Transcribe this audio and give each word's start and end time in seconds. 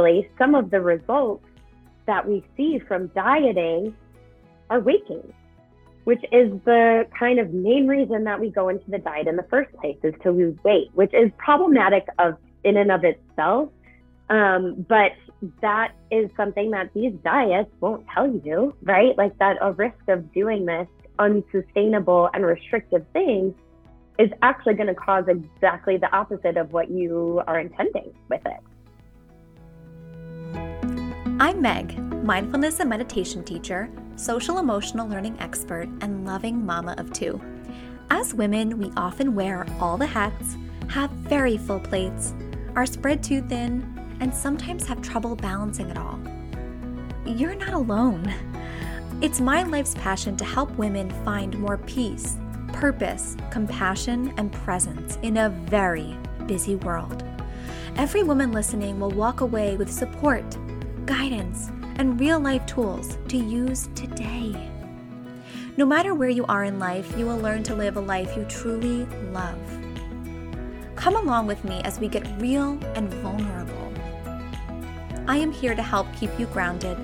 actually, 0.00 0.30
some 0.38 0.54
of 0.54 0.70
the 0.70 0.80
results 0.80 1.44
that 2.06 2.26
we 2.26 2.44
see 2.56 2.78
from 2.78 3.08
dieting 3.08 3.94
are 4.68 4.80
weight 4.80 5.06
gain, 5.08 5.32
which 6.04 6.22
is 6.32 6.52
the 6.64 7.06
kind 7.18 7.38
of 7.38 7.52
main 7.52 7.86
reason 7.86 8.24
that 8.24 8.40
we 8.40 8.50
go 8.50 8.68
into 8.68 8.90
the 8.90 8.98
diet 8.98 9.26
in 9.26 9.36
the 9.36 9.46
first 9.50 9.72
place 9.74 9.98
is 10.02 10.14
to 10.22 10.30
lose 10.30 10.56
weight, 10.64 10.90
which 10.94 11.12
is 11.12 11.30
problematic 11.38 12.06
of 12.18 12.36
in 12.64 12.76
and 12.76 12.90
of 12.90 13.04
itself. 13.04 13.70
Um, 14.28 14.86
but 14.88 15.12
that 15.60 15.92
is 16.10 16.30
something 16.36 16.70
that 16.70 16.90
these 16.94 17.12
diets 17.24 17.70
won't 17.80 18.06
tell 18.14 18.28
you, 18.44 18.74
right? 18.82 19.16
Like 19.16 19.36
that 19.38 19.56
a 19.60 19.72
risk 19.72 20.08
of 20.08 20.32
doing 20.32 20.66
this 20.66 20.86
unsustainable 21.18 22.30
and 22.32 22.46
restrictive 22.46 23.04
thing 23.12 23.54
is 24.18 24.30
actually 24.42 24.74
going 24.74 24.86
to 24.86 24.94
cause 24.94 25.24
exactly 25.28 25.96
the 25.96 26.14
opposite 26.14 26.56
of 26.56 26.72
what 26.72 26.90
you 26.90 27.42
are 27.46 27.58
intending 27.58 28.12
with 28.28 28.44
it. 28.46 28.60
I'm 31.42 31.62
Meg, 31.62 31.98
mindfulness 32.22 32.80
and 32.80 32.90
meditation 32.90 33.42
teacher, 33.42 33.88
social 34.14 34.58
emotional 34.58 35.08
learning 35.08 35.38
expert, 35.40 35.88
and 36.02 36.26
loving 36.26 36.66
mama 36.66 36.94
of 36.98 37.14
two. 37.14 37.40
As 38.10 38.34
women, 38.34 38.76
we 38.76 38.92
often 38.94 39.34
wear 39.34 39.66
all 39.80 39.96
the 39.96 40.04
hats, 40.04 40.58
have 40.88 41.10
very 41.10 41.56
full 41.56 41.80
plates, 41.80 42.34
are 42.76 42.84
spread 42.84 43.22
too 43.22 43.40
thin, 43.40 43.82
and 44.20 44.34
sometimes 44.34 44.86
have 44.86 45.00
trouble 45.00 45.34
balancing 45.34 45.88
it 45.88 45.96
all. 45.96 46.20
You're 47.24 47.54
not 47.54 47.72
alone. 47.72 48.30
It's 49.22 49.40
my 49.40 49.62
life's 49.62 49.94
passion 49.94 50.36
to 50.36 50.44
help 50.44 50.70
women 50.76 51.08
find 51.24 51.58
more 51.58 51.78
peace, 51.78 52.36
purpose, 52.74 53.34
compassion, 53.50 54.34
and 54.36 54.52
presence 54.52 55.16
in 55.22 55.38
a 55.38 55.48
very 55.48 56.14
busy 56.44 56.76
world. 56.76 57.24
Every 57.96 58.24
woman 58.24 58.52
listening 58.52 59.00
will 59.00 59.10
walk 59.10 59.40
away 59.40 59.78
with 59.78 59.90
support 59.90 60.44
guidance, 61.06 61.70
and 61.96 62.18
real 62.18 62.40
life 62.40 62.64
tools 62.66 63.18
to 63.28 63.36
use 63.36 63.88
today. 63.94 64.70
No 65.76 65.86
matter 65.86 66.14
where 66.14 66.28
you 66.28 66.44
are 66.46 66.64
in 66.64 66.78
life, 66.78 67.16
you 67.16 67.26
will 67.26 67.38
learn 67.38 67.62
to 67.64 67.74
live 67.74 67.96
a 67.96 68.00
life 68.00 68.36
you 68.36 68.44
truly 68.44 69.06
love. 69.32 69.58
Come 70.96 71.16
along 71.16 71.46
with 71.46 71.64
me 71.64 71.80
as 71.84 71.98
we 71.98 72.08
get 72.08 72.26
real 72.40 72.78
and 72.94 73.12
vulnerable. 73.14 73.92
I 75.26 75.36
am 75.36 75.52
here 75.52 75.74
to 75.74 75.82
help 75.82 76.06
keep 76.14 76.30
you 76.38 76.46
grounded, 76.46 76.98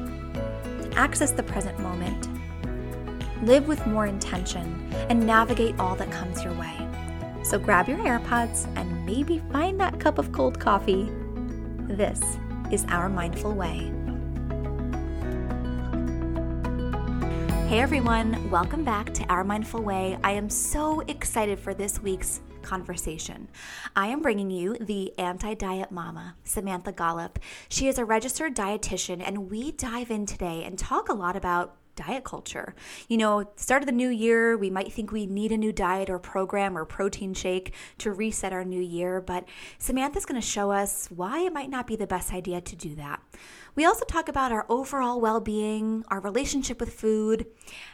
access 0.96 1.30
the 1.30 1.42
present 1.42 1.78
moment, 1.78 2.28
live 3.42 3.68
with 3.68 3.86
more 3.86 4.06
intention, 4.06 4.92
and 5.08 5.26
navigate 5.26 5.78
all 5.78 5.94
that 5.96 6.10
comes 6.10 6.42
your 6.42 6.54
way. 6.54 6.74
So 7.42 7.58
grab 7.58 7.88
your 7.88 7.98
AirPods 7.98 8.66
and 8.76 9.06
maybe 9.06 9.40
find 9.52 9.78
that 9.80 10.00
cup 10.00 10.18
of 10.18 10.32
cold 10.32 10.58
coffee. 10.58 11.10
This 11.86 12.20
is 12.70 12.84
our 12.88 13.08
mindful 13.08 13.54
way. 13.54 13.92
Hey 17.68 17.80
everyone, 17.80 18.48
welcome 18.50 18.84
back 18.84 19.12
to 19.14 19.24
Our 19.24 19.42
Mindful 19.42 19.82
Way. 19.82 20.18
I 20.22 20.32
am 20.32 20.48
so 20.48 21.00
excited 21.08 21.58
for 21.58 21.74
this 21.74 22.00
week's 22.00 22.40
conversation. 22.62 23.48
I 23.94 24.08
am 24.08 24.22
bringing 24.22 24.50
you 24.50 24.76
the 24.78 25.16
anti 25.18 25.54
diet 25.54 25.90
mama, 25.90 26.36
Samantha 26.44 26.92
Gollup. 26.92 27.36
She 27.68 27.88
is 27.88 27.98
a 27.98 28.04
registered 28.04 28.54
dietitian, 28.54 29.22
and 29.24 29.50
we 29.50 29.72
dive 29.72 30.10
in 30.10 30.26
today 30.26 30.64
and 30.64 30.78
talk 30.78 31.08
a 31.08 31.14
lot 31.14 31.36
about 31.36 31.76
diet 31.96 32.24
culture. 32.24 32.74
You 33.08 33.16
know, 33.16 33.50
start 33.56 33.82
of 33.82 33.86
the 33.86 33.92
new 33.92 34.08
year, 34.08 34.56
we 34.56 34.70
might 34.70 34.92
think 34.92 35.10
we 35.10 35.26
need 35.26 35.50
a 35.50 35.56
new 35.56 35.72
diet 35.72 36.08
or 36.08 36.18
program 36.18 36.78
or 36.78 36.84
protein 36.84 37.34
shake 37.34 37.74
to 37.98 38.12
reset 38.12 38.52
our 38.52 38.64
new 38.64 38.80
year, 38.80 39.20
but 39.20 39.44
Samantha's 39.78 40.24
going 40.24 40.40
to 40.40 40.46
show 40.46 40.70
us 40.70 41.08
why 41.10 41.40
it 41.40 41.52
might 41.52 41.70
not 41.70 41.86
be 41.86 41.96
the 41.96 42.06
best 42.06 42.32
idea 42.32 42.60
to 42.60 42.76
do 42.76 42.94
that. 42.94 43.20
We 43.76 43.84
also 43.84 44.06
talk 44.06 44.30
about 44.30 44.52
our 44.52 44.64
overall 44.70 45.20
well 45.20 45.38
being, 45.38 46.02
our 46.08 46.18
relationship 46.18 46.80
with 46.80 46.94
food, 46.94 47.44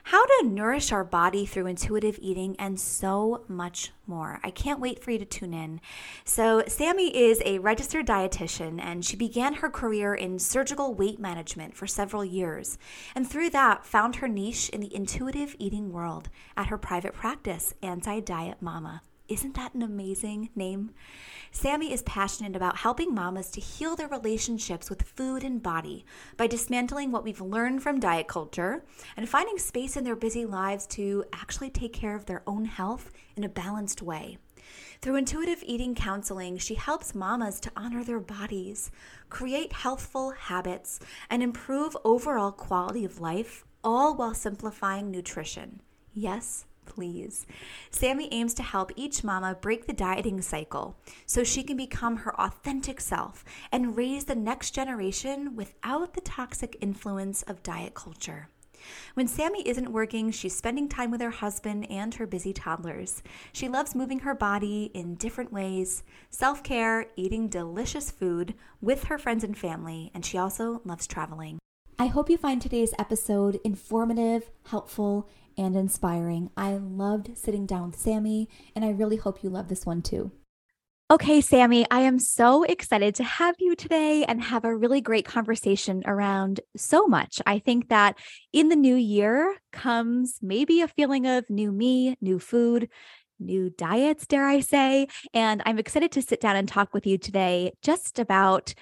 how 0.04 0.24
to 0.24 0.46
nourish 0.46 0.92
our 0.92 1.02
body 1.02 1.44
through 1.44 1.66
intuitive 1.66 2.20
eating, 2.22 2.54
and 2.56 2.78
so 2.78 3.44
much 3.48 3.90
more. 4.06 4.38
I 4.44 4.52
can't 4.52 4.78
wait 4.78 5.02
for 5.02 5.10
you 5.10 5.18
to 5.18 5.24
tune 5.24 5.52
in. 5.52 5.80
So, 6.24 6.62
Sammie 6.68 7.16
is 7.16 7.42
a 7.44 7.58
registered 7.58 8.06
dietitian, 8.06 8.80
and 8.80 9.04
she 9.04 9.16
began 9.16 9.54
her 9.54 9.68
career 9.68 10.14
in 10.14 10.38
surgical 10.38 10.94
weight 10.94 11.18
management 11.18 11.76
for 11.76 11.88
several 11.88 12.24
years. 12.24 12.78
And 13.16 13.28
through 13.28 13.50
that, 13.50 13.84
found 13.84 14.16
her 14.16 14.28
niche 14.28 14.68
in 14.68 14.80
the 14.80 14.94
intuitive 14.94 15.56
eating 15.58 15.90
world 15.90 16.28
at 16.56 16.68
her 16.68 16.78
private 16.78 17.12
practice, 17.12 17.74
Anti 17.82 18.20
Diet 18.20 18.62
Mama. 18.62 19.02
Isn't 19.32 19.54
that 19.54 19.72
an 19.72 19.80
amazing 19.80 20.50
name? 20.54 20.90
Sammie 21.50 21.90
is 21.90 22.02
passionate 22.02 22.54
about 22.54 22.76
helping 22.76 23.14
mamas 23.14 23.50
to 23.52 23.62
heal 23.62 23.96
their 23.96 24.06
relationships 24.06 24.90
with 24.90 25.00
food 25.00 25.42
and 25.42 25.62
body 25.62 26.04
by 26.36 26.46
dismantling 26.46 27.10
what 27.10 27.24
we've 27.24 27.40
learned 27.40 27.82
from 27.82 27.98
diet 27.98 28.28
culture 28.28 28.84
and 29.16 29.26
finding 29.26 29.56
space 29.56 29.96
in 29.96 30.04
their 30.04 30.16
busy 30.16 30.44
lives 30.44 30.86
to 30.88 31.24
actually 31.32 31.70
take 31.70 31.94
care 31.94 32.14
of 32.14 32.26
their 32.26 32.42
own 32.46 32.66
health 32.66 33.10
in 33.34 33.42
a 33.42 33.48
balanced 33.48 34.02
way. 34.02 34.36
Through 35.00 35.16
intuitive 35.16 35.64
eating 35.64 35.94
counseling, 35.94 36.58
she 36.58 36.74
helps 36.74 37.14
mamas 37.14 37.58
to 37.60 37.72
honor 37.74 38.04
their 38.04 38.20
bodies, 38.20 38.90
create 39.30 39.72
healthful 39.72 40.32
habits, 40.32 41.00
and 41.30 41.42
improve 41.42 41.96
overall 42.04 42.52
quality 42.52 43.06
of 43.06 43.18
life, 43.18 43.64
all 43.82 44.14
while 44.14 44.34
simplifying 44.34 45.10
nutrition. 45.10 45.80
Yes, 46.12 46.66
please. 46.94 47.46
Sammie 47.90 48.28
aims 48.32 48.54
to 48.54 48.62
help 48.62 48.92
each 48.96 49.24
mama 49.24 49.56
break 49.60 49.86
the 49.86 49.92
dieting 49.92 50.40
cycle 50.40 50.96
so 51.26 51.42
she 51.42 51.62
can 51.62 51.76
become 51.76 52.16
her 52.16 52.38
authentic 52.40 53.00
self 53.00 53.44
and 53.70 53.96
raise 53.96 54.24
the 54.24 54.34
next 54.34 54.72
generation 54.72 55.56
without 55.56 56.14
the 56.14 56.20
toxic 56.20 56.76
influence 56.80 57.42
of 57.42 57.62
diet 57.62 57.94
culture. 57.94 58.48
When 59.14 59.28
Sammie 59.28 59.66
isn't 59.66 59.92
working, 59.92 60.30
she's 60.30 60.56
spending 60.56 60.88
time 60.88 61.10
with 61.10 61.20
her 61.20 61.30
husband 61.30 61.90
and 61.90 62.12
her 62.14 62.26
busy 62.26 62.52
toddlers. 62.52 63.22
She 63.52 63.68
loves 63.68 63.94
moving 63.94 64.20
her 64.20 64.34
body 64.34 64.90
in 64.92 65.14
different 65.14 65.52
ways, 65.52 66.02
self 66.30 66.62
care, 66.62 67.06
eating 67.16 67.48
delicious 67.48 68.10
food 68.10 68.54
with 68.80 69.04
her 69.04 69.18
friends 69.18 69.44
and 69.44 69.56
family, 69.56 70.10
and 70.14 70.24
she 70.24 70.36
also 70.36 70.82
loves 70.84 71.06
traveling. 71.06 71.58
I 71.98 72.06
hope 72.06 72.30
you 72.30 72.36
find 72.36 72.60
today's 72.60 72.94
episode 72.98 73.60
informative, 73.64 74.50
helpful, 74.66 75.28
and 75.56 75.76
inspiring. 75.76 76.50
I 76.56 76.74
loved 76.74 77.36
sitting 77.36 77.66
down 77.66 77.90
with 77.90 77.98
Sammie, 77.98 78.48
and 78.74 78.84
I 78.84 78.90
really 78.90 79.16
hope 79.16 79.42
you 79.42 79.50
love 79.50 79.68
this 79.68 79.86
one 79.86 80.02
too. 80.02 80.32
Okay, 81.10 81.42
Sammie, 81.42 81.84
I 81.90 82.00
am 82.00 82.18
so 82.18 82.62
excited 82.62 83.14
to 83.16 83.24
have 83.24 83.54
you 83.58 83.76
today 83.76 84.24
and 84.24 84.42
have 84.42 84.64
a 84.64 84.74
really 84.74 85.02
great 85.02 85.26
conversation 85.26 86.02
around 86.06 86.60
so 86.74 87.06
much. 87.06 87.42
I 87.44 87.58
think 87.58 87.90
that 87.90 88.18
in 88.52 88.70
the 88.70 88.76
new 88.76 88.96
year 88.96 89.54
comes 89.72 90.38
maybe 90.40 90.80
a 90.80 90.88
feeling 90.88 91.26
of 91.26 91.44
new 91.50 91.70
me, 91.70 92.16
new 92.22 92.38
food, 92.38 92.88
new 93.38 93.68
diets, 93.68 94.26
dare 94.26 94.46
I 94.46 94.60
say. 94.60 95.08
And 95.34 95.62
I'm 95.66 95.78
excited 95.78 96.12
to 96.12 96.22
sit 96.22 96.40
down 96.40 96.56
and 96.56 96.66
talk 96.66 96.94
with 96.94 97.06
you 97.06 97.18
today 97.18 97.72
just 97.82 98.18
about 98.18 98.72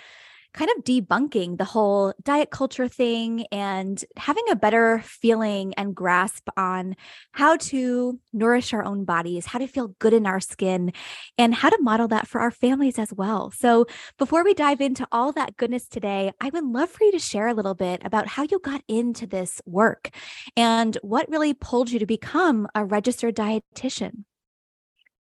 kind 0.53 0.71
of 0.77 0.85
debunking 0.85 1.59
the 1.59 1.65
whole 1.65 2.13
diet 2.23 2.51
culture 2.51 2.89
thing 2.89 3.47
and 3.53 4.05
having 4.17 4.45
a 4.51 4.57
better 4.57 5.01
feeling 5.05 5.75
and 5.75 5.95
grasp 5.95 6.49
on 6.57 6.97
how 7.33 7.57
to 7.57 8.19
nourish 8.33 8.73
our 8.73 8.85
own 8.85 9.05
bodies, 9.05 9.47
how 9.47 9.59
to 9.59 9.67
feel 9.67 9.89
good 9.99 10.13
in 10.13 10.27
our 10.27 10.41
skin, 10.41 10.93
and 11.39 11.55
how 11.55 11.71
to 11.71 11.79
model 11.81 12.09
that 12.09 12.27
for 12.27 12.41
our 12.41 12.51
families 12.51 12.99
as 12.99 13.13
well. 13.13 13.51
So, 13.51 13.87
before 14.19 14.45
we 14.45 14.55
dive 14.55 14.81
into 14.81 15.07
all 15.13 15.33
that 15.33 15.57
goodness 15.57 15.87
today, 15.89 16.33
I 16.41 16.51
would 16.51 16.65
love 16.65 16.91
for 16.91 17.05
you 17.05 17.13
to 17.13 17.19
share 17.19 17.49
a 17.49 17.55
little 17.55 17.75
bit 17.75 18.03
about 18.05 18.27
how 18.27 18.43
you 18.43 18.59
got 18.59 18.83
into 18.89 19.27
this 19.27 19.61
work 19.67 20.11
and 20.57 20.97
what 21.03 21.31
really 21.31 21.55
pulled 21.55 21.91
you 21.91 21.99
to 21.99 22.07
become 22.07 22.69
a 22.75 22.85
registered 22.85 23.37
dietitian. 23.37 24.25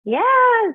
Yeah, 0.04 0.20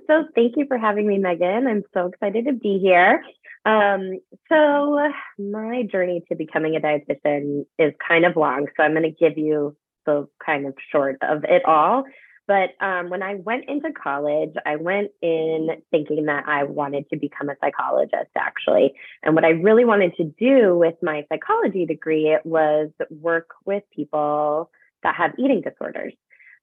so 0.08 0.25
thank 0.35 0.58
you 0.58 0.66
for 0.68 0.78
having 0.78 1.08
me, 1.08 1.18
Megan. 1.18 1.66
I'm 1.66 1.84
so 1.94 2.08
excited 2.08 2.46
to 2.47 2.53
be 2.53 2.79
here. 2.79 3.23
Um, 3.66 4.19
so 4.49 4.99
my 5.38 5.84
journey 5.84 6.23
to 6.29 6.35
becoming 6.35 6.75
a 6.75 6.79
dietitian 6.79 7.66
is 7.78 7.93
kind 8.08 8.25
of 8.25 8.35
long, 8.35 8.67
so 8.75 8.84
I'm 8.84 8.93
going 8.93 9.03
to 9.03 9.11
give 9.11 9.37
you 9.37 9.75
the 10.05 10.28
kind 10.43 10.66
of 10.66 10.73
short 10.91 11.17
of 11.22 11.43
it 11.43 11.63
all. 11.66 12.05
But 12.47 12.72
um, 12.85 13.09
when 13.09 13.22
I 13.23 13.35
went 13.35 13.69
into 13.69 13.93
college, 13.93 14.53
I 14.66 14.75
went 14.75 15.11
in 15.22 15.69
thinking 15.91 16.25
that 16.25 16.46
I 16.47 16.63
wanted 16.63 17.08
to 17.11 17.17
become 17.17 17.49
a 17.49 17.55
psychologist, 17.61 18.31
actually. 18.35 18.93
And 19.23 19.35
what 19.35 19.46
I 19.46 19.52
really 19.52 19.85
wanted 19.85 20.16
to 20.17 20.25
do 20.25 20.75
with 20.75 20.96
my 21.02 21.25
psychology 21.29 21.85
degree 21.85 22.37
was 22.43 22.90
work 23.09 23.52
with 23.66 23.84
people 23.96 24.72
that 25.03 25.16
have 25.16 25.31
eating 25.37 25.61
disorders. 25.61 26.13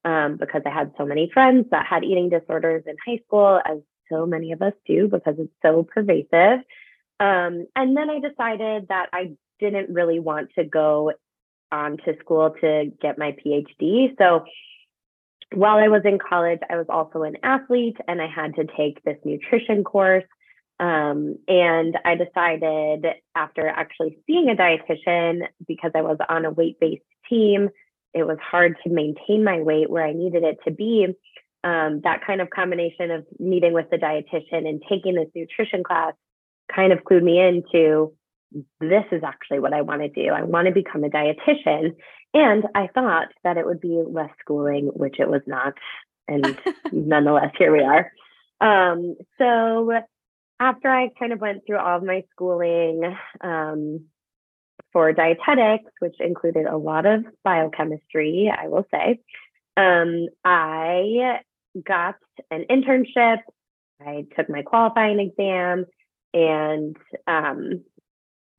Um, 0.04 0.36
because 0.36 0.62
I 0.64 0.70
had 0.70 0.92
so 0.96 1.04
many 1.04 1.30
friends 1.32 1.66
that 1.70 1.86
had 1.86 2.04
eating 2.04 2.28
disorders 2.28 2.84
in 2.86 2.96
high 3.06 3.20
school, 3.26 3.60
as 3.64 3.78
so 4.10 4.26
many 4.26 4.52
of 4.52 4.62
us 4.62 4.72
do, 4.86 5.08
because 5.08 5.34
it's 5.38 5.52
so 5.60 5.82
pervasive. 5.82 6.60
Um, 7.20 7.66
and 7.74 7.96
then 7.96 8.10
I 8.10 8.20
decided 8.20 8.88
that 8.88 9.08
I 9.12 9.32
didn't 9.58 9.92
really 9.92 10.20
want 10.20 10.50
to 10.56 10.64
go 10.64 11.12
on 11.72 11.98
to 11.98 12.16
school 12.20 12.54
to 12.60 12.92
get 13.02 13.18
my 13.18 13.36
PhD. 13.44 14.16
So 14.18 14.44
while 15.52 15.78
I 15.78 15.88
was 15.88 16.02
in 16.04 16.18
college, 16.18 16.60
I 16.70 16.76
was 16.76 16.86
also 16.88 17.22
an 17.22 17.36
athlete 17.42 17.96
and 18.06 18.20
I 18.20 18.26
had 18.26 18.54
to 18.56 18.66
take 18.76 19.02
this 19.02 19.16
nutrition 19.24 19.84
course. 19.84 20.24
Um, 20.80 21.36
and 21.48 21.98
I 22.04 22.14
decided 22.14 23.06
after 23.34 23.66
actually 23.66 24.18
seeing 24.26 24.48
a 24.48 24.54
dietitian, 24.54 25.48
because 25.66 25.90
I 25.94 26.02
was 26.02 26.18
on 26.28 26.44
a 26.44 26.52
weight 26.52 26.78
based 26.78 27.02
team, 27.28 27.68
it 28.14 28.26
was 28.26 28.38
hard 28.40 28.76
to 28.84 28.90
maintain 28.90 29.42
my 29.42 29.60
weight 29.60 29.90
where 29.90 30.06
I 30.06 30.12
needed 30.12 30.44
it 30.44 30.58
to 30.64 30.70
be. 30.70 31.06
Um, 31.64 32.00
that 32.04 32.24
kind 32.24 32.40
of 32.40 32.50
combination 32.50 33.10
of 33.10 33.26
meeting 33.40 33.72
with 33.72 33.90
the 33.90 33.96
dietitian 33.96 34.68
and 34.68 34.80
taking 34.88 35.16
this 35.16 35.28
nutrition 35.34 35.82
class 35.82 36.14
kind 36.74 36.92
of 36.92 37.00
clued 37.00 37.22
me 37.22 37.40
into 37.40 38.12
this 38.80 39.04
is 39.12 39.22
actually 39.24 39.60
what 39.60 39.72
I 39.72 39.82
want 39.82 40.02
to 40.02 40.08
do. 40.08 40.30
I 40.30 40.42
want 40.42 40.66
to 40.66 40.72
become 40.72 41.04
a 41.04 41.10
dietitian. 41.10 41.94
And 42.34 42.64
I 42.74 42.88
thought 42.94 43.28
that 43.44 43.56
it 43.56 43.66
would 43.66 43.80
be 43.80 44.02
less 44.06 44.30
schooling, 44.40 44.90
which 44.94 45.16
it 45.18 45.28
was 45.28 45.42
not. 45.46 45.74
And 46.26 46.58
nonetheless, 46.92 47.52
here 47.58 47.72
we 47.72 47.82
are. 47.82 48.12
Um, 48.60 49.16
so 49.38 49.92
after 50.60 50.88
I 50.88 51.10
kind 51.18 51.32
of 51.32 51.40
went 51.40 51.62
through 51.66 51.78
all 51.78 51.98
of 51.98 52.02
my 52.02 52.24
schooling 52.32 53.16
um, 53.40 54.06
for 54.92 55.12
dietetics, 55.12 55.90
which 56.00 56.16
included 56.20 56.66
a 56.66 56.76
lot 56.76 57.06
of 57.06 57.24
biochemistry, 57.44 58.52
I 58.54 58.68
will 58.68 58.86
say, 58.90 59.20
um, 59.76 60.26
I 60.44 61.40
got 61.86 62.16
an 62.50 62.64
internship. 62.70 63.38
I 64.00 64.26
took 64.36 64.48
my 64.48 64.62
qualifying 64.62 65.20
exam 65.20 65.86
and 66.34 66.96
um, 67.26 67.82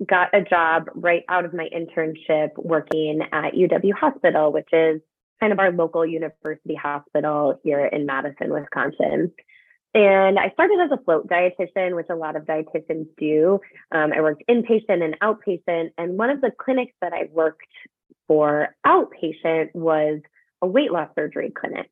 got 0.06 0.34
a 0.34 0.42
job 0.42 0.90
right 0.96 1.24
out 1.30 1.46
of 1.46 1.54
my 1.54 1.68
internship 1.76 2.50
working 2.58 3.22
at 3.32 3.54
UW 3.54 3.94
Hospital, 3.94 4.52
which 4.52 4.70
is 4.72 5.02
kind 5.40 5.54
of 5.54 5.60
our 5.60 5.72
local 5.72 6.06
university 6.06 6.76
hospital 6.76 7.60
here 7.64 7.86
in 7.86 8.06
Madison, 8.06 8.52
Wisconsin. 8.52 9.32
And 9.94 10.38
I 10.38 10.52
started 10.54 10.80
as 10.82 10.92
a 10.92 11.04
float 11.04 11.28
dietitian, 11.28 11.96
which 11.96 12.08
a 12.10 12.16
lot 12.16 12.36
of 12.36 12.44
dietitians 12.44 13.08
do. 13.18 13.60
Um, 13.92 14.14
I 14.14 14.22
worked 14.22 14.44
inpatient 14.50 15.04
and 15.04 15.20
outpatient. 15.20 15.92
And 15.98 16.18
one 16.18 16.30
of 16.30 16.42
the 16.42 16.52
clinics 16.52 16.94
that 17.02 17.14
I 17.14 17.28
worked 17.32 17.66
for 18.28 18.76
outpatient 18.86 19.74
was 19.74 20.20
a 20.62 20.68
weight 20.68 20.92
loss 20.92 21.10
surgery 21.16 21.52
clinic. 21.52 21.90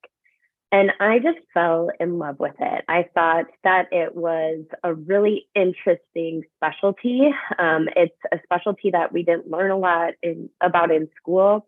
And 0.71 0.91
I 0.99 1.19
just 1.19 1.39
fell 1.53 1.89
in 1.97 2.19
love 2.19 2.39
with 2.39 2.55
it. 2.59 2.83
I 2.89 3.05
thought 3.13 3.45
that 3.63 3.87
it 3.91 4.15
was 4.15 4.65
a 4.83 4.93
really 4.93 5.47
interesting 5.55 6.43
specialty. 6.57 7.29
Um, 7.57 7.87
it's 7.95 8.17
a 8.33 8.39
specialty 8.43 8.91
that 8.91 9.13
we 9.13 9.23
didn't 9.23 9.49
learn 9.49 9.71
a 9.71 9.77
lot 9.77 10.13
in, 10.21 10.49
about 10.59 10.91
in 10.91 11.07
school. 11.15 11.65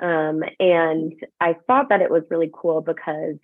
Um, 0.00 0.44
and 0.60 1.12
I 1.40 1.56
thought 1.66 1.88
that 1.88 2.02
it 2.02 2.10
was 2.10 2.22
really 2.30 2.50
cool 2.52 2.82
because 2.82 3.36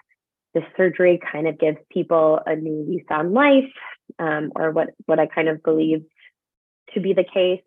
the 0.54 0.60
surgery 0.76 1.18
kind 1.32 1.48
of 1.48 1.58
gives 1.58 1.78
people 1.90 2.38
a 2.46 2.54
new 2.54 2.84
lease 2.88 3.06
on 3.10 3.32
life, 3.32 3.72
um, 4.20 4.52
or 4.54 4.70
what, 4.70 4.90
what 5.06 5.18
I 5.18 5.26
kind 5.26 5.48
of 5.48 5.64
believe 5.64 6.04
to 6.94 7.00
be 7.00 7.12
the 7.12 7.24
case. 7.24 7.62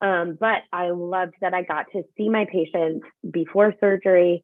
Um, 0.00 0.38
but 0.40 0.62
I 0.72 0.90
loved 0.90 1.34
that 1.40 1.54
I 1.54 1.62
got 1.62 1.86
to 1.92 2.02
see 2.16 2.30
my 2.30 2.46
patients 2.50 3.04
before 3.30 3.74
surgery 3.78 4.42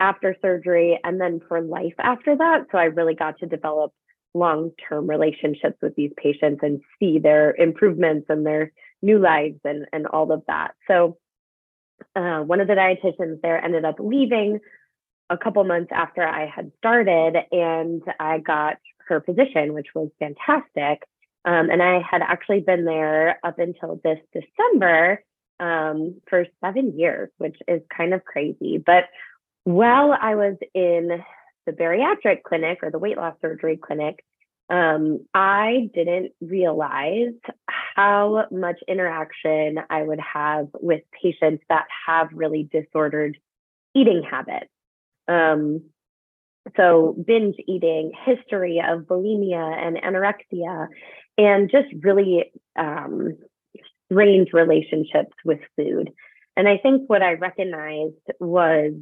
after 0.00 0.36
surgery 0.40 0.98
and 1.02 1.20
then 1.20 1.40
for 1.48 1.60
life 1.60 1.94
after 1.98 2.36
that. 2.36 2.66
So 2.70 2.78
I 2.78 2.84
really 2.84 3.14
got 3.14 3.38
to 3.38 3.46
develop 3.46 3.92
long 4.34 4.72
term 4.88 5.08
relationships 5.08 5.76
with 5.82 5.94
these 5.96 6.12
patients 6.16 6.60
and 6.62 6.80
see 6.98 7.18
their 7.18 7.54
improvements 7.54 8.26
and 8.28 8.44
their 8.44 8.72
new 9.02 9.18
lives 9.18 9.58
and, 9.64 9.86
and 9.92 10.06
all 10.06 10.30
of 10.32 10.42
that. 10.46 10.72
So 10.86 11.18
uh, 12.14 12.40
one 12.40 12.60
of 12.60 12.68
the 12.68 12.74
dietitians 12.74 13.40
there 13.42 13.62
ended 13.62 13.84
up 13.84 13.96
leaving 13.98 14.60
a 15.30 15.36
couple 15.36 15.62
months 15.64 15.90
after 15.94 16.26
I 16.26 16.46
had 16.46 16.72
started, 16.78 17.36
and 17.52 18.02
I 18.18 18.38
got 18.38 18.76
her 19.08 19.20
position, 19.20 19.74
which 19.74 19.88
was 19.94 20.08
fantastic. 20.18 21.02
Um, 21.44 21.70
and 21.70 21.82
I 21.82 22.00
had 22.00 22.22
actually 22.22 22.60
been 22.60 22.84
there 22.84 23.38
up 23.44 23.58
until 23.58 24.00
this 24.02 24.18
December 24.32 25.22
um, 25.60 26.20
for 26.28 26.46
seven 26.62 26.98
years, 26.98 27.30
which 27.38 27.56
is 27.66 27.82
kind 27.94 28.14
of 28.14 28.24
crazy. 28.24 28.82
But 28.84 29.04
while 29.68 30.16
I 30.18 30.34
was 30.34 30.56
in 30.72 31.22
the 31.66 31.72
bariatric 31.72 32.42
clinic 32.42 32.78
or 32.82 32.90
the 32.90 32.98
weight 32.98 33.18
loss 33.18 33.34
surgery 33.42 33.76
clinic, 33.76 34.24
um, 34.70 35.26
I 35.34 35.90
didn't 35.94 36.32
realize 36.40 37.34
how 37.68 38.46
much 38.50 38.78
interaction 38.88 39.78
I 39.90 40.02
would 40.02 40.20
have 40.20 40.68
with 40.72 41.02
patients 41.22 41.64
that 41.68 41.84
have 42.06 42.28
really 42.32 42.66
disordered 42.72 43.36
eating 43.94 44.22
habits. 44.22 44.70
Um, 45.26 45.82
so, 46.74 47.14
binge 47.26 47.56
eating, 47.66 48.12
history 48.24 48.82
of 48.86 49.02
bulimia 49.02 49.86
and 49.86 49.98
anorexia, 49.98 50.88
and 51.36 51.70
just 51.70 51.88
really 52.02 52.52
um, 52.74 53.36
strange 54.10 54.48
relationships 54.54 55.34
with 55.44 55.60
food. 55.76 56.10
And 56.56 56.66
I 56.68 56.78
think 56.78 57.08
what 57.08 57.22
I 57.22 57.34
recognized 57.34 58.16
was 58.40 58.94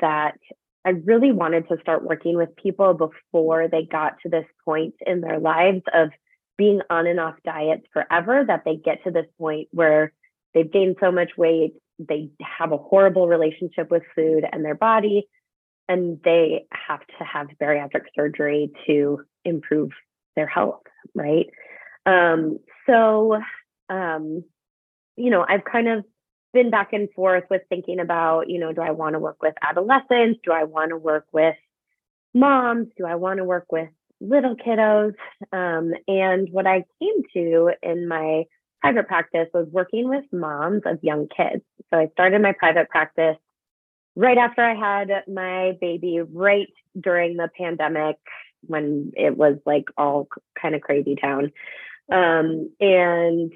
that, 0.00 0.38
I 0.84 0.90
really 0.90 1.32
wanted 1.32 1.68
to 1.68 1.76
start 1.80 2.04
working 2.04 2.36
with 2.36 2.56
people 2.56 2.94
before 2.94 3.68
they 3.68 3.82
got 3.82 4.14
to 4.22 4.28
this 4.28 4.46
point 4.64 4.94
in 5.06 5.20
their 5.20 5.38
lives 5.38 5.82
of 5.92 6.10
being 6.56 6.80
on 6.90 7.06
and 7.06 7.20
off 7.20 7.34
diets 7.44 7.86
forever, 7.92 8.44
that 8.46 8.62
they 8.64 8.76
get 8.76 9.02
to 9.04 9.10
this 9.10 9.26
point 9.38 9.68
where 9.70 10.12
they've 10.54 10.70
gained 10.70 10.96
so 11.00 11.10
much 11.12 11.30
weight, 11.36 11.74
they 11.98 12.30
have 12.40 12.72
a 12.72 12.76
horrible 12.76 13.28
relationship 13.28 13.90
with 13.90 14.02
food 14.14 14.44
and 14.50 14.64
their 14.64 14.74
body, 14.74 15.28
and 15.88 16.20
they 16.24 16.66
have 16.72 17.00
to 17.18 17.24
have 17.24 17.48
bariatric 17.60 18.04
surgery 18.14 18.70
to 18.86 19.20
improve 19.44 19.90
their 20.36 20.46
health, 20.46 20.82
right? 21.14 21.46
Um, 22.06 22.58
so, 22.86 23.38
um, 23.88 24.44
you 25.16 25.30
know, 25.30 25.44
I've 25.48 25.64
kind 25.64 25.88
of 25.88 26.04
been 26.52 26.70
back 26.70 26.92
and 26.92 27.10
forth 27.12 27.44
with 27.50 27.62
thinking 27.68 28.00
about, 28.00 28.48
you 28.48 28.58
know, 28.58 28.72
do 28.72 28.80
I 28.80 28.90
want 28.90 29.14
to 29.14 29.18
work 29.18 29.42
with 29.42 29.54
adolescents? 29.62 30.40
Do 30.44 30.52
I 30.52 30.64
want 30.64 30.90
to 30.90 30.96
work 30.96 31.26
with 31.32 31.56
moms? 32.34 32.88
Do 32.96 33.04
I 33.06 33.16
want 33.16 33.38
to 33.38 33.44
work 33.44 33.66
with 33.70 33.88
little 34.20 34.56
kiddos? 34.56 35.14
Um, 35.52 35.92
and 36.06 36.48
what 36.50 36.66
I 36.66 36.84
came 37.00 37.22
to 37.34 37.70
in 37.82 38.08
my 38.08 38.44
private 38.80 39.06
practice 39.06 39.48
was 39.52 39.68
working 39.70 40.08
with 40.08 40.24
moms 40.32 40.82
of 40.86 41.02
young 41.02 41.28
kids. 41.28 41.64
So 41.90 41.98
I 41.98 42.08
started 42.12 42.40
my 42.42 42.52
private 42.52 42.88
practice 42.88 43.36
right 44.16 44.38
after 44.38 44.62
I 44.64 44.74
had 44.74 45.10
my 45.28 45.72
baby, 45.80 46.20
right 46.20 46.68
during 46.98 47.36
the 47.36 47.50
pandemic 47.56 48.16
when 48.62 49.12
it 49.16 49.36
was 49.36 49.58
like 49.64 49.84
all 49.96 50.28
kind 50.60 50.74
of 50.74 50.80
crazy 50.80 51.16
town. 51.16 51.52
Um, 52.10 52.70
and 52.80 53.52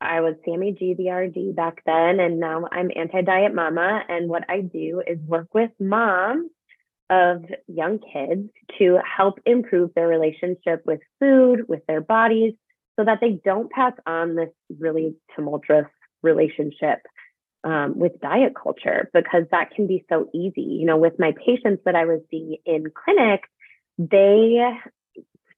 I 0.00 0.20
was 0.20 0.34
Sammie 0.44 0.72
G, 0.72 0.94
the 0.94 1.10
RD 1.10 1.56
back 1.56 1.82
then, 1.86 2.20
and 2.20 2.38
now 2.38 2.68
I'm 2.70 2.90
anti 2.94 3.22
diet 3.22 3.54
mama. 3.54 4.02
And 4.08 4.28
what 4.28 4.44
I 4.48 4.60
do 4.60 5.02
is 5.06 5.18
work 5.26 5.48
with 5.54 5.70
moms 5.80 6.50
of 7.08 7.44
young 7.66 7.98
kids 8.12 8.50
to 8.78 8.98
help 9.16 9.38
improve 9.46 9.94
their 9.94 10.08
relationship 10.08 10.82
with 10.84 11.00
food, 11.20 11.68
with 11.68 11.86
their 11.86 12.00
bodies, 12.00 12.54
so 12.98 13.04
that 13.04 13.18
they 13.20 13.40
don't 13.44 13.70
pass 13.70 13.92
on 14.06 14.34
this 14.34 14.50
really 14.78 15.14
tumultuous 15.34 15.86
relationship 16.22 17.00
um, 17.64 17.98
with 17.98 18.20
diet 18.20 18.54
culture, 18.60 19.08
because 19.14 19.44
that 19.50 19.70
can 19.70 19.86
be 19.86 20.04
so 20.08 20.28
easy. 20.34 20.62
You 20.62 20.86
know, 20.86 20.98
with 20.98 21.18
my 21.18 21.32
patients 21.44 21.82
that 21.84 21.94
I 21.94 22.04
was 22.04 22.20
seeing 22.30 22.56
in 22.66 22.84
clinic, 22.90 23.42
they 23.98 24.60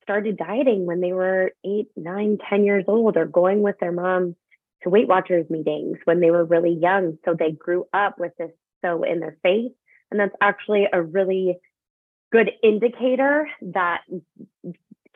started 0.08 0.38
dieting 0.38 0.86
when 0.86 1.02
they 1.02 1.12
were 1.12 1.52
eight, 1.66 1.88
nine, 1.94 2.38
ten 2.48 2.64
years 2.64 2.84
old, 2.88 3.18
or 3.18 3.26
going 3.26 3.60
with 3.60 3.76
their 3.78 3.92
mom 3.92 4.34
to 4.82 4.88
Weight 4.88 5.06
Watchers 5.06 5.44
meetings 5.50 5.98
when 6.04 6.20
they 6.20 6.30
were 6.30 6.46
really 6.46 6.72
young. 6.80 7.18
So 7.26 7.34
they 7.38 7.52
grew 7.52 7.86
up 7.92 8.18
with 8.18 8.32
this 8.38 8.50
so 8.82 9.02
in 9.02 9.20
their 9.20 9.36
face. 9.42 9.70
And 10.10 10.18
that's 10.18 10.34
actually 10.40 10.86
a 10.90 11.02
really 11.02 11.58
good 12.32 12.50
indicator 12.62 13.50
that 13.60 14.00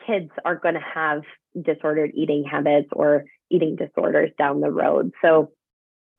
kids 0.06 0.30
are 0.44 0.56
going 0.56 0.74
to 0.74 0.80
have 0.94 1.22
disordered 1.58 2.10
eating 2.14 2.44
habits 2.44 2.88
or 2.92 3.24
eating 3.50 3.76
disorders 3.76 4.30
down 4.38 4.60
the 4.60 4.70
road. 4.70 5.12
So 5.22 5.52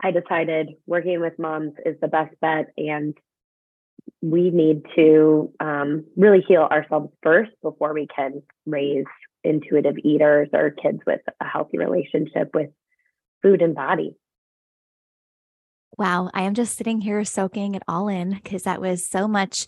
I 0.02 0.10
decided 0.10 0.70
working 0.88 1.22
with 1.22 1.38
moms 1.38 1.74
is 1.86 1.96
the 2.02 2.08
best 2.08 2.34
bet. 2.42 2.72
And 2.76 3.16
we 4.22 4.50
need 4.50 4.84
to 4.96 5.52
um, 5.60 6.06
really 6.16 6.44
heal 6.48 6.62
ourselves 6.62 7.12
first 7.22 7.52
before 7.62 7.94
we 7.94 8.08
can 8.08 8.42
raise 8.66 9.06
intuitive 9.44 9.98
eaters 10.04 10.50
or 10.54 10.72
kids 10.72 11.00
with 11.06 11.22
a 11.42 11.46
healthy 11.46 11.78
relationship 11.78 12.52
with 12.54 12.70
food 13.42 13.62
and 13.62 13.76
body. 13.76 14.16
Wow, 15.98 16.32
I 16.34 16.44
am 16.44 16.54
just 16.54 16.76
sitting 16.76 17.02
here 17.02 17.24
soaking 17.24 17.76
it 17.76 17.84
all 17.88 18.08
in 18.08 18.32
because 18.32 18.64
that 18.64 18.82
was 18.82 19.06
so 19.06 19.28
much 19.28 19.66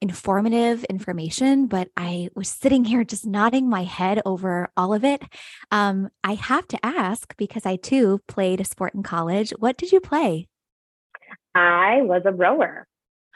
informative 0.00 0.84
information, 0.84 1.66
but 1.66 1.88
I 1.96 2.28
was 2.34 2.48
sitting 2.48 2.84
here 2.84 3.02
just 3.02 3.26
nodding 3.26 3.68
my 3.68 3.84
head 3.84 4.20
over 4.26 4.70
all 4.76 4.92
of 4.92 5.04
it. 5.04 5.22
Um, 5.70 6.10
I 6.22 6.34
have 6.34 6.68
to 6.68 6.86
ask 6.86 7.34
because 7.36 7.64
I 7.64 7.76
too 7.76 8.20
played 8.28 8.60
a 8.60 8.64
sport 8.64 8.94
in 8.94 9.02
college. 9.02 9.52
What 9.58 9.76
did 9.76 9.92
you 9.92 10.00
play? 10.00 10.48
I 11.54 12.02
was 12.02 12.22
a 12.26 12.32
rower. 12.32 12.86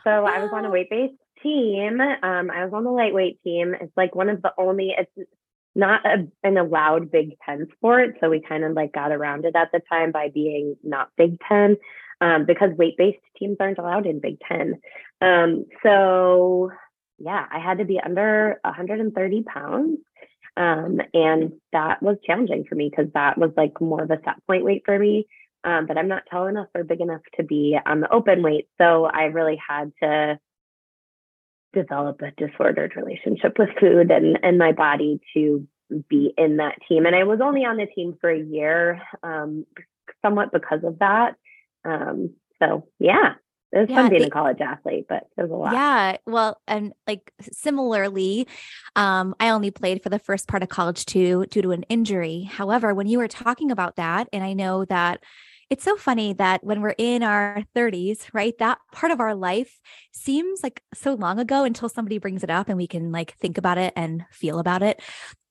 So 0.04 0.10
oh. 0.10 0.24
I 0.24 0.40
was 0.40 0.50
on 0.52 0.64
a 0.64 0.70
weight 0.70 0.90
based 0.90 1.14
team. 1.42 2.00
Um, 2.00 2.50
I 2.50 2.64
was 2.64 2.72
on 2.72 2.84
the 2.84 2.90
lightweight 2.90 3.42
team. 3.42 3.74
It's 3.80 3.96
like 3.96 4.14
one 4.14 4.28
of 4.28 4.42
the 4.42 4.52
only, 4.58 4.94
it's 4.96 5.28
not 5.74 6.04
a, 6.04 6.26
an 6.42 6.56
allowed 6.56 7.10
Big 7.10 7.36
Ten 7.44 7.66
sport. 7.76 8.16
So 8.20 8.30
we 8.30 8.40
kind 8.40 8.64
of 8.64 8.72
like 8.72 8.92
got 8.92 9.12
around 9.12 9.44
it 9.44 9.56
at 9.56 9.70
the 9.72 9.80
time 9.90 10.12
by 10.12 10.28
being 10.32 10.76
not 10.82 11.10
Big 11.16 11.38
Ten 11.48 11.76
um, 12.20 12.44
because 12.46 12.70
weight 12.76 12.96
based 12.96 13.18
teams 13.38 13.56
aren't 13.60 13.78
allowed 13.78 14.06
in 14.06 14.20
Big 14.20 14.38
Ten. 14.46 14.80
Um, 15.20 15.66
so 15.82 16.70
yeah, 17.18 17.46
I 17.50 17.58
had 17.58 17.78
to 17.78 17.84
be 17.84 18.00
under 18.00 18.58
130 18.64 19.42
pounds. 19.42 19.98
Um, 20.56 21.00
and 21.14 21.52
that 21.72 22.02
was 22.02 22.16
challenging 22.26 22.64
for 22.68 22.74
me 22.74 22.90
because 22.90 23.10
that 23.14 23.38
was 23.38 23.50
like 23.56 23.80
more 23.80 24.02
of 24.02 24.10
a 24.10 24.20
set 24.24 24.44
point 24.46 24.64
weight 24.64 24.82
for 24.84 24.98
me. 24.98 25.26
Um, 25.62 25.86
but 25.86 25.98
I'm 25.98 26.08
not 26.08 26.22
tall 26.30 26.46
enough 26.46 26.68
or 26.74 26.84
big 26.84 27.00
enough 27.00 27.20
to 27.36 27.42
be 27.42 27.78
on 27.84 28.00
the 28.00 28.12
open 28.12 28.42
weight. 28.42 28.68
So 28.78 29.04
I 29.04 29.24
really 29.24 29.60
had 29.68 29.92
to 30.02 30.38
develop 31.72 32.20
a 32.22 32.30
disordered 32.32 32.96
relationship 32.96 33.58
with 33.58 33.68
food 33.78 34.10
and, 34.10 34.38
and 34.42 34.58
my 34.58 34.72
body 34.72 35.20
to 35.34 35.66
be 36.08 36.32
in 36.36 36.58
that 36.58 36.78
team. 36.88 37.06
And 37.06 37.14
I 37.14 37.24
was 37.24 37.40
only 37.42 37.64
on 37.64 37.76
the 37.76 37.86
team 37.86 38.16
for 38.20 38.30
a 38.30 38.40
year, 38.40 39.02
um, 39.22 39.66
somewhat 40.22 40.52
because 40.52 40.80
of 40.84 40.98
that. 41.00 41.36
Um, 41.84 42.34
so 42.58 42.88
yeah, 42.98 43.34
it 43.72 43.78
was 43.78 43.90
yeah, 43.90 43.96
fun 43.96 44.10
being 44.10 44.24
a 44.24 44.30
college 44.30 44.60
athlete, 44.60 45.06
but 45.08 45.28
it 45.36 45.42
was 45.42 45.50
a 45.50 45.54
lot. 45.54 45.72
Yeah. 45.72 46.16
Well, 46.26 46.60
and 46.66 46.92
like 47.06 47.32
similarly, 47.52 48.48
um, 48.96 49.34
I 49.38 49.50
only 49.50 49.70
played 49.70 50.02
for 50.02 50.08
the 50.08 50.18
first 50.18 50.48
part 50.48 50.62
of 50.62 50.68
college 50.68 51.06
too 51.06 51.46
due 51.50 51.62
to 51.62 51.70
an 51.70 51.84
injury. 51.84 52.42
However, 52.42 52.94
when 52.94 53.06
you 53.06 53.18
were 53.18 53.28
talking 53.28 53.70
about 53.70 53.96
that, 53.96 54.28
and 54.32 54.42
I 54.42 54.54
know 54.54 54.84
that 54.86 55.22
it's 55.70 55.84
so 55.84 55.96
funny 55.96 56.32
that 56.34 56.64
when 56.64 56.82
we're 56.82 56.96
in 56.98 57.22
our 57.22 57.62
30s, 57.76 58.26
right, 58.32 58.58
that 58.58 58.78
part 58.92 59.12
of 59.12 59.20
our 59.20 59.36
life 59.36 59.80
seems 60.12 60.62
like 60.62 60.82
so 60.92 61.14
long 61.14 61.38
ago 61.38 61.62
until 61.64 61.88
somebody 61.88 62.18
brings 62.18 62.42
it 62.42 62.50
up 62.50 62.68
and 62.68 62.76
we 62.76 62.88
can 62.88 63.12
like 63.12 63.36
think 63.36 63.56
about 63.56 63.78
it 63.78 63.92
and 63.96 64.24
feel 64.32 64.58
about 64.58 64.82
it. 64.82 65.00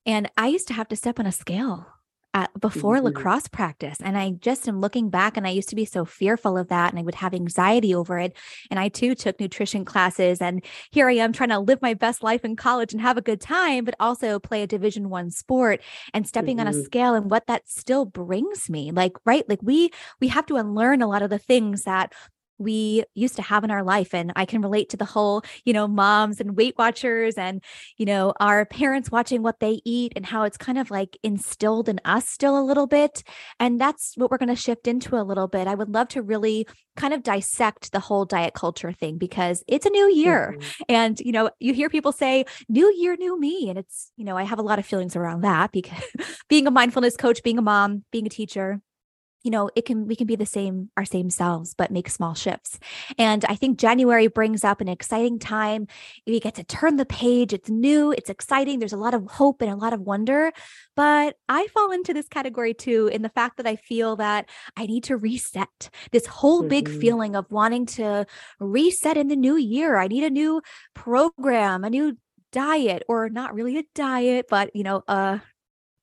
And 0.04 0.30
I 0.36 0.48
used 0.48 0.68
to 0.68 0.74
have 0.74 0.88
to 0.88 0.96
step 0.96 1.18
on 1.18 1.26
a 1.26 1.32
scale 1.32 1.86
at, 2.34 2.50
before 2.60 2.96
mm-hmm. 2.96 3.06
lacrosse 3.06 3.48
practice. 3.48 3.98
And 4.02 4.16
I 4.16 4.30
just 4.30 4.68
am 4.68 4.80
looking 4.80 5.10
back 5.10 5.36
and 5.36 5.46
I 5.46 5.50
used 5.50 5.68
to 5.70 5.76
be 5.76 5.84
so 5.84 6.04
fearful 6.04 6.56
of 6.56 6.68
that 6.68 6.90
and 6.90 6.98
I 6.98 7.02
would 7.02 7.16
have 7.16 7.34
anxiety 7.34 7.94
over 7.94 8.18
it. 8.18 8.36
And 8.70 8.78
I 8.78 8.88
too 8.88 9.14
took 9.14 9.40
nutrition 9.40 9.84
classes 9.84 10.40
and 10.40 10.64
here 10.90 11.08
I 11.08 11.14
am 11.14 11.32
trying 11.32 11.48
to 11.50 11.58
live 11.58 11.82
my 11.82 11.94
best 11.94 12.22
life 12.22 12.44
in 12.44 12.56
college 12.56 12.92
and 12.92 13.02
have 13.02 13.16
a 13.16 13.22
good 13.22 13.40
time, 13.40 13.84
but 13.84 13.94
also 13.98 14.38
play 14.38 14.62
a 14.62 14.66
division 14.66 15.10
one 15.10 15.30
sport 15.30 15.80
and 16.14 16.26
stepping 16.26 16.58
mm-hmm. 16.58 16.68
on 16.68 16.74
a 16.74 16.76
mm-hmm. 16.76 16.84
scale 16.84 17.14
and 17.14 17.30
what 17.30 17.46
that 17.46 17.68
still 17.68 18.04
brings 18.04 18.70
me. 18.70 18.92
Like, 18.92 19.16
right. 19.24 19.48
Like 19.48 19.62
we, 19.62 19.90
we 20.20 20.28
have 20.28 20.46
to 20.46 20.56
unlearn 20.56 21.02
a 21.02 21.08
lot 21.08 21.22
of 21.22 21.30
the 21.30 21.38
things 21.38 21.82
that 21.84 22.12
we 22.60 23.02
used 23.14 23.36
to 23.36 23.42
have 23.42 23.64
in 23.64 23.70
our 23.70 23.82
life 23.82 24.14
and 24.14 24.32
i 24.36 24.44
can 24.44 24.60
relate 24.60 24.88
to 24.90 24.96
the 24.96 25.04
whole 25.04 25.42
you 25.64 25.72
know 25.72 25.88
moms 25.88 26.40
and 26.40 26.56
weight 26.56 26.74
watchers 26.78 27.34
and 27.36 27.62
you 27.96 28.04
know 28.06 28.32
our 28.38 28.64
parents 28.66 29.10
watching 29.10 29.42
what 29.42 29.58
they 29.60 29.80
eat 29.84 30.12
and 30.14 30.26
how 30.26 30.42
it's 30.42 30.56
kind 30.56 30.78
of 30.78 30.90
like 30.90 31.16
instilled 31.22 31.88
in 31.88 31.98
us 32.04 32.28
still 32.28 32.58
a 32.58 32.62
little 32.62 32.86
bit 32.86 33.22
and 33.58 33.80
that's 33.80 34.12
what 34.16 34.30
we're 34.30 34.38
going 34.38 34.48
to 34.48 34.56
shift 34.56 34.86
into 34.86 35.16
a 35.16 35.24
little 35.24 35.48
bit 35.48 35.66
i 35.66 35.74
would 35.74 35.88
love 35.88 36.08
to 36.08 36.22
really 36.22 36.66
kind 36.96 37.14
of 37.14 37.22
dissect 37.22 37.92
the 37.92 38.00
whole 38.00 38.24
diet 38.24 38.52
culture 38.52 38.92
thing 38.92 39.16
because 39.16 39.64
it's 39.66 39.86
a 39.86 39.90
new 39.90 40.12
year 40.12 40.54
mm-hmm. 40.56 40.82
and 40.88 41.20
you 41.20 41.32
know 41.32 41.50
you 41.58 41.72
hear 41.72 41.88
people 41.88 42.12
say 42.12 42.44
new 42.68 42.92
year 42.98 43.16
new 43.16 43.40
me 43.40 43.70
and 43.70 43.78
it's 43.78 44.12
you 44.16 44.24
know 44.24 44.36
i 44.36 44.42
have 44.42 44.58
a 44.58 44.62
lot 44.62 44.78
of 44.78 44.84
feelings 44.84 45.16
around 45.16 45.40
that 45.40 45.72
because 45.72 46.04
being 46.48 46.66
a 46.66 46.70
mindfulness 46.70 47.16
coach 47.16 47.42
being 47.42 47.58
a 47.58 47.62
mom 47.62 48.04
being 48.12 48.26
a 48.26 48.30
teacher 48.30 48.82
you 49.42 49.50
know 49.50 49.70
it 49.74 49.84
can 49.84 50.06
we 50.06 50.16
can 50.16 50.26
be 50.26 50.36
the 50.36 50.46
same 50.46 50.90
our 50.96 51.04
same 51.04 51.30
selves 51.30 51.74
but 51.74 51.90
make 51.90 52.08
small 52.08 52.34
shifts. 52.34 52.78
And 53.18 53.44
i 53.46 53.54
think 53.54 53.78
january 53.78 54.26
brings 54.26 54.64
up 54.64 54.80
an 54.80 54.88
exciting 54.88 55.38
time. 55.38 55.86
We 56.26 56.40
get 56.40 56.54
to 56.56 56.64
turn 56.64 56.96
the 56.96 57.06
page. 57.06 57.52
It's 57.52 57.70
new. 57.70 58.12
It's 58.12 58.30
exciting. 58.30 58.78
There's 58.78 58.92
a 58.92 58.98
lot 58.98 59.14
of 59.14 59.26
hope 59.30 59.62
and 59.62 59.70
a 59.70 59.76
lot 59.76 59.92
of 59.92 60.00
wonder. 60.00 60.52
But 60.96 61.36
i 61.48 61.66
fall 61.68 61.90
into 61.92 62.12
this 62.14 62.28
category 62.28 62.74
too 62.74 63.08
in 63.08 63.22
the 63.22 63.28
fact 63.28 63.56
that 63.56 63.66
i 63.66 63.76
feel 63.76 64.16
that 64.16 64.48
i 64.76 64.86
need 64.86 65.04
to 65.04 65.16
reset. 65.16 65.90
This 66.12 66.26
whole 66.26 66.60
mm-hmm. 66.60 66.68
big 66.68 66.88
feeling 66.88 67.36
of 67.36 67.50
wanting 67.50 67.86
to 67.86 68.26
reset 68.58 69.16
in 69.16 69.28
the 69.28 69.36
new 69.36 69.56
year. 69.56 69.96
I 69.96 70.08
need 70.08 70.24
a 70.24 70.30
new 70.30 70.62
program 70.94 71.84
a 71.84 71.90
new 71.90 72.16
diet 72.52 73.04
or 73.08 73.28
not 73.28 73.54
really 73.54 73.78
a 73.78 73.84
diet 73.94 74.46
but 74.50 74.74
you 74.74 74.82
know 74.82 75.04
uh 75.06 75.38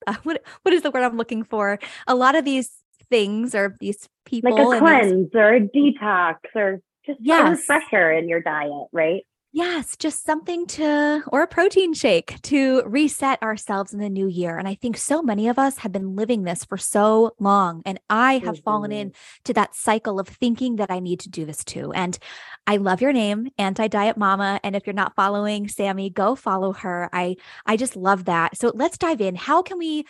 uh, 0.08 0.14
what 0.22 0.42
what 0.62 0.74
is 0.74 0.82
the 0.82 0.90
word 0.90 1.04
I'm 1.04 1.16
looking 1.16 1.44
for? 1.44 1.78
A 2.06 2.14
lot 2.14 2.34
of 2.34 2.44
these 2.44 2.70
things 3.10 3.54
or 3.54 3.76
these 3.80 4.08
people 4.24 4.52
like 4.52 4.76
a 4.76 4.80
cleanse 4.80 5.30
or 5.34 5.54
a 5.54 5.60
detox 5.60 6.36
or 6.54 6.80
just 7.06 7.18
yes. 7.22 7.46
a 7.46 7.50
refresher 7.50 8.12
in 8.12 8.28
your 8.28 8.40
diet 8.40 8.88
right 8.92 9.24
Yes, 9.50 9.96
just 9.96 10.26
something 10.26 10.66
to, 10.66 11.22
or 11.28 11.42
a 11.42 11.46
protein 11.46 11.94
shake 11.94 12.40
to 12.42 12.82
reset 12.84 13.42
ourselves 13.42 13.94
in 13.94 13.98
the 13.98 14.10
new 14.10 14.28
year. 14.28 14.58
And 14.58 14.68
I 14.68 14.74
think 14.74 14.98
so 14.98 15.22
many 15.22 15.48
of 15.48 15.58
us 15.58 15.78
have 15.78 15.90
been 15.90 16.14
living 16.14 16.42
this 16.42 16.66
for 16.66 16.76
so 16.76 17.32
long. 17.40 17.80
And 17.86 17.98
I 18.10 18.34
have 18.34 18.56
mm-hmm. 18.56 18.62
fallen 18.62 18.92
into 18.92 19.54
that 19.54 19.74
cycle 19.74 20.20
of 20.20 20.28
thinking 20.28 20.76
that 20.76 20.90
I 20.90 21.00
need 21.00 21.20
to 21.20 21.30
do 21.30 21.46
this 21.46 21.64
too. 21.64 21.92
And 21.92 22.18
I 22.66 22.76
love 22.76 23.00
your 23.00 23.14
name, 23.14 23.48
Anti 23.56 23.88
Diet 23.88 24.18
Mama. 24.18 24.60
And 24.62 24.76
if 24.76 24.86
you're 24.86 24.92
not 24.92 25.16
following 25.16 25.66
Sammie, 25.66 26.10
go 26.10 26.36
follow 26.36 26.74
her. 26.74 27.08
I, 27.14 27.36
I 27.64 27.78
just 27.78 27.96
love 27.96 28.26
that. 28.26 28.58
So 28.58 28.70
let's 28.74 28.98
dive 28.98 29.22
in. 29.22 29.34
How 29.34 29.62
can 29.62 29.78
we 29.78 30.04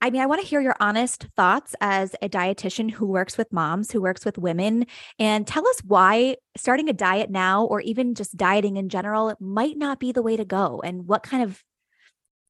I 0.00 0.10
mean, 0.10 0.22
I 0.22 0.26
want 0.26 0.40
to 0.40 0.46
hear 0.46 0.60
your 0.60 0.76
honest 0.80 1.26
thoughts 1.36 1.74
as 1.80 2.14
a 2.22 2.28
dietitian 2.28 2.90
who 2.90 3.06
works 3.06 3.36
with 3.36 3.52
moms, 3.52 3.90
who 3.90 4.00
works 4.00 4.24
with 4.24 4.38
women, 4.38 4.86
and 5.18 5.46
tell 5.46 5.66
us 5.66 5.80
why 5.84 6.36
starting 6.56 6.88
a 6.88 6.92
diet 6.92 7.30
now 7.30 7.64
or 7.64 7.80
even 7.80 8.14
just 8.14 8.36
dieting 8.36 8.76
in 8.76 8.88
general 8.88 9.34
might 9.40 9.76
not 9.76 9.98
be 9.98 10.12
the 10.12 10.22
way 10.22 10.36
to 10.36 10.44
go 10.44 10.80
and 10.84 11.08
what 11.08 11.22
kind 11.22 11.42
of 11.42 11.64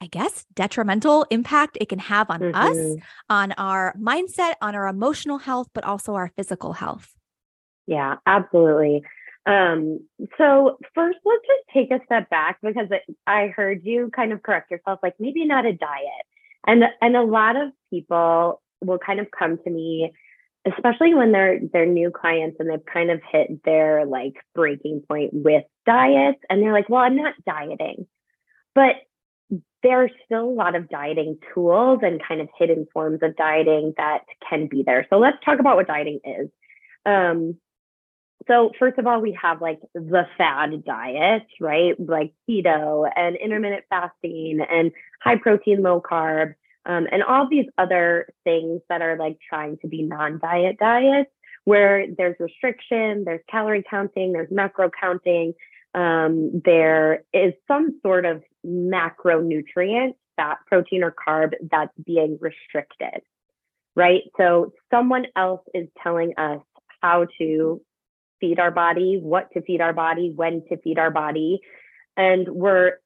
I 0.00 0.06
guess 0.06 0.46
detrimental 0.54 1.26
impact 1.28 1.76
it 1.80 1.88
can 1.88 1.98
have 1.98 2.30
on 2.30 2.38
mm-hmm. 2.38 2.54
us, 2.54 3.04
on 3.28 3.50
our 3.52 3.94
mindset, 3.98 4.54
on 4.62 4.76
our 4.76 4.86
emotional 4.86 5.38
health, 5.38 5.68
but 5.74 5.82
also 5.82 6.14
our 6.14 6.30
physical 6.36 6.72
health. 6.72 7.16
Yeah, 7.88 8.16
absolutely. 8.24 9.02
Um, 9.44 10.00
so 10.36 10.78
first, 10.94 11.18
let's 11.24 11.42
just 11.46 11.74
take 11.74 11.90
a 11.90 12.04
step 12.04 12.30
back 12.30 12.58
because 12.62 12.86
I 13.26 13.48
heard 13.48 13.80
you 13.82 14.10
kind 14.14 14.32
of 14.32 14.42
correct 14.42 14.70
yourself, 14.70 15.00
like 15.02 15.14
maybe 15.18 15.44
not 15.44 15.66
a 15.66 15.72
diet 15.72 16.27
and 16.68 16.84
and 17.02 17.16
a 17.16 17.22
lot 17.22 17.56
of 17.56 17.70
people 17.90 18.62
will 18.80 18.98
kind 18.98 19.18
of 19.18 19.26
come 19.36 19.58
to 19.64 19.70
me 19.70 20.12
especially 20.66 21.14
when 21.14 21.32
they're 21.32 21.58
they're 21.72 21.86
new 21.86 22.10
clients 22.10 22.56
and 22.60 22.70
they've 22.70 22.84
kind 22.92 23.10
of 23.10 23.20
hit 23.32 23.64
their 23.64 24.04
like 24.06 24.34
breaking 24.54 25.02
point 25.08 25.30
with 25.32 25.64
diets 25.86 26.40
and 26.48 26.62
they're 26.62 26.72
like 26.72 26.88
well 26.88 27.02
i'm 27.02 27.16
not 27.16 27.34
dieting. 27.44 28.06
But 28.74 28.96
there's 29.82 30.10
still 30.24 30.44
a 30.44 30.50
lot 30.50 30.74
of 30.74 30.88
dieting 30.88 31.38
tools 31.54 32.00
and 32.02 32.22
kind 32.22 32.40
of 32.40 32.48
hidden 32.58 32.86
forms 32.92 33.20
of 33.22 33.36
dieting 33.36 33.94
that 33.96 34.22
can 34.48 34.66
be 34.66 34.82
there. 34.84 35.06
So 35.10 35.18
let's 35.18 35.38
talk 35.44 35.60
about 35.60 35.76
what 35.76 35.86
dieting 35.86 36.20
is. 36.24 36.48
Um, 37.06 37.56
so 38.46 38.70
first 38.78 38.98
of 38.98 39.06
all 39.06 39.20
we 39.20 39.36
have 39.40 39.60
like 39.60 39.80
the 39.94 40.26
fad 40.36 40.84
diet 40.84 41.46
right? 41.60 41.94
Like 41.98 42.32
keto 42.48 43.08
and 43.14 43.36
intermittent 43.36 43.84
fasting 43.90 44.60
and 44.70 44.92
high 45.22 45.36
protein 45.36 45.82
low 45.82 46.00
carb 46.00 46.54
um, 46.86 47.06
and 47.10 47.22
all 47.22 47.48
these 47.48 47.66
other 47.76 48.28
things 48.44 48.80
that 48.88 49.02
are 49.02 49.16
like 49.16 49.38
trying 49.48 49.78
to 49.78 49.88
be 49.88 50.02
non-diet 50.02 50.78
diets 50.78 51.30
where 51.64 52.06
there's 52.16 52.36
restriction 52.38 53.24
there's 53.24 53.42
calorie 53.50 53.84
counting 53.88 54.32
there's 54.32 54.50
macro 54.50 54.90
counting 55.00 55.52
um, 55.94 56.62
there 56.64 57.24
is 57.32 57.54
some 57.66 57.98
sort 58.02 58.24
of 58.24 58.42
macronutrient 58.64 60.14
fat 60.36 60.58
protein 60.66 61.02
or 61.02 61.14
carb 61.26 61.52
that's 61.70 61.92
being 62.04 62.38
restricted 62.40 63.22
right? 63.98 64.22
So 64.36 64.72
someone 64.92 65.26
else 65.34 65.60
is 65.74 65.88
telling 66.00 66.32
us 66.38 66.60
how 67.02 67.26
to 67.38 67.80
feed 68.40 68.58
our 68.58 68.70
body, 68.70 69.18
what 69.20 69.50
to 69.52 69.62
feed 69.62 69.80
our 69.80 69.92
body, 69.92 70.32
when 70.34 70.64
to 70.68 70.76
feed 70.78 70.98
our 70.98 71.10
body. 71.10 71.60
And 72.16 72.48
we're 72.48 73.00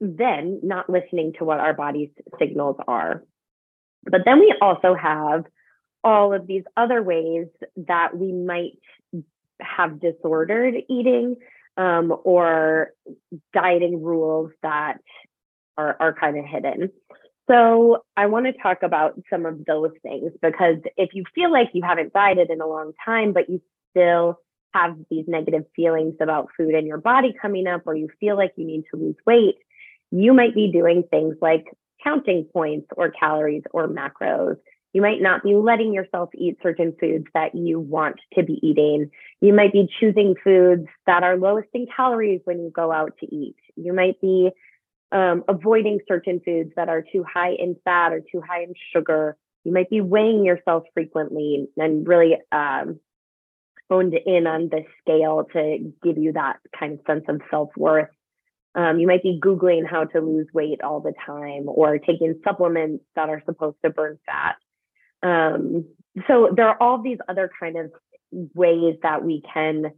then 0.00 0.60
not 0.62 0.88
listening 0.88 1.34
to 1.38 1.44
what 1.44 1.60
our 1.60 1.74
body's 1.74 2.10
signals 2.38 2.76
are. 2.86 3.24
But 4.04 4.22
then 4.24 4.38
we 4.40 4.54
also 4.60 4.94
have 4.94 5.44
all 6.04 6.32
of 6.32 6.46
these 6.46 6.62
other 6.76 7.02
ways 7.02 7.46
that 7.76 8.16
we 8.16 8.32
might 8.32 8.78
have 9.60 10.00
disordered 10.00 10.74
eating 10.88 11.36
um, 11.76 12.14
or 12.24 12.90
dieting 13.52 14.02
rules 14.02 14.50
that 14.62 14.98
are, 15.76 15.96
are 16.00 16.12
kind 16.12 16.38
of 16.38 16.44
hidden. 16.44 16.90
So 17.48 18.04
I 18.16 18.26
want 18.26 18.46
to 18.46 18.52
talk 18.52 18.82
about 18.82 19.18
some 19.30 19.46
of 19.46 19.64
those 19.64 19.92
things 20.02 20.32
because 20.42 20.76
if 20.96 21.10
you 21.14 21.24
feel 21.34 21.50
like 21.50 21.70
you 21.72 21.82
haven't 21.82 22.12
dieted 22.12 22.50
in 22.50 22.60
a 22.60 22.66
long 22.66 22.92
time, 23.04 23.32
but 23.32 23.48
you 23.48 23.62
still 23.98 24.38
have 24.74 24.96
these 25.10 25.24
negative 25.26 25.64
feelings 25.74 26.14
about 26.20 26.48
food 26.56 26.74
and 26.74 26.86
your 26.86 26.98
body 26.98 27.34
coming 27.40 27.66
up, 27.66 27.82
or 27.86 27.94
you 27.94 28.08
feel 28.20 28.36
like 28.36 28.52
you 28.56 28.66
need 28.66 28.84
to 28.92 29.00
lose 29.00 29.16
weight, 29.26 29.56
you 30.10 30.32
might 30.32 30.54
be 30.54 30.70
doing 30.70 31.02
things 31.10 31.36
like 31.40 31.66
counting 32.02 32.44
points 32.52 32.86
or 32.96 33.10
calories 33.10 33.62
or 33.72 33.88
macros. 33.88 34.56
You 34.92 35.02
might 35.02 35.20
not 35.20 35.42
be 35.42 35.54
letting 35.54 35.92
yourself 35.92 36.30
eat 36.34 36.58
certain 36.62 36.94
foods 36.98 37.26
that 37.34 37.54
you 37.54 37.78
want 37.78 38.16
to 38.34 38.42
be 38.42 38.58
eating. 38.62 39.10
You 39.40 39.52
might 39.52 39.72
be 39.72 39.88
choosing 40.00 40.34
foods 40.42 40.86
that 41.06 41.22
are 41.22 41.36
lowest 41.36 41.68
in 41.74 41.86
calories 41.94 42.40
when 42.44 42.60
you 42.60 42.70
go 42.70 42.90
out 42.90 43.12
to 43.20 43.34
eat. 43.34 43.56
You 43.76 43.92
might 43.92 44.20
be 44.20 44.50
um, 45.12 45.44
avoiding 45.48 46.00
certain 46.08 46.40
foods 46.44 46.72
that 46.76 46.88
are 46.88 47.02
too 47.12 47.24
high 47.24 47.52
in 47.52 47.76
fat 47.84 48.12
or 48.12 48.20
too 48.20 48.42
high 48.46 48.62
in 48.62 48.74
sugar. 48.92 49.36
You 49.64 49.72
might 49.72 49.90
be 49.90 50.00
weighing 50.00 50.44
yourself 50.44 50.84
frequently 50.94 51.68
and 51.76 52.08
really 52.08 52.36
um, 52.50 52.98
honed 53.90 54.14
in 54.26 54.46
on 54.46 54.68
the 54.68 54.84
scale 55.00 55.44
to 55.52 55.92
give 56.02 56.18
you 56.18 56.32
that 56.32 56.58
kind 56.78 56.94
of 56.94 57.00
sense 57.06 57.24
of 57.28 57.40
self 57.50 57.70
worth. 57.76 58.08
Um, 58.74 58.98
you 59.00 59.06
might 59.06 59.22
be 59.22 59.40
Googling 59.42 59.88
how 59.88 60.04
to 60.04 60.20
lose 60.20 60.46
weight 60.52 60.82
all 60.82 61.00
the 61.00 61.14
time 61.24 61.64
or 61.66 61.98
taking 61.98 62.40
supplements 62.44 63.04
that 63.16 63.28
are 63.28 63.42
supposed 63.44 63.76
to 63.84 63.90
burn 63.90 64.18
fat. 64.26 64.56
Um, 65.22 65.86
so 66.26 66.50
there 66.54 66.68
are 66.68 66.80
all 66.80 67.02
these 67.02 67.18
other 67.28 67.50
kind 67.58 67.76
of 67.76 67.92
ways 68.54 68.96
that 69.02 69.24
we 69.24 69.42
can 69.52 69.92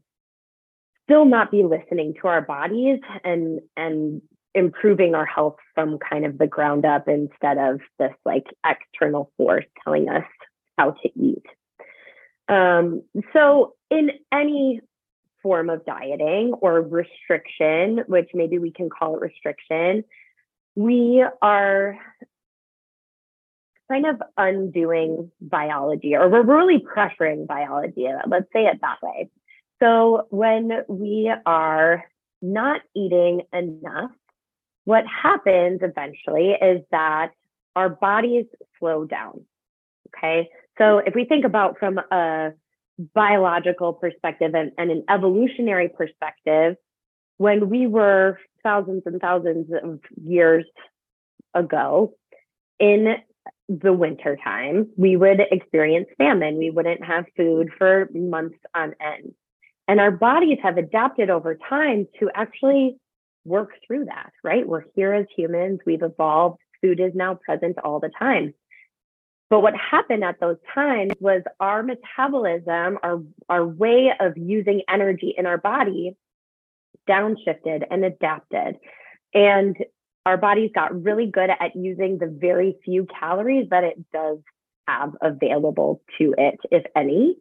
still 1.05 1.25
not 1.25 1.51
be 1.51 1.65
listening 1.65 2.15
to 2.23 2.29
our 2.29 2.41
bodies 2.41 3.01
and 3.25 3.61
and 3.77 4.23
improving 4.55 5.15
our 5.15 5.27
health 5.27 5.57
from 5.75 5.99
kind 5.99 6.25
of 6.25 6.39
the 6.39 6.47
ground 6.47 6.85
up 6.85 7.09
instead 7.09 7.59
of 7.59 7.81
this 7.99 8.13
like 8.25 8.47
external 8.65 9.31
force 9.37 9.65
telling 9.85 10.09
us 10.09 10.25
how 10.77 10.91
to 10.91 11.09
eat. 11.17 11.45
Um, 12.51 13.03
so 13.33 13.75
in 13.91 14.11
any 14.33 14.81
form 15.43 15.71
of 15.71 15.85
dieting 15.87 16.53
or 16.61 16.83
restriction, 16.83 18.05
which 18.09 18.31
maybe 18.35 18.59
we 18.59 18.73
can 18.73 18.91
call 18.91 19.17
it 19.17 19.21
restriction, 19.21 20.05
we 20.75 21.25
are 21.41 21.97
kind 23.89 24.07
of 24.07 24.21
undoing 24.37 25.31
biology 25.41 26.15
or 26.15 26.29
we're 26.29 26.43
really 26.43 26.79
pressuring 26.79 27.47
biology. 27.47 28.07
Let's 28.27 28.47
say 28.53 28.67
it 28.67 28.81
that 28.83 28.99
way. 29.03 29.31
So 29.81 30.27
when 30.31 30.83
we 30.89 31.33
are 31.47 32.05
not 32.43 32.81
eating 32.95 33.43
enough, 33.53 34.11
what 34.85 35.05
happens 35.07 35.81
eventually 35.83 36.51
is 36.51 36.83
that 36.91 37.31
our 37.77 37.89
bodies 37.89 38.47
slow 38.79 39.05
down. 39.05 39.45
Okay. 40.09 40.49
So 40.79 40.99
if 40.99 41.15
we 41.15 41.25
think 41.25 41.45
about 41.45 41.79
from 41.79 41.99
a 42.11 42.51
biological 43.15 43.93
perspective 43.93 44.55
and, 44.55 44.73
and 44.79 44.91
an 44.91 45.05
evolutionary 45.09 45.89
perspective, 45.89 46.77
when 47.39 47.69
we 47.71 47.87
were 47.87 48.39
thousands 48.63 49.03
and 49.07 49.21
thousands 49.21 49.71
of 49.83 50.01
years 50.23 50.65
ago 51.55 52.15
in 52.79 53.17
the 53.69 53.93
winter 53.93 54.37
time, 54.43 54.89
we 54.97 55.17
would 55.17 55.41
experience 55.51 56.09
famine. 56.19 56.59
We 56.59 56.71
wouldn't 56.71 57.05
have 57.05 57.25
food 57.37 57.71
for 57.79 58.09
months 58.13 58.59
on 58.75 58.95
end. 59.01 59.33
And 59.87 60.01
our 60.01 60.11
bodies 60.11 60.59
have 60.63 60.77
adapted 60.77 61.31
over 61.31 61.57
time 61.69 62.07
to 62.19 62.31
actually 62.35 62.97
work 63.45 63.71
through 63.87 64.07
that, 64.07 64.33
right? 64.45 64.67
We're 64.67 64.85
here 64.95 65.15
as 65.15 65.27
humans, 65.37 65.81
we've 65.87 66.03
evolved, 66.03 66.59
food 66.83 67.01
is 67.01 67.13
now 67.15 67.39
present 67.45 67.79
all 67.83 68.01
the 68.01 68.11
time. 68.19 68.55
But 69.51 69.61
what 69.61 69.75
happened 69.77 70.23
at 70.23 70.39
those 70.39 70.59
times 70.73 71.13
was 71.19 71.43
our 71.59 71.83
metabolism, 71.83 72.99
our, 73.03 73.21
our 73.49 73.67
way 73.67 74.13
of 74.19 74.39
using 74.39 74.83
energy 74.89 75.35
in 75.37 75.45
our 75.45 75.59
body 75.59 76.17
downshifted 77.09 77.85
and 77.91 78.05
adapted. 78.05 78.77
And 79.35 79.77
our 80.25 80.37
bodies 80.37 80.71
got 80.73 81.03
really 81.03 81.27
good 81.27 81.51
at 81.51 81.75
using 81.75 82.19
the 82.19 82.29
very 82.29 82.77
few 82.85 83.07
calories 83.19 83.69
that 83.71 83.83
it 83.83 83.99
does 84.13 84.39
have 84.87 85.17
available 85.21 86.01
to 86.19 86.35
it, 86.39 86.61
if 86.71 86.85
any. 86.95 87.37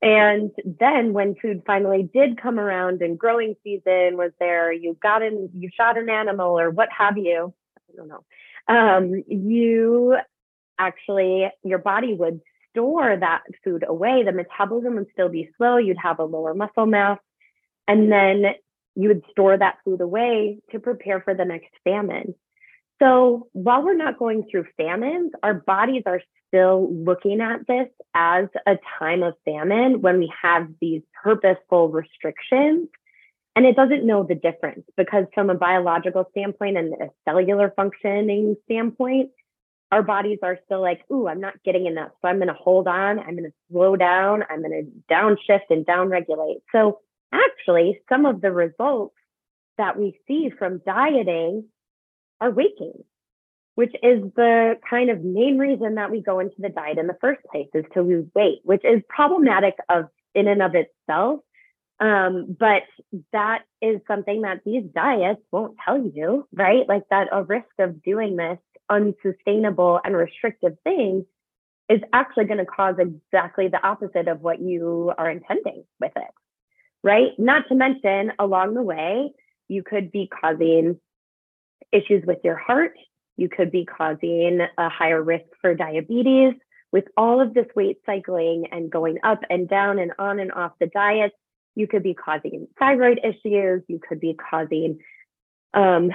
And 0.00 0.50
then 0.64 1.12
when 1.12 1.34
food 1.34 1.62
finally 1.66 2.08
did 2.12 2.40
come 2.40 2.58
around 2.58 3.02
and 3.02 3.18
growing 3.18 3.54
season 3.62 4.16
was 4.16 4.32
there, 4.38 4.72
you 4.72 4.96
got 5.02 5.22
in, 5.22 5.50
you 5.54 5.68
shot 5.74 5.98
an 5.98 6.08
animal 6.08 6.58
or 6.58 6.70
what 6.70 6.88
have 6.96 7.18
you. 7.18 7.52
I 7.78 7.96
don't 7.96 8.08
know. 8.08 8.24
Um, 8.66 9.24
you 9.28 10.16
actually, 10.78 11.50
your 11.62 11.78
body 11.78 12.14
would 12.14 12.40
store 12.70 13.16
that 13.16 13.42
food 13.62 13.84
away. 13.86 14.22
The 14.24 14.32
metabolism 14.32 14.96
would 14.96 15.06
still 15.12 15.28
be 15.28 15.50
slow. 15.56 15.76
You'd 15.76 15.96
have 16.02 16.18
a 16.18 16.24
lower 16.24 16.54
muscle 16.54 16.86
mass. 16.86 17.18
And 17.86 18.10
then 18.10 18.54
you 18.94 19.08
would 19.08 19.22
store 19.30 19.56
that 19.56 19.78
food 19.84 20.00
away 20.00 20.58
to 20.70 20.78
prepare 20.78 21.20
for 21.20 21.34
the 21.34 21.44
next 21.44 21.70
famine. 21.84 22.34
So 23.02 23.48
while 23.52 23.82
we're 23.82 23.96
not 23.96 24.18
going 24.18 24.44
through 24.50 24.66
famines, 24.76 25.32
our 25.42 25.54
bodies 25.54 26.04
are 26.06 26.22
still 26.48 26.88
looking 26.92 27.40
at 27.40 27.66
this 27.66 27.88
as 28.14 28.46
a 28.66 28.76
time 28.98 29.22
of 29.22 29.34
famine 29.44 30.00
when 30.00 30.18
we 30.18 30.32
have 30.40 30.68
these 30.80 31.02
purposeful 31.22 31.88
restrictions. 31.88 32.88
And 33.56 33.66
it 33.66 33.76
doesn't 33.76 34.06
know 34.06 34.24
the 34.24 34.34
difference 34.34 34.84
because, 34.96 35.26
from 35.34 35.48
a 35.48 35.54
biological 35.54 36.26
standpoint 36.30 36.76
and 36.76 36.92
a 36.94 37.10
cellular 37.24 37.72
functioning 37.76 38.56
standpoint, 38.64 39.30
our 39.94 40.02
bodies 40.02 40.40
are 40.42 40.58
still 40.64 40.80
like, 40.82 41.02
ooh, 41.12 41.28
I'm 41.28 41.40
not 41.40 41.62
getting 41.64 41.86
enough. 41.86 42.10
So 42.20 42.26
I'm 42.26 42.38
going 42.38 42.48
to 42.48 42.54
hold 42.54 42.88
on. 42.88 43.20
I'm 43.20 43.36
going 43.36 43.44
to 43.44 43.52
slow 43.70 43.94
down. 43.94 44.42
I'm 44.50 44.60
going 44.60 44.72
to 44.72 45.14
downshift 45.14 45.70
and 45.70 45.86
downregulate. 45.86 46.62
So 46.72 46.98
actually, 47.32 48.00
some 48.08 48.26
of 48.26 48.40
the 48.40 48.50
results 48.50 49.14
that 49.78 49.96
we 49.96 50.18
see 50.26 50.50
from 50.58 50.82
dieting 50.84 51.66
are 52.40 52.50
weight 52.50 52.76
gain, 52.76 53.04
which 53.76 53.92
is 54.02 54.24
the 54.34 54.80
kind 54.90 55.10
of 55.10 55.22
main 55.22 55.58
reason 55.58 55.94
that 55.94 56.10
we 56.10 56.20
go 56.20 56.40
into 56.40 56.56
the 56.58 56.70
diet 56.70 56.98
in 56.98 57.06
the 57.06 57.16
first 57.20 57.42
place 57.52 57.68
is 57.72 57.84
to 57.94 58.02
lose 58.02 58.26
weight, 58.34 58.62
which 58.64 58.84
is 58.84 59.00
problematic 59.08 59.74
of 59.88 60.06
in 60.34 60.48
and 60.48 60.60
of 60.60 60.72
itself. 60.74 61.38
Um, 62.00 62.56
but 62.58 62.82
that 63.32 63.62
is 63.80 64.00
something 64.08 64.42
that 64.42 64.62
these 64.66 64.82
diets 64.92 65.40
won't 65.52 65.76
tell 65.84 66.02
you, 66.02 66.48
right? 66.52 66.88
Like 66.88 67.04
that 67.10 67.28
a 67.30 67.44
risk 67.44 67.70
of 67.78 68.02
doing 68.02 68.34
this 68.34 68.58
unsustainable 68.90 70.00
and 70.04 70.16
restrictive 70.16 70.76
thing 70.84 71.26
is 71.88 72.00
actually 72.12 72.46
going 72.46 72.58
to 72.58 72.64
cause 72.64 72.96
exactly 72.98 73.68
the 73.68 73.84
opposite 73.86 74.28
of 74.28 74.40
what 74.40 74.60
you 74.60 75.12
are 75.18 75.30
intending 75.30 75.84
with 76.00 76.12
it, 76.16 76.30
right? 77.02 77.38
Not 77.38 77.68
to 77.68 77.74
mention, 77.74 78.32
along 78.38 78.74
the 78.74 78.82
way, 78.82 79.32
you 79.68 79.82
could 79.82 80.10
be 80.10 80.28
causing 80.28 80.98
issues 81.92 82.24
with 82.26 82.38
your 82.42 82.56
heart. 82.56 82.94
You 83.36 83.48
could 83.48 83.70
be 83.70 83.84
causing 83.84 84.60
a 84.78 84.88
higher 84.88 85.22
risk 85.22 85.46
for 85.60 85.74
diabetes. 85.74 86.54
With 86.92 87.04
all 87.16 87.40
of 87.40 87.54
this 87.54 87.66
weight 87.74 87.98
cycling 88.06 88.66
and 88.70 88.90
going 88.90 89.18
up 89.24 89.40
and 89.50 89.68
down 89.68 89.98
and 89.98 90.12
on 90.18 90.38
and 90.38 90.52
off 90.52 90.72
the 90.78 90.86
diet, 90.86 91.32
you 91.74 91.88
could 91.88 92.04
be 92.04 92.14
causing 92.14 92.68
thyroid 92.78 93.20
issues. 93.24 93.82
You 93.88 94.00
could 94.08 94.20
be 94.20 94.34
causing 94.34 95.00
um, 95.74 96.10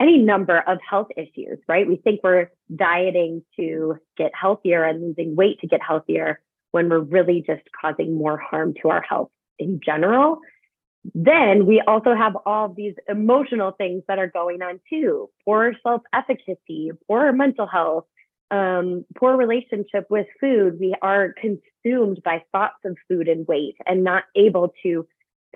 any 0.00 0.18
number 0.18 0.58
of 0.66 0.78
health 0.88 1.08
issues, 1.16 1.58
right? 1.68 1.86
We 1.86 1.96
think 1.96 2.20
we're 2.22 2.50
dieting 2.74 3.42
to 3.56 3.96
get 4.16 4.32
healthier 4.34 4.84
and 4.84 5.02
losing 5.02 5.36
weight 5.36 5.60
to 5.60 5.66
get 5.66 5.80
healthier 5.82 6.40
when 6.72 6.88
we're 6.88 6.98
really 6.98 7.44
just 7.46 7.62
causing 7.80 8.18
more 8.18 8.36
harm 8.36 8.74
to 8.82 8.90
our 8.90 9.02
health 9.02 9.30
in 9.58 9.80
general. 9.84 10.40
Then 11.14 11.66
we 11.66 11.82
also 11.86 12.14
have 12.14 12.36
all 12.46 12.68
these 12.68 12.94
emotional 13.08 13.72
things 13.72 14.02
that 14.08 14.18
are 14.18 14.26
going 14.26 14.62
on 14.62 14.80
too 14.88 15.28
poor 15.44 15.74
self 15.82 16.02
efficacy, 16.12 16.90
poor 17.06 17.30
mental 17.32 17.66
health, 17.66 18.06
um, 18.50 19.04
poor 19.16 19.36
relationship 19.36 20.06
with 20.08 20.26
food. 20.40 20.78
We 20.80 20.94
are 21.02 21.34
consumed 21.40 22.22
by 22.24 22.42
thoughts 22.52 22.78
of 22.84 22.96
food 23.08 23.28
and 23.28 23.46
weight 23.46 23.76
and 23.86 24.02
not 24.02 24.24
able 24.34 24.72
to 24.82 25.06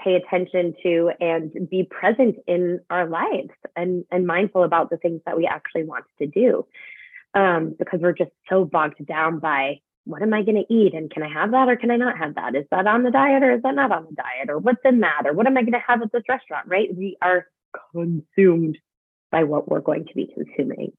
pay 0.02 0.14
attention 0.14 0.74
to 0.82 1.10
and 1.20 1.68
be 1.68 1.84
present 1.84 2.36
in 2.46 2.80
our 2.90 3.08
lives 3.08 3.50
and, 3.76 4.04
and 4.10 4.26
mindful 4.26 4.64
about 4.64 4.90
the 4.90 4.96
things 4.96 5.20
that 5.26 5.36
we 5.36 5.46
actually 5.46 5.84
want 5.84 6.04
to 6.18 6.26
do. 6.26 6.66
Um, 7.34 7.74
because 7.78 8.00
we're 8.00 8.12
just 8.12 8.30
so 8.48 8.64
bogged 8.64 9.04
down 9.06 9.38
by 9.38 9.80
what 10.04 10.22
am 10.22 10.32
I 10.32 10.42
going 10.42 10.64
to 10.64 10.74
eat? 10.74 10.94
And 10.94 11.10
can 11.10 11.22
I 11.22 11.28
have 11.28 11.50
that 11.50 11.68
or 11.68 11.76
can 11.76 11.90
I 11.90 11.96
not 11.96 12.16
have 12.16 12.34
that? 12.36 12.54
Is 12.54 12.64
that 12.70 12.86
on 12.86 13.02
the 13.02 13.10
diet 13.10 13.42
or 13.42 13.52
is 13.52 13.62
that 13.62 13.74
not 13.74 13.92
on 13.92 14.06
the 14.08 14.14
diet? 14.14 14.48
Or 14.48 14.58
what's 14.58 14.80
in 14.84 15.00
that? 15.00 15.24
Or 15.26 15.34
what 15.34 15.46
am 15.46 15.56
I 15.58 15.60
going 15.60 15.74
to 15.74 15.84
have 15.86 16.00
at 16.00 16.10
this 16.12 16.22
restaurant? 16.28 16.66
Right? 16.66 16.88
We 16.96 17.18
are 17.20 17.46
consumed 17.92 18.78
by 19.30 19.44
what 19.44 19.68
we're 19.68 19.80
going 19.80 20.06
to 20.06 20.14
be 20.14 20.32
consuming. 20.32 20.92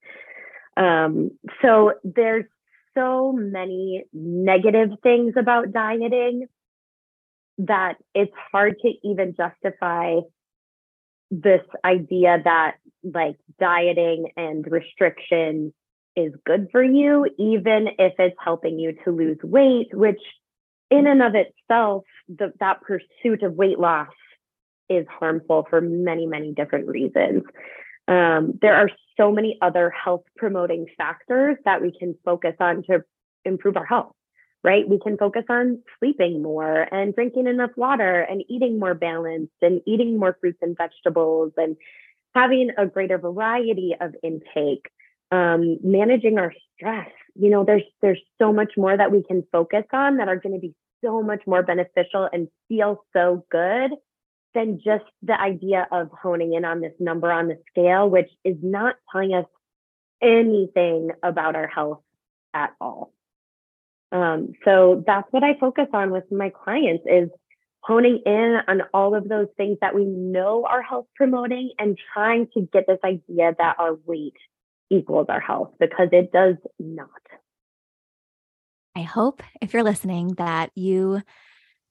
Um, 0.77 1.31
so 1.63 1.93
there's 2.03 2.45
so 2.95 3.31
many 3.31 4.05
negative 4.13 4.91
things 5.01 5.33
about 5.37 5.71
dieting 5.71 6.47
that 7.59 7.95
it's 8.15 8.33
hard 8.51 8.75
to 8.79 8.93
even 9.03 9.35
justify 9.35 10.19
this 11.29 11.61
idea 11.85 12.41
that 12.43 12.77
like 13.03 13.35
dieting 13.59 14.31
and 14.35 14.65
restriction 14.69 15.73
is 16.15 16.33
good 16.45 16.69
for 16.71 16.83
you, 16.83 17.25
even 17.37 17.89
if 17.99 18.13
it's 18.17 18.35
helping 18.43 18.79
you 18.79 18.93
to 19.03 19.11
lose 19.11 19.37
weight, 19.43 19.89
which 19.93 20.21
in 20.89 21.05
and 21.05 21.21
of 21.21 21.33
itself, 21.35 22.03
the, 22.27 22.51
that 22.59 22.81
pursuit 22.81 23.43
of 23.43 23.53
weight 23.53 23.77
loss 23.77 24.07
is 24.89 25.05
harmful 25.07 25.67
for 25.69 25.81
many, 25.81 26.25
many 26.25 26.53
different 26.53 26.87
reasons. 26.87 27.43
Um, 28.07 28.57
there 28.61 28.75
are 28.75 28.89
so 29.17 29.31
many 29.31 29.57
other 29.61 29.91
health 29.91 30.23
promoting 30.35 30.87
factors 30.97 31.57
that 31.65 31.81
we 31.81 31.91
can 31.91 32.15
focus 32.25 32.55
on 32.59 32.83
to 32.89 33.03
improve 33.45 33.77
our 33.77 33.85
health 33.85 34.13
right? 34.63 34.87
We 34.87 34.99
can 34.99 35.17
focus 35.17 35.43
on 35.49 35.79
sleeping 35.99 36.41
more 36.41 36.87
and 36.91 37.15
drinking 37.15 37.47
enough 37.47 37.71
water 37.75 38.21
and 38.21 38.43
eating 38.49 38.79
more 38.79 38.93
balanced 38.93 39.53
and 39.61 39.81
eating 39.85 40.17
more 40.17 40.37
fruits 40.39 40.59
and 40.61 40.77
vegetables 40.77 41.53
and 41.57 41.77
having 42.35 42.71
a 42.77 42.85
greater 42.85 43.17
variety 43.17 43.95
of 43.99 44.15
intake, 44.21 44.89
um, 45.31 45.77
managing 45.83 46.37
our 46.37 46.53
stress. 46.75 47.09
You 47.35 47.49
know, 47.49 47.63
there's 47.63 47.83
there's 48.01 48.21
so 48.37 48.51
much 48.51 48.73
more 48.75 48.95
that 48.95 49.11
we 49.11 49.23
can 49.23 49.43
focus 49.51 49.85
on 49.93 50.17
that 50.17 50.27
are 50.27 50.37
going 50.37 50.55
to 50.55 50.59
be 50.59 50.75
so 51.03 51.21
much 51.21 51.41
more 51.47 51.63
beneficial 51.63 52.27
and 52.31 52.49
feel 52.67 53.05
so 53.13 53.45
good 53.49 53.91
than 54.53 54.79
just 54.83 55.05
the 55.21 55.39
idea 55.39 55.87
of 55.91 56.09
honing 56.11 56.53
in 56.53 56.65
on 56.65 56.81
this 56.81 56.93
number 56.99 57.31
on 57.31 57.47
the 57.47 57.59
scale, 57.69 58.09
which 58.09 58.29
is 58.43 58.57
not 58.61 58.95
telling 59.11 59.33
us 59.33 59.45
anything 60.21 61.11
about 61.23 61.55
our 61.55 61.67
health 61.67 62.01
at 62.53 62.73
all. 62.81 63.13
Um, 64.11 64.53
so 64.65 65.03
that's 65.05 65.27
what 65.31 65.43
I 65.43 65.57
focus 65.59 65.87
on 65.93 66.11
with 66.11 66.23
my 66.31 66.49
clients 66.49 67.03
is 67.05 67.29
honing 67.81 68.21
in 68.25 68.57
on 68.67 68.81
all 68.93 69.15
of 69.15 69.27
those 69.27 69.47
things 69.55 69.77
that 69.81 69.95
we 69.95 70.05
know 70.05 70.65
are 70.69 70.81
health 70.81 71.05
promoting 71.15 71.71
and 71.77 71.97
trying 72.13 72.47
to 72.53 72.67
get 72.73 72.85
this 72.87 72.99
idea 73.03 73.55
that 73.57 73.75
our 73.79 73.97
weight 74.05 74.35
equals 74.89 75.27
our 75.29 75.39
health 75.39 75.71
because 75.79 76.09
it 76.11 76.31
does 76.31 76.55
not. 76.79 77.09
I 78.95 79.01
hope 79.01 79.43
if 79.61 79.73
you're 79.73 79.83
listening 79.83 80.33
that 80.33 80.71
you 80.75 81.21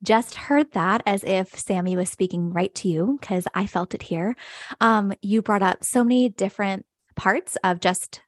just 0.02 0.34
heard 0.34 0.72
that 0.72 1.02
as 1.06 1.24
if 1.24 1.58
Sammie 1.58 1.96
was 1.96 2.10
speaking 2.10 2.52
right 2.52 2.74
to 2.76 2.88
you 2.88 3.18
because 3.20 3.46
I 3.54 3.66
felt 3.66 3.94
it 3.94 4.02
here. 4.02 4.36
Um, 4.80 5.12
you 5.22 5.42
brought 5.42 5.62
up 5.62 5.82
so 5.84 6.04
many 6.04 6.28
different 6.28 6.86
parts 7.16 7.56
of 7.64 7.80
just 7.80 8.20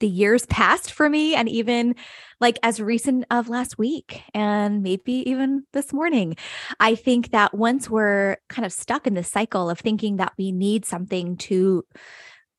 the 0.00 0.08
years 0.08 0.46
past 0.46 0.92
for 0.92 1.08
me 1.08 1.34
and 1.34 1.48
even 1.48 1.94
like 2.40 2.58
as 2.62 2.80
recent 2.80 3.24
of 3.30 3.48
last 3.48 3.78
week 3.78 4.22
and 4.34 4.82
maybe 4.82 5.28
even 5.30 5.64
this 5.72 5.92
morning. 5.92 6.36
I 6.80 6.94
think 6.94 7.30
that 7.30 7.54
once 7.54 7.88
we're 7.88 8.38
kind 8.48 8.66
of 8.66 8.72
stuck 8.72 9.06
in 9.06 9.14
the 9.14 9.24
cycle 9.24 9.70
of 9.70 9.78
thinking 9.78 10.16
that 10.16 10.32
we 10.38 10.52
need 10.52 10.84
something 10.84 11.36
to 11.36 11.84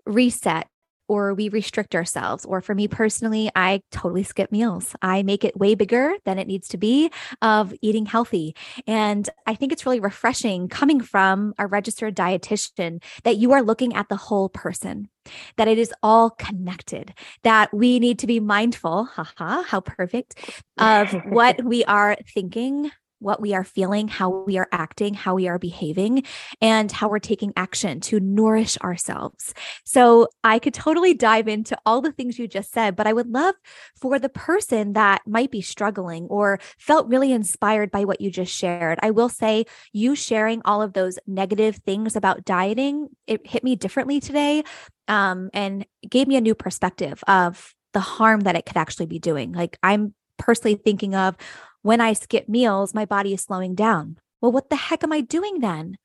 reset 0.05 0.67
or 1.11 1.33
we 1.33 1.49
restrict 1.49 1.93
ourselves. 1.93 2.45
Or 2.45 2.61
for 2.61 2.73
me 2.73 2.87
personally, 2.87 3.51
I 3.53 3.81
totally 3.91 4.23
skip 4.23 4.49
meals. 4.49 4.95
I 5.01 5.23
make 5.23 5.43
it 5.43 5.57
way 5.57 5.75
bigger 5.75 6.13
than 6.23 6.39
it 6.39 6.47
needs 6.47 6.69
to 6.69 6.77
be 6.77 7.11
of 7.41 7.73
eating 7.81 8.05
healthy. 8.05 8.55
And 8.87 9.29
I 9.45 9.55
think 9.55 9.73
it's 9.73 9.85
really 9.85 9.99
refreshing 9.99 10.69
coming 10.69 11.01
from 11.01 11.53
a 11.59 11.67
registered 11.67 12.15
dietitian 12.15 13.03
that 13.25 13.35
you 13.35 13.51
are 13.51 13.61
looking 13.61 13.93
at 13.93 14.07
the 14.07 14.15
whole 14.15 14.47
person 14.47 15.09
that 15.57 15.67
it 15.67 15.77
is 15.77 15.93
all 16.03 16.29
connected, 16.31 17.13
that 17.43 17.73
we 17.73 17.99
need 17.99 18.19
to 18.19 18.27
be 18.27 18.39
mindful, 18.39 19.05
haha, 19.05 19.63
how 19.63 19.81
perfect, 19.81 20.63
of 20.77 21.11
what 21.25 21.63
we 21.63 21.83
are 21.85 22.17
thinking, 22.33 22.91
what 23.21 23.39
we 23.39 23.53
are 23.53 23.63
feeling, 23.63 24.07
how 24.07 24.29
we 24.29 24.57
are 24.57 24.67
acting, 24.71 25.13
how 25.13 25.35
we 25.35 25.47
are 25.47 25.59
behaving, 25.59 26.23
and 26.61 26.91
how 26.91 27.07
we're 27.07 27.19
taking 27.19 27.53
action 27.55 27.99
to 28.01 28.19
nourish 28.19 28.77
ourselves. 28.79 29.53
So 29.85 30.27
I 30.43 30.59
could 30.59 30.73
totally 30.73 31.13
dive 31.13 31.47
into 31.47 31.77
all 31.85 32.01
the 32.01 32.11
things 32.11 32.39
you 32.39 32.47
just 32.47 32.71
said, 32.71 32.95
but 32.95 33.07
I 33.07 33.13
would 33.13 33.27
love 33.27 33.55
for 33.99 34.17
the 34.17 34.29
person 34.29 34.93
that 34.93 35.21
might 35.27 35.51
be 35.51 35.61
struggling 35.61 36.25
or 36.25 36.59
felt 36.77 37.07
really 37.07 37.31
inspired 37.31 37.91
by 37.91 38.05
what 38.05 38.21
you 38.21 38.31
just 38.31 38.53
shared. 38.53 38.99
I 39.01 39.11
will 39.11 39.29
say, 39.29 39.65
you 39.93 40.15
sharing 40.15 40.61
all 40.65 40.81
of 40.81 40.93
those 40.93 41.19
negative 41.27 41.77
things 41.77 42.15
about 42.15 42.43
dieting, 42.45 43.09
it 43.27 43.45
hit 43.45 43.63
me 43.63 43.75
differently 43.75 44.19
today 44.19 44.63
um, 45.07 45.49
and 45.53 45.85
gave 46.09 46.27
me 46.27 46.37
a 46.37 46.41
new 46.41 46.55
perspective 46.55 47.23
of 47.27 47.75
the 47.93 47.99
harm 47.99 48.41
that 48.41 48.55
it 48.55 48.65
could 48.65 48.77
actually 48.77 49.05
be 49.05 49.19
doing. 49.19 49.51
Like 49.51 49.77
I'm 49.83 50.13
personally 50.37 50.75
thinking 50.75 51.13
of, 51.13 51.35
when 51.81 52.01
I 52.01 52.13
skip 52.13 52.47
meals, 52.47 52.93
my 52.93 53.05
body 53.05 53.33
is 53.33 53.41
slowing 53.41 53.75
down. 53.75 54.17
Well, 54.41 54.51
what 54.51 54.69
the 54.69 54.75
heck 54.75 55.03
am 55.03 55.13
I 55.13 55.21
doing 55.21 55.59
then? 55.59 55.97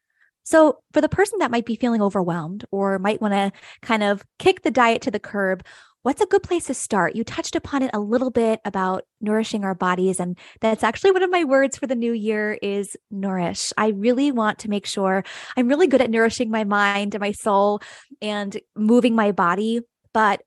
So, 0.43 0.79
for 0.93 1.01
the 1.01 1.09
person 1.09 1.41
that 1.41 1.51
might 1.51 1.67
be 1.67 1.77
feeling 1.77 2.01
overwhelmed 2.01 2.65
or 2.71 2.99
might 2.99 3.21
want 3.21 3.35
to 3.35 3.53
kind 3.83 4.03
of 4.05 4.25
kick 4.39 4.63
the 4.63 4.71
diet 4.71 5.03
to 5.03 5.11
the 5.11 5.19
curb, 5.19 5.65
what's 6.03 6.23
a 6.23 6.27
good 6.27 6.45
place 6.45 6.67
to 6.67 6.75
start? 6.75 7.17
You 7.17 7.25
touched 7.25 7.57
upon 7.57 7.83
it 7.83 7.91
a 7.93 7.99
little 7.99 8.31
bit 8.31 8.61
about 8.65 9.03
nourishing 9.21 9.65
our 9.65 9.75
bodies 9.75 10.21
and 10.21 10.39
that's 10.61 10.85
actually 10.85 11.11
one 11.11 11.25
of 11.25 11.31
my 11.33 11.43
words 11.43 11.77
for 11.77 11.89
the 11.89 11.97
new 11.97 12.13
year 12.13 12.57
is 12.63 12.97
nourish. 13.11 13.73
I 13.77 13.89
really 13.89 14.31
want 14.31 14.61
to 14.61 14.71
make 14.71 14.87
sure 14.87 15.25
I'm 15.57 15.67
really 15.67 15.89
good 15.89 16.01
at 16.01 16.11
nourishing 16.11 16.49
my 16.49 16.63
mind 16.63 17.17
and 17.17 17.21
my 17.21 17.33
soul 17.33 17.81
and 18.23 18.57
moving 18.77 19.17
my 19.17 19.33
body, 19.33 19.81
but 20.15 20.43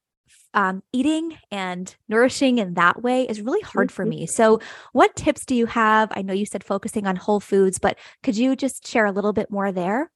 um, 0.54 0.84
eating 0.92 1.38
and 1.52 1.96
nourishing 2.08 2.58
in 2.58 2.74
that 2.74 3.02
way 3.02 3.24
is 3.24 3.42
really 3.42 3.62
hard 3.62 3.92
for 3.92 4.06
me. 4.06 4.26
So, 4.26 4.60
what 4.94 5.16
tips 5.16 5.46
do 5.46 5.56
you 5.56 5.68
have? 5.68 6.12
I 6.16 6.22
know 6.22 6.34
you 6.34 6.46
said 6.46 6.64
focusing 6.64 7.06
on 7.06 7.16
whole 7.16 7.40
foods, 7.40 7.80
but 7.80 7.98
could 8.24 8.38
you 8.38 8.56
just 8.56 8.88
share 8.88 9.06
a 9.06 9.12
little 9.12 9.34
bit 9.34 9.52
more 9.52 9.72
there? 9.72 10.12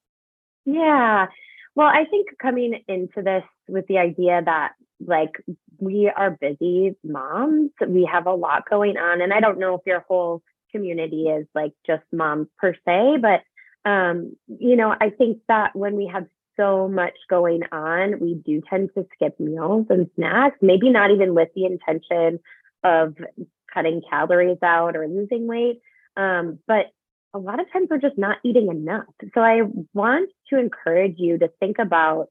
Yeah. 0.65 1.27
Well, 1.75 1.87
I 1.87 2.05
think 2.05 2.27
coming 2.41 2.79
into 2.87 3.21
this 3.21 3.43
with 3.67 3.87
the 3.87 3.97
idea 3.97 4.41
that 4.45 4.73
like 5.05 5.31
we 5.79 6.11
are 6.15 6.31
busy 6.31 6.95
moms, 7.03 7.71
we 7.87 8.07
have 8.11 8.27
a 8.27 8.33
lot 8.33 8.69
going 8.69 8.97
on. 8.97 9.21
And 9.21 9.33
I 9.33 9.39
don't 9.39 9.59
know 9.59 9.75
if 9.75 9.81
your 9.85 10.05
whole 10.07 10.41
community 10.71 11.23
is 11.23 11.47
like 11.53 11.73
just 11.85 12.03
moms 12.11 12.47
per 12.57 12.73
se, 12.85 13.17
but 13.21 13.41
um, 13.89 14.35
you 14.47 14.75
know, 14.75 14.95
I 14.99 15.09
think 15.09 15.39
that 15.47 15.75
when 15.75 15.95
we 15.95 16.07
have 16.07 16.25
so 16.57 16.87
much 16.87 17.13
going 17.29 17.61
on, 17.71 18.19
we 18.19 18.35
do 18.35 18.61
tend 18.69 18.89
to 18.95 19.05
skip 19.13 19.39
meals 19.39 19.87
and 19.89 20.09
snacks, 20.15 20.57
maybe 20.61 20.89
not 20.89 21.11
even 21.11 21.33
with 21.33 21.49
the 21.55 21.65
intention 21.65 22.39
of 22.83 23.15
cutting 23.73 24.01
calories 24.09 24.57
out 24.61 24.95
or 24.95 25.07
losing 25.07 25.47
weight. 25.47 25.81
Um, 26.15 26.59
but 26.67 26.87
a 27.33 27.39
lot 27.39 27.59
of 27.59 27.71
times 27.71 27.87
we're 27.89 27.97
just 27.97 28.17
not 28.17 28.37
eating 28.43 28.69
enough. 28.69 29.05
So 29.33 29.41
I 29.41 29.61
want 29.93 30.29
to 30.49 30.59
encourage 30.59 31.15
you 31.17 31.39
to 31.39 31.49
think 31.59 31.77
about 31.79 32.27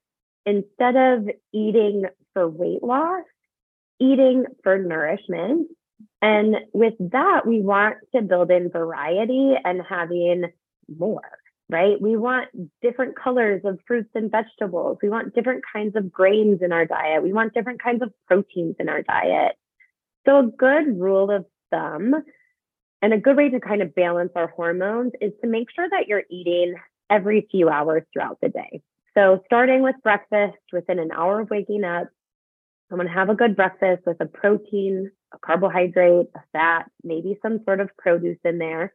instead 0.47 0.97
of 0.97 1.29
eating 1.53 2.05
for 2.33 2.49
weight 2.49 2.83
loss, 2.83 3.25
eating 3.99 4.45
for 4.63 4.79
nourishment. 4.79 5.69
And 6.21 6.57
with 6.73 6.95
that, 7.11 7.47
we 7.47 7.61
want 7.61 7.97
to 8.15 8.23
build 8.23 8.51
in 8.51 8.71
variety 8.71 9.55
and 9.65 9.83
having 9.89 10.47
more 10.89 11.42
right? 11.73 12.01
We 12.01 12.17
want 12.17 12.49
different 12.83 13.17
colors 13.17 13.63
of 13.65 13.81
fruits 13.87 14.11
and 14.15 14.31
vegetables. 14.31 14.99
We 15.03 15.09
want 15.09 15.35
different 15.35 15.65
kinds 15.73 15.97
of 15.97 16.13
grains 16.13 16.61
in 16.61 16.71
our 16.71 16.85
diet. 16.85 17.23
We 17.23 17.33
want 17.33 17.55
different 17.55 17.83
kinds 17.83 18.03
of 18.03 18.13
proteins 18.27 18.77
in 18.79 18.91
our 18.91 19.03
diet. 19.03 19.57
So, 20.27 20.39
a 20.39 20.47
good 20.47 21.01
rule 21.01 21.31
of 21.31 21.47
thumb 21.71 22.15
and 23.01 23.13
a 23.13 23.19
good 23.19 23.37
way 23.37 23.49
to 23.49 23.59
kind 23.59 23.81
of 23.81 23.95
balance 23.95 24.33
our 24.37 24.49
hormones 24.49 25.13
is 25.21 25.33
to 25.41 25.49
make 25.49 25.69
sure 25.75 25.89
that 25.89 26.07
you're 26.07 26.25
eating 26.31 26.75
every 27.11 27.49
few 27.51 27.71
hours 27.71 28.03
throughout 28.13 28.39
the 28.43 28.51
day. 28.51 28.83
So, 29.15 29.43
starting 29.47 29.83
with 29.83 29.97
breakfast 30.03 30.59
within 30.73 30.99
an 30.99 31.11
hour 31.11 31.41
of 31.41 31.51
waking 31.51 31.85
up, 31.85 32.09
I'm 32.91 32.99
going 32.99 33.09
to 33.09 33.15
have 33.15 33.31
a 33.31 33.35
good 33.35 33.57
breakfast 33.57 34.03
with 34.07 34.21
a 34.21 34.27
protein, 34.27 35.11
a 35.33 35.39
carbohydrate, 35.39 36.27
a 36.35 36.41
fat, 36.53 36.91
maybe 37.03 37.39
some 37.41 37.61
sort 37.65 37.81
of 37.81 37.89
produce 37.97 38.39
in 38.45 38.59
there. 38.59 38.93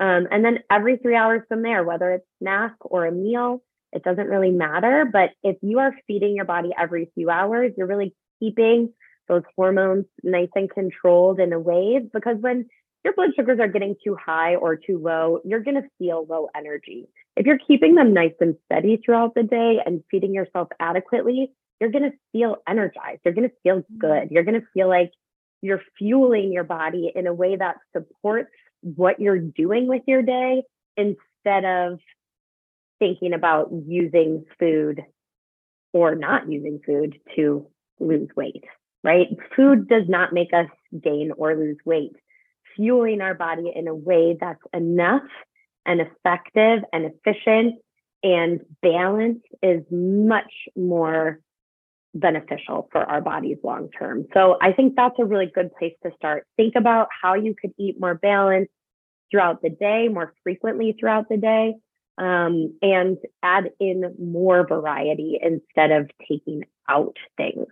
Um, 0.00 0.26
and 0.30 0.44
then 0.44 0.60
every 0.70 0.96
three 0.96 1.14
hours 1.14 1.42
from 1.48 1.62
there, 1.62 1.84
whether 1.84 2.10
it's 2.10 2.26
snack 2.40 2.74
or 2.80 3.06
a 3.06 3.12
meal, 3.12 3.62
it 3.92 4.02
doesn't 4.02 4.28
really 4.28 4.50
matter. 4.50 5.04
But 5.10 5.30
if 5.42 5.56
you 5.62 5.78
are 5.78 5.94
feeding 6.06 6.34
your 6.34 6.46
body 6.46 6.70
every 6.78 7.10
few 7.14 7.28
hours, 7.28 7.72
you're 7.76 7.86
really 7.86 8.14
keeping 8.40 8.92
those 9.28 9.42
hormones 9.54 10.06
nice 10.24 10.48
and 10.54 10.70
controlled 10.70 11.38
in 11.38 11.52
a 11.52 11.60
way 11.60 12.00
because 12.12 12.36
when 12.40 12.66
your 13.04 13.14
blood 13.14 13.30
sugars 13.36 13.60
are 13.60 13.68
getting 13.68 13.94
too 14.02 14.16
high 14.16 14.56
or 14.56 14.76
too 14.76 14.98
low, 14.98 15.40
you're 15.44 15.62
going 15.62 15.80
to 15.80 15.88
feel 15.98 16.26
low 16.28 16.48
energy. 16.54 17.08
If 17.36 17.46
you're 17.46 17.58
keeping 17.58 17.94
them 17.94 18.12
nice 18.12 18.34
and 18.40 18.56
steady 18.66 19.00
throughout 19.04 19.34
the 19.34 19.42
day 19.42 19.78
and 19.84 20.02
feeding 20.10 20.34
yourself 20.34 20.68
adequately, 20.80 21.52
you're 21.80 21.90
going 21.90 22.10
to 22.10 22.16
feel 22.32 22.56
energized. 22.68 23.20
You're 23.24 23.34
going 23.34 23.48
to 23.48 23.54
feel 23.62 23.78
mm-hmm. 23.78 23.98
good. 23.98 24.30
You're 24.30 24.44
going 24.44 24.60
to 24.60 24.66
feel 24.74 24.88
like 24.88 25.12
you're 25.62 25.82
fueling 25.98 26.52
your 26.52 26.64
body 26.64 27.12
in 27.14 27.26
a 27.26 27.34
way 27.34 27.56
that 27.56 27.76
supports 27.92 28.50
what 28.82 29.20
you're 29.20 29.38
doing 29.38 29.86
with 29.86 30.02
your 30.06 30.22
day 30.22 30.62
instead 30.96 31.64
of 31.64 31.98
thinking 32.98 33.32
about 33.32 33.70
using 33.86 34.44
food 34.58 35.02
or 35.92 36.14
not 36.14 36.50
using 36.50 36.80
food 36.84 37.18
to 37.36 37.66
lose 37.98 38.28
weight, 38.36 38.64
right? 39.02 39.28
Food 39.56 39.88
does 39.88 40.04
not 40.08 40.32
make 40.32 40.52
us 40.52 40.68
gain 41.02 41.32
or 41.36 41.56
lose 41.56 41.78
weight. 41.84 42.12
Fueling 42.76 43.20
our 43.20 43.34
body 43.34 43.72
in 43.74 43.88
a 43.88 43.94
way 43.94 44.36
that's 44.40 44.62
enough 44.72 45.22
and 45.86 46.00
effective 46.00 46.84
and 46.92 47.06
efficient 47.06 47.76
and 48.22 48.60
balanced 48.82 49.46
is 49.62 49.82
much 49.90 50.52
more 50.76 51.40
beneficial 52.14 52.88
for 52.92 53.02
our 53.02 53.20
bodies 53.20 53.58
long 53.62 53.88
term. 53.96 54.26
So 54.34 54.56
I 54.60 54.72
think 54.72 54.94
that's 54.96 55.14
a 55.18 55.24
really 55.24 55.50
good 55.54 55.70
place 55.78 55.94
to 56.04 56.10
start. 56.16 56.46
Think 56.56 56.74
about 56.76 57.08
how 57.22 57.34
you 57.34 57.54
could 57.60 57.72
eat 57.78 58.00
more 58.00 58.14
balanced 58.14 58.72
throughout 59.30 59.62
the 59.62 59.70
day, 59.70 60.08
more 60.08 60.34
frequently 60.42 60.96
throughout 60.98 61.28
the 61.28 61.36
day, 61.36 61.74
um, 62.18 62.74
and 62.82 63.16
add 63.42 63.70
in 63.78 64.14
more 64.18 64.66
variety 64.66 65.38
instead 65.40 65.92
of 65.92 66.10
taking 66.28 66.64
out 66.88 67.16
things. 67.36 67.66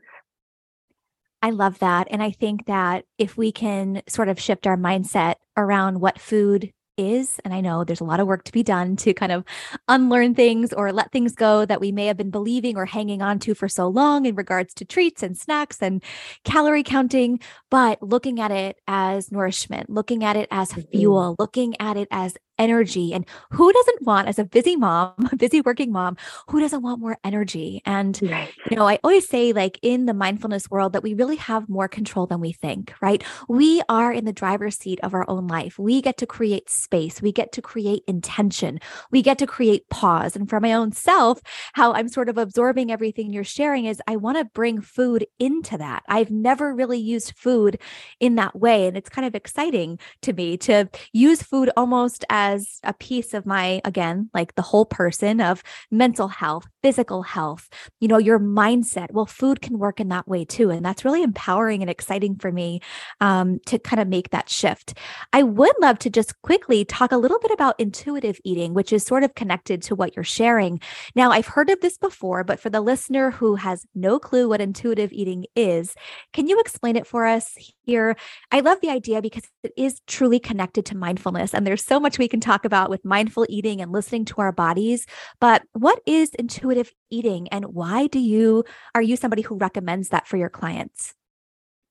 I 1.43 1.51
love 1.51 1.79
that. 1.79 2.09
And 2.11 2.23
I 2.23 2.31
think 2.31 2.67
that 2.67 3.05
if 3.17 3.37
we 3.37 3.53
can 3.53 4.03
sort 4.09 4.29
of 4.29 4.41
shift 4.41 4.67
our 4.67 4.77
mindset 4.77 5.37
around 5.57 6.01
what 6.01 6.19
food 6.19 6.73
is. 6.99 7.39
And 7.45 7.55
I 7.55 7.61
know 7.61 7.85
there's 7.85 8.01
a 8.01 8.05
lot 8.05 8.21
of 8.21 8.27
work 8.27 8.45
to 8.45 8.53
be 8.53 8.63
done 8.63 8.97
to 8.97 9.15
kind 9.15 9.33
of 9.33 9.45
unlearn 9.87 10.35
things 10.35 10.73
or 10.73 10.93
let 10.93 11.13
things 11.13 11.35
go 11.35 11.65
that 11.65 11.81
we 11.81 11.93
may 11.93 12.07
have 12.07 12.17
been 12.17 12.31
believing 12.31 12.77
or 12.77 12.85
hanging 12.85 13.23
on 13.23 13.39
to 13.41 13.55
for 13.55 13.69
so 13.69 13.89
long 13.89 14.27
in 14.27 14.35
regards 14.35 14.75
to 14.75 14.85
treats 14.85 15.23
and 15.23 15.37
snacks 15.37 15.81
and 15.81 16.03
calorie 16.45 16.83
counting, 16.83 17.41
but 17.71 18.03
looking 18.03 18.41
at 18.41 18.51
it 18.51 18.77
as 18.87 19.31
nourishment, 19.31 19.89
looking 19.89 20.25
at 20.25 20.37
it 20.37 20.49
as 20.51 20.73
mm-hmm. 20.73 20.91
fuel, 20.91 21.37
looking 21.39 21.75
at 21.81 21.97
it 21.97 22.09
as 22.11 22.37
energy. 22.59 23.13
And 23.13 23.25
who 23.51 23.73
doesn't 23.73 24.03
want, 24.03 24.29
as 24.29 24.39
a 24.39 24.45
busy 24.45 24.77
mom, 24.77 25.15
a 25.33 25.37
busy 25.45 25.61
working 25.61 25.93
mom, 25.93 26.17
who 26.49 26.61
doesn't 26.61 26.83
want 26.83 27.01
more 27.01 27.19
energy? 27.25 27.83
And, 27.85 28.19
right. 28.23 28.53
you 28.71 28.77
know, 28.77 28.89
I 28.89 28.99
always 29.05 29.29
say, 29.29 29.53
like 29.53 29.79
in 29.83 30.07
the 30.07 30.15
mindfulness 30.15 30.71
world, 30.71 30.93
that 30.93 31.03
we 31.03 31.15
really 31.15 31.37
have 31.37 31.69
more 31.69 31.89
control 31.89 32.27
than 32.27 32.41
we 32.41 32.53
think, 32.53 32.93
right? 33.01 33.23
We 33.49 33.83
are 33.89 34.13
in 34.13 34.25
the 34.25 34.33
driver's 34.33 34.77
seat 34.77 35.01
of 35.03 35.15
our 35.15 35.29
own 35.29 35.47
life. 35.47 35.79
We 35.79 36.03
get 36.03 36.17
to 36.19 36.27
create 36.27 36.71
space, 36.71 37.23
we 37.23 37.33
get 37.33 37.53
to 37.53 37.63
create 37.63 38.03
intention, 38.07 38.81
we 39.11 39.23
get 39.23 39.39
to 39.39 39.47
create 39.47 39.89
pause. 39.89 40.37
And 40.37 40.49
for 40.49 40.61
my 40.61 40.73
own 40.73 40.93
self, 40.93 41.41
how 41.75 41.93
I'm 41.93 42.09
sort 42.09 42.29
of 42.29 42.39
absorbing 42.39 42.91
everything 42.91 43.33
you're 43.33 43.45
sharing 43.45 43.85
is 43.85 44.03
I 44.07 44.17
want 44.17 44.39
to 44.39 44.45
bring 44.45 44.81
food 44.81 45.27
into 45.39 45.79
that. 45.79 46.03
I've 46.09 46.31
never 46.31 46.75
really 46.75 46.99
used 46.99 47.35
food 47.37 47.79
in 48.21 48.35
that 48.37 48.59
way. 48.59 48.87
And 48.87 48.97
it's 48.97 49.09
kind 49.09 49.27
of 49.27 49.35
exciting 49.35 49.99
to 50.23 50.33
me 50.33 50.57
to 50.59 50.89
use 51.13 51.43
food 51.43 51.71
almost 51.77 52.25
as 52.31 52.48
as 52.49 52.81
a 52.83 52.95
piece 52.95 53.35
of 53.35 53.45
my, 53.45 53.81
again, 53.85 54.31
like 54.33 54.55
the 54.55 54.63
whole 54.63 54.87
person 54.87 55.41
of 55.41 55.63
mental 55.91 56.29
health, 56.29 56.67
physical 56.83 57.23
health, 57.23 57.69
you 58.01 58.09
know, 58.09 58.19
your 58.19 58.39
mindset. 58.39 59.13
Well, 59.13 59.27
food 59.27 59.61
can 59.61 59.79
work 59.79 60.01
in 60.01 60.09
that 60.09 60.27
way 60.27 60.45
too. 60.45 60.71
And 60.71 60.85
that's 60.85 61.05
really 61.05 61.23
empowering 61.23 61.83
and 61.83 61.91
exciting 61.91 62.37
for 62.37 62.51
me 62.51 62.81
um, 63.21 63.59
to 63.67 63.79
kind 63.79 64.01
of 64.01 64.09
make 64.09 64.31
that 64.31 64.49
shift. 64.49 64.95
I 65.33 65.43
would 65.43 65.75
love 65.81 65.99
to 66.01 66.11
just 66.11 66.41
quickly 66.43 66.85
talk 66.85 67.13
a 67.13 67.17
little 67.17 67.39
bit 67.39 67.51
about 67.51 67.79
intuitive 67.79 68.39
eating, 68.45 68.75
which 68.75 68.93
is 68.93 69.03
sort 69.05 69.25
of 69.25 69.35
connected 69.35 69.83
to 69.83 69.95
what 69.95 70.17
you're 70.17 70.25
sharing. 70.25 70.81
Now, 71.15 71.31
I've 71.31 71.47
heard 71.47 71.71
of 71.71 71.81
this 71.81 71.99
before, 71.99 72.45
but 72.45 72.61
for 72.61 72.71
the 72.71 72.81
listener 72.81 73.31
who 73.31 73.57
has 73.57 73.87
no 73.95 74.19
clue 74.19 74.49
what 74.49 74.61
intuitive 74.61 75.13
eating 75.13 75.47
is, 75.55 75.95
can 76.33 76.47
you 76.47 76.61
explain 76.61 76.97
it 76.97 77.07
for 77.07 77.27
us 77.27 77.57
here? 77.89 78.17
I 78.53 78.61
love 78.61 78.81
the 78.83 78.91
idea 78.91 79.23
because 79.23 79.45
it 79.65 79.73
is 79.77 80.01
truly 80.07 80.39
connected 80.39 80.85
to 80.87 80.97
mindfulness, 80.97 81.55
and 81.55 81.67
there's 81.67 81.85
so 81.85 81.99
much 81.99 82.19
we 82.19 82.29
can 82.29 82.39
talk 82.39 82.65
about 82.65 82.91
with 82.91 83.05
mindful 83.05 83.47
eating 83.49 83.81
and 83.81 83.91
listening 83.91 84.27
to 84.27 84.35
our 84.43 84.53
bodies. 84.53 85.07
But 85.41 85.63
what 85.73 86.01
is 86.07 86.31
intuitive 86.39 86.93
eating 87.11 87.49
and 87.49 87.65
why 87.67 88.07
do 88.07 88.19
you 88.21 88.65
are 88.95 89.03
you 89.03 89.17
somebody 89.17 89.43
who 89.43 89.57
recommends 89.57 90.11
that 90.11 90.29
for 90.29 90.37
your 90.37 90.51
clients? 90.51 91.15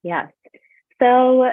Yes. 0.04 0.28
So 1.02 1.48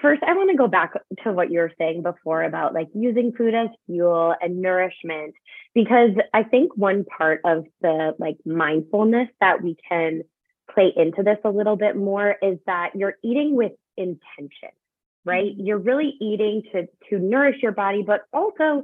first 0.00 0.22
I 0.22 0.34
want 0.34 0.50
to 0.50 0.56
go 0.56 0.68
back 0.68 0.92
to 1.24 1.32
what 1.32 1.50
you 1.50 1.58
were 1.60 1.72
saying 1.78 2.02
before 2.02 2.42
about 2.42 2.74
like 2.74 2.88
using 2.94 3.32
food 3.32 3.54
as 3.54 3.68
fuel 3.86 4.34
and 4.40 4.60
nourishment 4.60 5.34
because 5.74 6.10
I 6.32 6.42
think 6.42 6.76
one 6.76 7.04
part 7.04 7.40
of 7.44 7.64
the 7.80 8.14
like 8.18 8.36
mindfulness 8.44 9.28
that 9.40 9.62
we 9.62 9.76
can 9.88 10.22
play 10.74 10.92
into 10.96 11.22
this 11.22 11.38
a 11.44 11.50
little 11.50 11.76
bit 11.76 11.96
more 11.96 12.36
is 12.42 12.58
that 12.66 12.90
you're 12.94 13.16
eating 13.22 13.56
with 13.56 13.72
intention 13.96 14.70
right? 15.24 15.52
Mm-hmm. 15.52 15.66
You're 15.66 15.78
really 15.78 16.14
eating 16.20 16.62
to 16.72 16.86
to 17.10 17.18
nourish 17.18 17.62
your 17.62 17.72
body, 17.72 18.02
but 18.02 18.22
also 18.32 18.82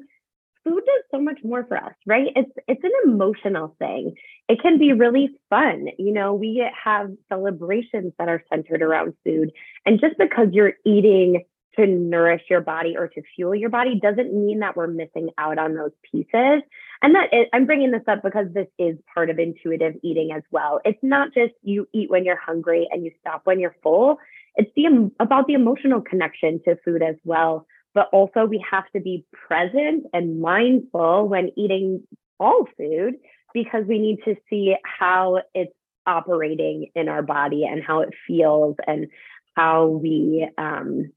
food 0.64 0.82
does 0.84 1.04
so 1.10 1.20
much 1.20 1.38
more 1.42 1.64
for 1.64 1.76
us, 1.76 1.94
right? 2.06 2.28
It's 2.36 2.52
it's 2.68 2.84
an 2.84 2.92
emotional 3.04 3.74
thing. 3.78 4.14
It 4.48 4.60
can 4.60 4.78
be 4.78 4.92
really 4.92 5.30
fun. 5.48 5.88
You 5.98 6.12
know, 6.12 6.34
we 6.34 6.66
have 6.84 7.10
celebrations 7.28 8.12
that 8.18 8.28
are 8.28 8.42
centered 8.52 8.82
around 8.82 9.14
food. 9.24 9.52
And 9.86 10.00
just 10.00 10.18
because 10.18 10.48
you're 10.52 10.74
eating 10.84 11.44
to 11.76 11.86
nourish 11.86 12.42
your 12.50 12.60
body 12.60 12.96
or 12.96 13.06
to 13.08 13.22
fuel 13.36 13.54
your 13.54 13.70
body 13.70 14.00
doesn't 14.00 14.34
mean 14.34 14.58
that 14.58 14.76
we're 14.76 14.88
missing 14.88 15.30
out 15.38 15.56
on 15.58 15.74
those 15.74 15.92
pieces. 16.10 16.62
And 17.02 17.14
that 17.14 17.32
is, 17.32 17.46
I'm 17.52 17.64
bringing 17.64 17.90
this 17.90 18.02
up 18.08 18.22
because 18.22 18.46
this 18.52 18.66
is 18.78 18.96
part 19.14 19.30
of 19.30 19.38
intuitive 19.38 19.94
eating 20.02 20.32
as 20.32 20.42
well. 20.50 20.80
It's 20.84 20.98
not 21.02 21.32
just 21.32 21.54
you 21.62 21.88
eat 21.94 22.10
when 22.10 22.24
you're 22.24 22.36
hungry 22.36 22.88
and 22.90 23.04
you 23.04 23.10
stop 23.20 23.42
when 23.44 23.58
you're 23.58 23.76
full. 23.82 24.18
It's 24.56 24.70
the 24.76 25.10
about 25.18 25.46
the 25.46 25.54
emotional 25.54 26.02
connection 26.02 26.60
to 26.64 26.76
food 26.84 27.02
as 27.02 27.16
well. 27.24 27.66
But 27.94 28.08
also 28.12 28.44
we 28.44 28.64
have 28.70 28.84
to 28.94 29.00
be 29.00 29.24
present 29.32 30.06
and 30.12 30.40
mindful 30.40 31.28
when 31.28 31.50
eating 31.56 32.02
all 32.38 32.68
food 32.76 33.14
because 33.54 33.84
we 33.86 33.98
need 33.98 34.18
to 34.24 34.36
see 34.48 34.76
how 34.84 35.40
it's 35.54 35.72
operating 36.06 36.90
in 36.94 37.08
our 37.08 37.22
body 37.22 37.64
and 37.64 37.82
how 37.82 38.00
it 38.00 38.10
feels 38.26 38.76
and 38.86 39.08
how 39.56 39.86
we 39.86 40.48
um, 40.58 41.12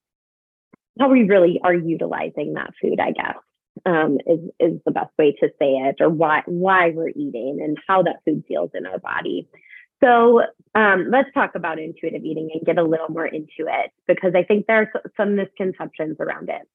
how 0.99 1.09
we 1.09 1.23
really 1.23 1.59
are 1.63 1.73
utilizing 1.73 2.53
that 2.53 2.71
food 2.81 2.99
i 2.99 3.11
guess 3.11 3.37
um, 3.85 4.17
is 4.25 4.39
is 4.59 4.79
the 4.85 4.91
best 4.91 5.11
way 5.17 5.31
to 5.39 5.49
say 5.59 5.73
it 5.73 5.97
or 5.99 6.09
why 6.09 6.43
why 6.45 6.89
we're 6.91 7.09
eating 7.09 7.59
and 7.63 7.77
how 7.87 8.03
that 8.03 8.17
food 8.25 8.43
feels 8.47 8.71
in 8.73 8.85
our 8.85 8.99
body 8.99 9.47
so 10.03 10.41
um, 10.75 11.07
let's 11.09 11.29
talk 11.33 11.55
about 11.55 11.79
intuitive 11.79 12.23
eating 12.25 12.49
and 12.53 12.65
get 12.65 12.77
a 12.77 12.83
little 12.83 13.09
more 13.09 13.25
into 13.25 13.67
it 13.69 13.91
because 14.07 14.33
I 14.35 14.43
think 14.43 14.65
there 14.67 14.91
are 14.93 15.11
some 15.15 15.35
misconceptions 15.35 16.17
around 16.19 16.49
it. 16.49 16.67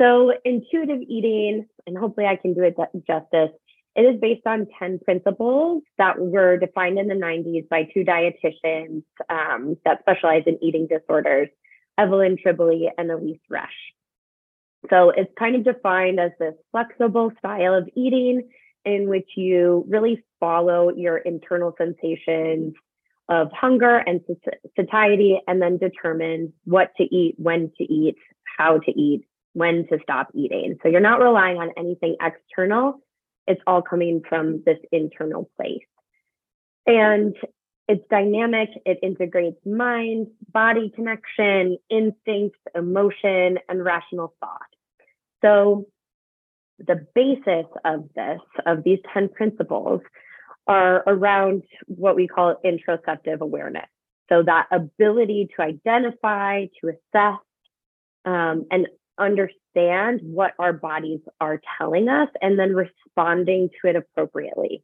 So, 0.00 0.32
intuitive 0.44 1.02
eating, 1.06 1.66
and 1.86 1.96
hopefully 1.96 2.26
I 2.26 2.34
can 2.34 2.52
do 2.54 2.64
it 2.64 2.74
justice, 3.06 3.50
it 3.94 4.00
is 4.00 4.20
based 4.20 4.44
on 4.44 4.66
10 4.76 4.98
principles 5.04 5.84
that 5.98 6.18
were 6.18 6.56
defined 6.56 6.98
in 6.98 7.06
the 7.06 7.14
90s 7.14 7.68
by 7.68 7.84
two 7.94 8.04
dietitians 8.04 9.04
um, 9.30 9.76
that 9.84 10.00
specialize 10.00 10.42
in 10.46 10.58
eating 10.60 10.88
disorders, 10.88 11.48
Evelyn 11.96 12.36
Tribole 12.44 12.88
and 12.98 13.08
Elise 13.08 13.38
Resch. 13.52 13.68
So, 14.90 15.10
it's 15.10 15.32
kind 15.38 15.56
of 15.56 15.64
defined 15.64 16.20
as 16.20 16.32
this 16.38 16.54
flexible 16.72 17.32
style 17.38 17.74
of 17.74 17.88
eating 17.96 18.48
in 18.84 19.08
which 19.08 19.28
you 19.36 19.84
really 19.88 20.22
follow 20.40 20.90
your 20.94 21.18
internal 21.18 21.74
sensations 21.78 22.74
of 23.28 23.50
hunger 23.52 23.96
and 23.98 24.20
satiety 24.76 25.40
and 25.48 25.60
then 25.60 25.78
determine 25.78 26.52
what 26.64 26.90
to 26.96 27.04
eat, 27.04 27.34
when 27.38 27.72
to 27.78 27.84
eat, 27.84 28.16
how 28.58 28.78
to 28.78 28.90
eat, 28.90 29.24
when 29.54 29.86
to 29.88 29.98
stop 30.02 30.28
eating. 30.34 30.76
So 30.82 30.88
you're 30.88 31.00
not 31.00 31.20
relying 31.20 31.56
on 31.58 31.70
anything 31.78 32.16
external. 32.20 33.00
It's 33.46 33.60
all 33.66 33.82
coming 33.82 34.22
from 34.28 34.62
this 34.66 34.78
internal 34.92 35.50
place. 35.56 35.86
And 36.86 37.34
it's 37.88 38.04
dynamic. 38.10 38.70
It 38.84 38.98
integrates 39.02 39.64
mind, 39.64 40.28
body 40.52 40.92
connection, 40.94 41.78
instincts, 41.88 42.58
emotion, 42.74 43.58
and 43.68 43.84
rational 43.84 44.34
thought. 44.40 44.60
So 45.44 45.86
the 46.78 47.06
basis 47.14 47.66
of 47.84 48.08
this, 48.16 48.40
of 48.66 48.82
these 48.82 48.98
10 49.12 49.28
principles, 49.28 50.00
are 50.66 51.04
around 51.06 51.62
what 51.86 52.16
we 52.16 52.26
call 52.26 52.56
interoceptive 52.64 53.40
awareness. 53.40 53.86
So 54.30 54.42
that 54.42 54.68
ability 54.70 55.50
to 55.56 55.62
identify, 55.62 56.66
to 56.80 56.88
assess, 56.88 57.38
um, 58.24 58.64
and 58.70 58.88
understand 59.18 60.20
what 60.22 60.52
our 60.58 60.72
bodies 60.72 61.20
are 61.40 61.60
telling 61.78 62.08
us 62.08 62.28
and 62.40 62.58
then 62.58 62.74
responding 62.74 63.68
to 63.68 63.90
it 63.90 63.96
appropriately. 63.96 64.82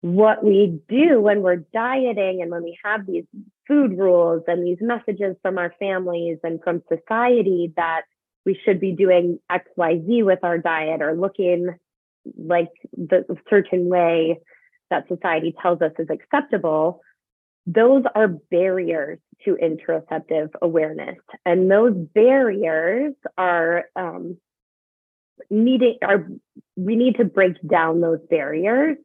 What 0.00 0.42
we 0.42 0.80
do 0.88 1.20
when 1.20 1.42
we're 1.42 1.64
dieting 1.72 2.42
and 2.42 2.50
when 2.50 2.64
we 2.64 2.76
have 2.84 3.06
these 3.06 3.24
food 3.68 3.96
rules 3.96 4.42
and 4.48 4.66
these 4.66 4.78
messages 4.80 5.36
from 5.42 5.58
our 5.58 5.72
families 5.78 6.38
and 6.42 6.60
from 6.62 6.82
society 6.88 7.72
that 7.76 8.02
we 8.50 8.60
should 8.64 8.80
be 8.80 8.90
doing 8.90 9.38
XYZ 9.48 10.24
with 10.24 10.40
our 10.42 10.58
diet 10.58 11.02
or 11.02 11.14
looking 11.14 11.68
like 12.36 12.70
the 12.96 13.24
certain 13.48 13.88
way 13.88 14.40
that 14.90 15.06
society 15.06 15.54
tells 15.62 15.80
us 15.80 15.92
is 16.00 16.08
acceptable, 16.10 17.00
those 17.64 18.02
are 18.16 18.26
barriers 18.26 19.20
to 19.44 19.56
interoceptive 19.62 20.50
awareness. 20.60 21.14
And 21.46 21.70
those 21.70 21.94
barriers 21.94 23.14
are 23.38 23.84
um, 23.94 24.36
needing 25.48 25.98
are 26.02 26.26
we 26.76 26.96
need 26.96 27.18
to 27.18 27.24
break 27.24 27.54
down 27.68 28.00
those 28.00 28.18
barriers 28.28 28.96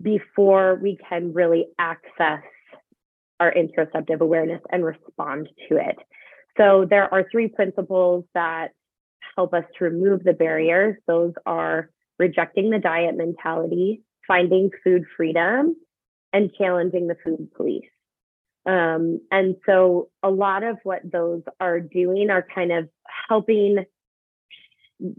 before 0.00 0.78
we 0.82 0.96
can 1.06 1.34
really 1.34 1.66
access 1.78 2.40
our 3.40 3.52
interoceptive 3.52 4.20
awareness 4.20 4.62
and 4.70 4.82
respond 4.82 5.50
to 5.68 5.76
it. 5.76 5.96
So 6.56 6.86
there 6.88 7.12
are 7.12 7.26
three 7.30 7.48
principles 7.48 8.24
that 8.34 8.68
help 9.36 9.54
us 9.54 9.64
to 9.78 9.84
remove 9.84 10.22
the 10.22 10.32
barriers. 10.32 10.96
Those 11.06 11.32
are 11.46 11.90
rejecting 12.18 12.70
the 12.70 12.78
diet 12.78 13.16
mentality, 13.16 14.02
finding 14.26 14.70
food 14.82 15.04
freedom, 15.16 15.76
and 16.32 16.52
challenging 16.56 17.08
the 17.08 17.16
food 17.24 17.48
police. 17.56 17.84
Um, 18.66 19.20
and 19.30 19.56
so 19.66 20.08
a 20.22 20.30
lot 20.30 20.62
of 20.62 20.78
what 20.84 21.00
those 21.04 21.42
are 21.60 21.80
doing 21.80 22.30
are 22.30 22.46
kind 22.54 22.72
of 22.72 22.88
helping 23.28 23.84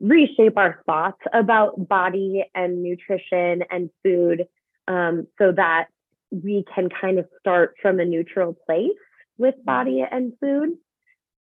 reshape 0.02 0.58
our 0.58 0.82
thoughts 0.86 1.22
about 1.34 1.88
body 1.88 2.44
and 2.56 2.82
nutrition 2.82 3.64
and 3.70 3.90
food 4.04 4.48
um, 4.88 5.28
so 5.38 5.52
that 5.52 5.88
we 6.32 6.66
can 6.74 6.90
kind 6.90 7.20
of 7.20 7.28
start 7.40 7.76
from 7.82 8.00
a 8.00 8.06
neutral 8.06 8.56
place 8.66 8.90
with 9.38 9.56
body 9.64 10.04
and 10.10 10.34
food 10.40 10.78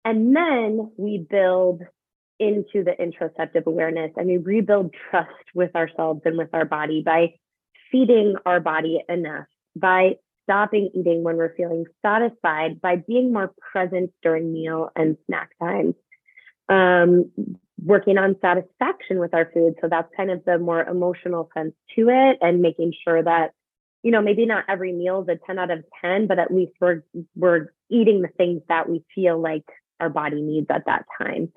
and 0.05 0.35
then 0.35 0.93
we 0.97 1.19
build 1.19 1.83
into 2.39 2.83
the 2.83 2.93
interoceptive 2.99 3.67
awareness 3.67 4.13
and 4.17 4.27
we 4.27 4.39
rebuild 4.39 4.95
trust 5.11 5.29
with 5.55 5.75
ourselves 5.77 6.23
and 6.25 6.39
with 6.39 6.49
our 6.55 6.65
body 6.65 7.03
by 7.05 7.35
feeding 7.93 8.35
our 8.47 8.61
body 8.61 9.03
enough, 9.09 9.47
by 9.77 10.13
stopping 10.45 10.91
eating 10.95 11.23
when 11.23 11.37
we're 11.37 11.55
feeling 11.55 11.85
satisfied, 12.03 12.81
by 12.81 12.97
being 12.97 13.33
more 13.33 13.53
present 13.73 14.11
during 14.23 14.53
meal 14.53 14.91
and 14.97 15.17
snack 15.27 15.51
times. 15.61 15.95
Um, 16.69 17.31
working 17.83 18.19
on 18.19 18.37
satisfaction 18.41 19.19
with 19.19 19.35
our 19.35 19.51
food. 19.53 19.75
So 19.81 19.89
that's 19.89 20.09
kind 20.17 20.31
of 20.31 20.45
the 20.45 20.59
more 20.59 20.83
emotional 20.83 21.51
sense 21.57 21.75
to 21.97 22.09
it 22.11 22.39
and 22.41 22.61
making 22.61 22.93
sure 23.05 23.23
that, 23.23 23.53
you 24.03 24.11
know, 24.11 24.21
maybe 24.21 24.47
not 24.47 24.65
every 24.69 24.93
meal 24.93 25.23
is 25.23 25.29
a 25.29 25.47
10 25.47 25.59
out 25.59 25.71
of 25.71 25.85
10, 26.01 26.27
but 26.27 26.39
at 26.39 26.53
least 26.53 26.73
we're 26.81 27.03
we're 27.35 27.73
eating 27.91 28.23
the 28.23 28.29
things 28.29 28.63
that 28.69 28.89
we 28.89 29.05
feel 29.15 29.41
like 29.41 29.65
our 30.01 30.11
body 30.11 30.41
needs 30.43 30.67
at 30.71 30.87
that 30.87 31.05
time. 31.19 31.53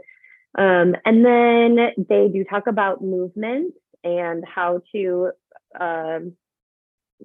Um, 0.57 0.95
and 1.05 1.25
then 1.25 1.93
they 2.09 2.27
do 2.27 2.43
talk 2.43 2.67
about 2.67 3.01
movement 3.01 3.73
and 4.03 4.43
how 4.45 4.81
to 4.93 5.31
um, 5.79 6.33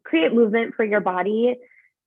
create 0.05 0.33
movement 0.33 0.75
for 0.75 0.85
your 0.85 1.01
body 1.01 1.57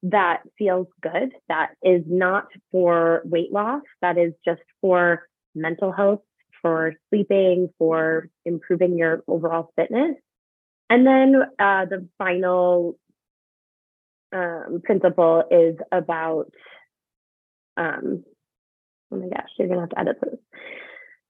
that 0.04 0.41
feels 0.58 0.88
good, 1.02 1.32
that 1.47 1.71
is 1.84 2.04
not 2.08 2.47
for 2.71 3.21
weight 3.26 3.52
loss, 3.52 3.84
that 4.02 4.17
is 4.17 4.34
just 4.43 4.62
for 4.82 5.28
mental 5.54 5.91
health, 5.91 6.21
for 6.62 6.93
sleeping, 7.10 7.69
for 7.78 8.30
improving 8.45 8.97
your 8.97 9.24
overall 9.28 9.71
fitness. 9.76 10.15
And 10.89 11.06
then 11.06 11.36
uh, 11.60 11.86
the 11.86 12.08
final 12.17 12.97
um, 14.34 14.82
principle 14.84 15.43
is 15.52 15.76
about, 15.91 16.52
um, 17.78 18.24
oh 19.12 19.17
my 19.17 19.28
gosh, 19.28 19.50
you're 19.58 19.67
to 19.67 19.80
have 19.80 19.89
to 19.89 20.00
edit 20.00 20.17
this. 20.21 20.39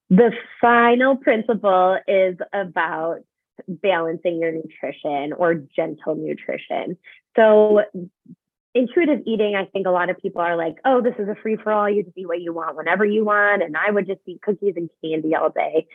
The 0.09 0.31
final 0.59 1.15
principle 1.15 1.97
is 2.07 2.35
about 2.53 3.19
balancing 3.67 4.39
your 4.39 4.51
nutrition 4.51 5.33
or 5.33 5.55
gentle 5.55 6.15
nutrition. 6.15 6.97
So 7.35 7.81
intuitive 8.73 9.21
eating, 9.25 9.55
I 9.55 9.65
think 9.65 9.87
a 9.87 9.91
lot 9.91 10.09
of 10.09 10.17
people 10.17 10.41
are 10.41 10.55
like, 10.55 10.75
oh, 10.85 11.01
this 11.01 11.15
is 11.19 11.27
a 11.27 11.35
free 11.41 11.57
for 11.57 11.71
all. 11.71 11.89
You 11.89 12.03
just 12.03 12.17
eat 12.17 12.27
what 12.27 12.41
you 12.41 12.53
want 12.53 12.75
whenever 12.75 13.05
you 13.05 13.25
want. 13.25 13.63
And 13.63 13.75
I 13.77 13.91
would 13.91 14.07
just 14.07 14.21
eat 14.25 14.41
cookies 14.41 14.73
and 14.75 14.89
candy 15.03 15.35
all 15.35 15.49
day. 15.49 15.87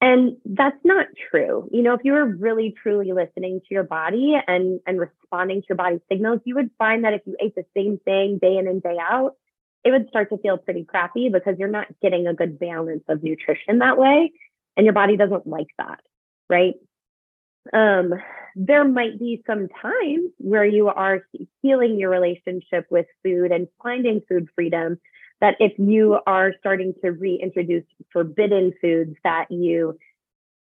And 0.00 0.36
that's 0.44 0.76
not 0.84 1.06
true. 1.30 1.68
You 1.72 1.82
know, 1.82 1.94
if 1.94 2.00
you 2.04 2.12
were 2.12 2.26
really 2.26 2.74
truly 2.82 3.12
listening 3.12 3.60
to 3.60 3.66
your 3.74 3.84
body 3.84 4.34
and, 4.46 4.80
and 4.86 5.00
responding 5.00 5.62
to 5.62 5.66
your 5.70 5.76
body's 5.76 6.00
signals, 6.10 6.40
you 6.44 6.56
would 6.56 6.70
find 6.78 7.04
that 7.04 7.14
if 7.14 7.22
you 7.24 7.36
ate 7.40 7.54
the 7.54 7.64
same 7.74 7.98
thing 8.04 8.38
day 8.40 8.58
in 8.58 8.68
and 8.68 8.82
day 8.82 8.96
out, 9.00 9.36
it 9.84 9.90
would 9.90 10.08
start 10.08 10.30
to 10.30 10.38
feel 10.38 10.56
pretty 10.56 10.84
crappy 10.84 11.28
because 11.28 11.56
you're 11.58 11.68
not 11.68 11.88
getting 12.00 12.26
a 12.26 12.34
good 12.34 12.58
balance 12.58 13.04
of 13.08 13.22
nutrition 13.22 13.78
that 13.78 13.98
way. 13.98 14.32
And 14.76 14.84
your 14.84 14.94
body 14.94 15.16
doesn't 15.16 15.46
like 15.46 15.68
that, 15.78 16.00
right? 16.48 16.74
Um, 17.72 18.14
there 18.56 18.84
might 18.84 19.18
be 19.18 19.42
some 19.46 19.68
times 19.68 20.30
where 20.38 20.64
you 20.64 20.88
are 20.88 21.26
healing 21.62 21.98
your 21.98 22.10
relationship 22.10 22.86
with 22.90 23.06
food 23.22 23.52
and 23.52 23.68
finding 23.82 24.22
food 24.28 24.48
freedom 24.54 24.98
that 25.40 25.56
if 25.60 25.72
you 25.78 26.18
are 26.26 26.54
starting 26.58 26.94
to 27.02 27.10
reintroduce 27.10 27.84
forbidden 28.12 28.72
foods 28.80 29.16
that 29.24 29.50
you 29.50 29.98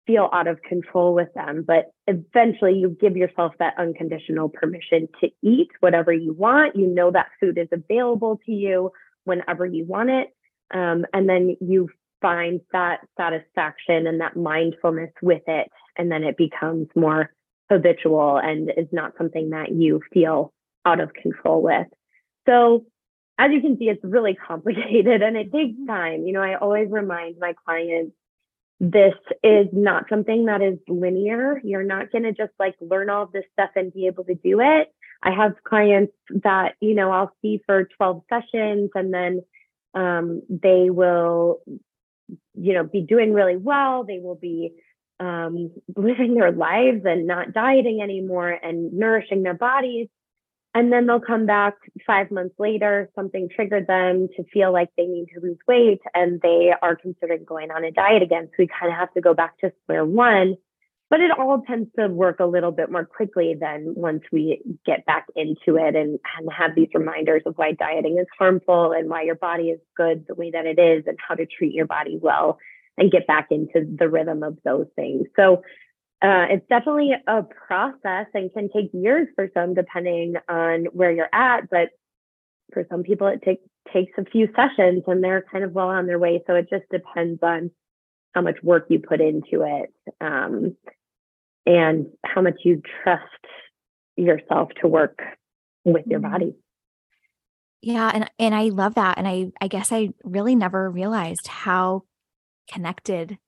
feel 0.06 0.28
out 0.32 0.46
of 0.46 0.60
control 0.62 1.14
with 1.14 1.32
them 1.34 1.64
but 1.66 1.92
eventually 2.06 2.74
you 2.74 2.96
give 3.00 3.16
yourself 3.16 3.52
that 3.58 3.74
unconditional 3.78 4.48
permission 4.48 5.08
to 5.20 5.28
eat 5.42 5.68
whatever 5.80 6.12
you 6.12 6.32
want 6.32 6.74
you 6.76 6.86
know 6.86 7.10
that 7.10 7.28
food 7.40 7.58
is 7.58 7.68
available 7.72 8.40
to 8.44 8.52
you 8.52 8.90
whenever 9.24 9.64
you 9.64 9.84
want 9.84 10.10
it 10.10 10.28
um, 10.74 11.04
and 11.12 11.28
then 11.28 11.56
you 11.60 11.88
find 12.20 12.60
that 12.72 13.00
satisfaction 13.16 14.06
and 14.06 14.20
that 14.20 14.36
mindfulness 14.36 15.10
with 15.20 15.42
it 15.46 15.68
and 15.96 16.10
then 16.10 16.22
it 16.22 16.36
becomes 16.36 16.86
more 16.94 17.30
habitual 17.70 18.38
and 18.38 18.70
is 18.76 18.88
not 18.92 19.12
something 19.16 19.50
that 19.50 19.72
you 19.72 20.00
feel 20.12 20.52
out 20.84 21.00
of 21.00 21.12
control 21.14 21.62
with. 21.62 21.86
So, 22.46 22.84
as 23.38 23.50
you 23.52 23.60
can 23.60 23.78
see, 23.78 23.86
it's 23.88 24.04
really 24.04 24.34
complicated 24.46 25.22
and 25.22 25.36
it 25.36 25.52
takes 25.52 25.76
time. 25.86 26.26
You 26.26 26.34
know, 26.34 26.42
I 26.42 26.56
always 26.56 26.88
remind 26.90 27.36
my 27.38 27.54
clients 27.64 28.12
this 28.82 29.14
is 29.44 29.68
not 29.72 30.06
something 30.10 30.46
that 30.46 30.60
is 30.60 30.76
linear. 30.88 31.60
You're 31.62 31.84
not 31.84 32.10
going 32.10 32.24
to 32.24 32.32
just 32.32 32.50
like 32.58 32.74
learn 32.80 33.10
all 33.10 33.28
this 33.32 33.44
stuff 33.52 33.70
and 33.76 33.94
be 33.94 34.08
able 34.08 34.24
to 34.24 34.34
do 34.34 34.60
it. 34.60 34.92
I 35.22 35.30
have 35.30 35.52
clients 35.62 36.12
that, 36.42 36.74
you 36.80 36.96
know, 36.96 37.12
I'll 37.12 37.32
see 37.42 37.62
for 37.64 37.84
12 37.96 38.24
sessions 38.28 38.90
and 38.96 39.14
then 39.14 39.42
um, 39.94 40.42
they 40.48 40.90
will, 40.90 41.60
you 42.54 42.74
know, 42.74 42.82
be 42.82 43.02
doing 43.02 43.32
really 43.32 43.56
well. 43.56 44.02
They 44.02 44.18
will 44.18 44.34
be 44.34 44.72
um, 45.20 45.70
living 45.96 46.34
their 46.34 46.50
lives 46.50 47.02
and 47.04 47.24
not 47.24 47.52
dieting 47.52 48.00
anymore 48.02 48.50
and 48.50 48.92
nourishing 48.92 49.44
their 49.44 49.54
bodies. 49.54 50.08
And 50.74 50.90
then 50.90 51.06
they'll 51.06 51.20
come 51.20 51.44
back 51.44 51.74
five 52.06 52.30
months 52.30 52.54
later, 52.58 53.10
something 53.14 53.48
triggered 53.54 53.86
them 53.86 54.28
to 54.36 54.44
feel 54.52 54.72
like 54.72 54.88
they 54.96 55.04
need 55.04 55.26
to 55.34 55.40
lose 55.40 55.58
weight 55.68 56.00
and 56.14 56.40
they 56.40 56.70
are 56.80 56.96
considering 56.96 57.44
going 57.44 57.70
on 57.70 57.84
a 57.84 57.90
diet 57.90 58.22
again. 58.22 58.46
So 58.46 58.54
we 58.60 58.68
kind 58.68 58.90
of 58.90 58.98
have 58.98 59.12
to 59.12 59.20
go 59.20 59.34
back 59.34 59.58
to 59.58 59.72
square 59.82 60.04
one. 60.04 60.56
But 61.10 61.20
it 61.20 61.30
all 61.38 61.62
tends 61.66 61.90
to 61.98 62.08
work 62.08 62.40
a 62.40 62.46
little 62.46 62.70
bit 62.70 62.90
more 62.90 63.04
quickly 63.04 63.54
than 63.54 63.92
once 63.94 64.22
we 64.32 64.62
get 64.86 65.04
back 65.04 65.26
into 65.36 65.76
it 65.76 65.94
and, 65.94 66.18
and 66.38 66.48
have 66.50 66.74
these 66.74 66.88
reminders 66.94 67.42
of 67.44 67.52
why 67.56 67.72
dieting 67.72 68.16
is 68.18 68.26
harmful 68.38 68.92
and 68.92 69.10
why 69.10 69.20
your 69.20 69.34
body 69.34 69.64
is 69.64 69.80
good 69.94 70.24
the 70.26 70.34
way 70.34 70.50
that 70.50 70.64
it 70.64 70.78
is 70.78 71.04
and 71.06 71.18
how 71.28 71.34
to 71.34 71.44
treat 71.44 71.74
your 71.74 71.84
body 71.84 72.18
well 72.18 72.58
and 72.96 73.12
get 73.12 73.26
back 73.26 73.48
into 73.50 73.86
the 73.98 74.08
rhythm 74.08 74.42
of 74.42 74.56
those 74.64 74.86
things. 74.96 75.26
So 75.36 75.62
uh, 76.22 76.46
it's 76.50 76.66
definitely 76.68 77.10
a 77.26 77.42
process 77.42 78.26
and 78.32 78.52
can 78.52 78.68
take 78.68 78.90
years 78.92 79.26
for 79.34 79.50
some, 79.54 79.74
depending 79.74 80.34
on 80.48 80.84
where 80.92 81.10
you're 81.10 81.28
at. 81.32 81.68
But 81.68 81.88
for 82.72 82.86
some 82.88 83.02
people, 83.02 83.26
it 83.26 83.42
take, 83.44 83.60
takes 83.92 84.12
a 84.18 84.24
few 84.24 84.48
sessions 84.54 85.02
and 85.06 85.22
they're 85.22 85.44
kind 85.50 85.64
of 85.64 85.72
well 85.72 85.88
on 85.88 86.06
their 86.06 86.20
way. 86.20 86.42
So 86.46 86.54
it 86.54 86.70
just 86.70 86.84
depends 86.92 87.40
on 87.42 87.72
how 88.34 88.40
much 88.40 88.56
work 88.62 88.86
you 88.88 89.00
put 89.00 89.20
into 89.20 89.62
it 89.62 89.92
um, 90.20 90.76
and 91.66 92.06
how 92.24 92.40
much 92.40 92.60
you 92.64 92.82
trust 93.02 93.24
yourself 94.16 94.68
to 94.80 94.88
work 94.88 95.20
with 95.84 96.06
your 96.06 96.20
mm-hmm. 96.20 96.32
body. 96.32 96.54
Yeah, 97.80 98.12
and 98.14 98.30
and 98.38 98.54
I 98.54 98.68
love 98.68 98.94
that 98.94 99.18
and 99.18 99.26
I 99.26 99.50
I 99.60 99.66
guess 99.66 99.90
I 99.90 100.10
really 100.22 100.54
never 100.54 100.88
realized 100.88 101.48
how 101.48 102.04
connected 102.70 103.38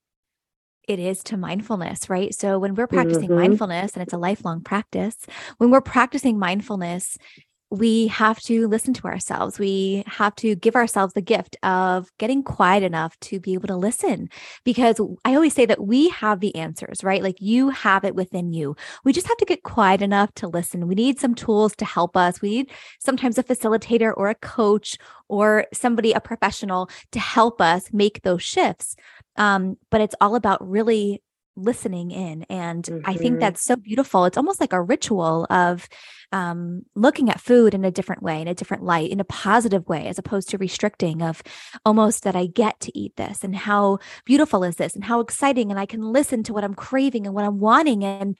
it 0.88 0.98
is 0.98 1.22
to 1.24 1.36
mindfulness, 1.36 2.08
right? 2.08 2.34
So 2.34 2.58
when 2.58 2.74
we're 2.74 2.86
practicing 2.86 3.28
mm-hmm. 3.28 3.40
mindfulness 3.40 3.94
and 3.94 4.02
it's 4.02 4.12
a 4.12 4.18
lifelong 4.18 4.62
practice, 4.62 5.16
when 5.58 5.70
we're 5.70 5.80
practicing 5.80 6.38
mindfulness, 6.38 7.16
we 7.70 8.06
have 8.08 8.40
to 8.40 8.68
listen 8.68 8.94
to 8.94 9.06
ourselves. 9.06 9.58
We 9.58 10.04
have 10.06 10.34
to 10.36 10.54
give 10.54 10.76
ourselves 10.76 11.14
the 11.14 11.20
gift 11.20 11.56
of 11.62 12.08
getting 12.18 12.42
quiet 12.42 12.82
enough 12.82 13.18
to 13.20 13.40
be 13.40 13.54
able 13.54 13.68
to 13.68 13.76
listen. 13.76 14.28
Because 14.64 15.00
I 15.24 15.34
always 15.34 15.54
say 15.54 15.66
that 15.66 15.84
we 15.84 16.08
have 16.10 16.40
the 16.40 16.54
answers, 16.54 17.02
right? 17.02 17.22
Like 17.22 17.40
you 17.40 17.70
have 17.70 18.04
it 18.04 18.14
within 18.14 18.52
you. 18.52 18.76
We 19.04 19.12
just 19.12 19.26
have 19.26 19.36
to 19.38 19.44
get 19.44 19.62
quiet 19.62 20.02
enough 20.02 20.32
to 20.34 20.48
listen. 20.48 20.86
We 20.86 20.94
need 20.94 21.18
some 21.18 21.34
tools 21.34 21.74
to 21.76 21.84
help 21.84 22.16
us. 22.16 22.40
We 22.40 22.50
need 22.50 22.70
sometimes 23.00 23.38
a 23.38 23.42
facilitator 23.42 24.12
or 24.16 24.28
a 24.28 24.34
coach 24.36 24.96
or 25.28 25.66
somebody, 25.72 26.12
a 26.12 26.20
professional 26.20 26.88
to 27.12 27.18
help 27.18 27.60
us 27.60 27.92
make 27.92 28.22
those 28.22 28.42
shifts. 28.42 28.96
Um, 29.36 29.78
but 29.90 30.00
it's 30.00 30.14
all 30.20 30.36
about 30.36 30.68
really 30.68 31.22
listening 31.56 32.10
in 32.10 32.44
and 32.44 32.84
mm-hmm. 32.84 33.08
i 33.08 33.14
think 33.14 33.34
mm-hmm. 33.34 33.40
that's 33.40 33.64
so 33.64 33.76
beautiful 33.76 34.24
it's 34.24 34.36
almost 34.36 34.60
like 34.60 34.72
a 34.72 34.82
ritual 34.82 35.46
of 35.50 35.88
um, 36.32 36.82
looking 36.96 37.30
at 37.30 37.40
food 37.40 37.74
in 37.74 37.84
a 37.84 37.92
different 37.92 38.22
way 38.22 38.40
in 38.40 38.48
a 38.48 38.54
different 38.54 38.82
light 38.82 39.10
in 39.10 39.20
a 39.20 39.24
positive 39.24 39.86
way 39.86 40.08
as 40.08 40.18
opposed 40.18 40.48
to 40.48 40.58
restricting 40.58 41.22
of 41.22 41.42
almost 41.84 42.24
that 42.24 42.34
i 42.34 42.46
get 42.46 42.78
to 42.80 42.98
eat 42.98 43.14
this 43.16 43.44
and 43.44 43.54
how 43.54 43.98
beautiful 44.24 44.64
is 44.64 44.76
this 44.76 44.94
and 44.94 45.04
how 45.04 45.20
exciting 45.20 45.70
and 45.70 45.78
i 45.78 45.86
can 45.86 46.00
listen 46.00 46.42
to 46.42 46.52
what 46.52 46.64
i'm 46.64 46.74
craving 46.74 47.26
and 47.26 47.34
what 47.34 47.44
i'm 47.44 47.60
wanting 47.60 48.04
and 48.04 48.36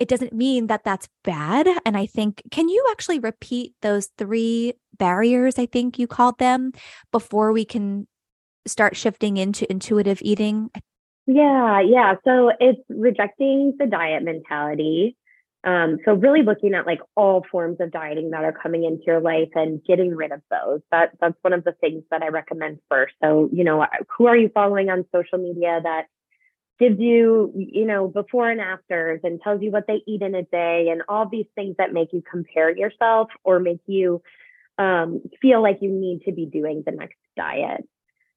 it 0.00 0.08
doesn't 0.08 0.32
mean 0.32 0.66
that 0.66 0.82
that's 0.82 1.08
bad 1.22 1.68
and 1.86 1.96
i 1.96 2.06
think 2.06 2.42
can 2.50 2.68
you 2.68 2.84
actually 2.90 3.20
repeat 3.20 3.74
those 3.82 4.08
three 4.18 4.72
barriers 4.98 5.56
i 5.56 5.66
think 5.66 5.98
you 5.98 6.08
called 6.08 6.38
them 6.38 6.72
before 7.12 7.52
we 7.52 7.64
can 7.64 8.08
start 8.66 8.96
shifting 8.96 9.36
into 9.36 9.70
intuitive 9.70 10.18
eating 10.22 10.70
yeah, 11.26 11.80
yeah. 11.80 12.14
So 12.24 12.50
it's 12.58 12.80
rejecting 12.88 13.76
the 13.78 13.86
diet 13.86 14.22
mentality. 14.22 15.16
Um, 15.62 15.98
so 16.06 16.14
really 16.14 16.42
looking 16.42 16.72
at 16.72 16.86
like 16.86 17.00
all 17.16 17.44
forms 17.50 17.76
of 17.80 17.92
dieting 17.92 18.30
that 18.30 18.44
are 18.44 18.52
coming 18.52 18.84
into 18.84 19.02
your 19.06 19.20
life 19.20 19.50
and 19.54 19.84
getting 19.84 20.14
rid 20.14 20.32
of 20.32 20.40
those. 20.50 20.80
That 20.90 21.10
that's 21.20 21.36
one 21.42 21.52
of 21.52 21.64
the 21.64 21.72
things 21.72 22.02
that 22.10 22.22
I 22.22 22.28
recommend 22.28 22.78
first. 22.88 23.14
So, 23.22 23.50
you 23.52 23.64
know, 23.64 23.86
who 24.16 24.26
are 24.26 24.36
you 24.36 24.50
following 24.54 24.88
on 24.88 25.04
social 25.12 25.38
media 25.38 25.80
that 25.82 26.06
gives 26.78 26.98
you, 26.98 27.52
you 27.54 27.84
know, 27.84 28.08
before 28.08 28.50
and 28.50 28.60
afters 28.60 29.20
and 29.22 29.38
tells 29.42 29.60
you 29.60 29.70
what 29.70 29.86
they 29.86 30.02
eat 30.06 30.22
in 30.22 30.34
a 30.34 30.42
day 30.44 30.88
and 30.90 31.02
all 31.08 31.28
these 31.28 31.46
things 31.54 31.76
that 31.76 31.92
make 31.92 32.14
you 32.14 32.22
compare 32.28 32.74
yourself 32.74 33.28
or 33.44 33.60
make 33.60 33.82
you 33.86 34.22
um, 34.78 35.20
feel 35.42 35.62
like 35.62 35.78
you 35.82 35.90
need 35.90 36.22
to 36.22 36.32
be 36.32 36.46
doing 36.46 36.82
the 36.86 36.92
next 36.92 37.18
diet. 37.36 37.86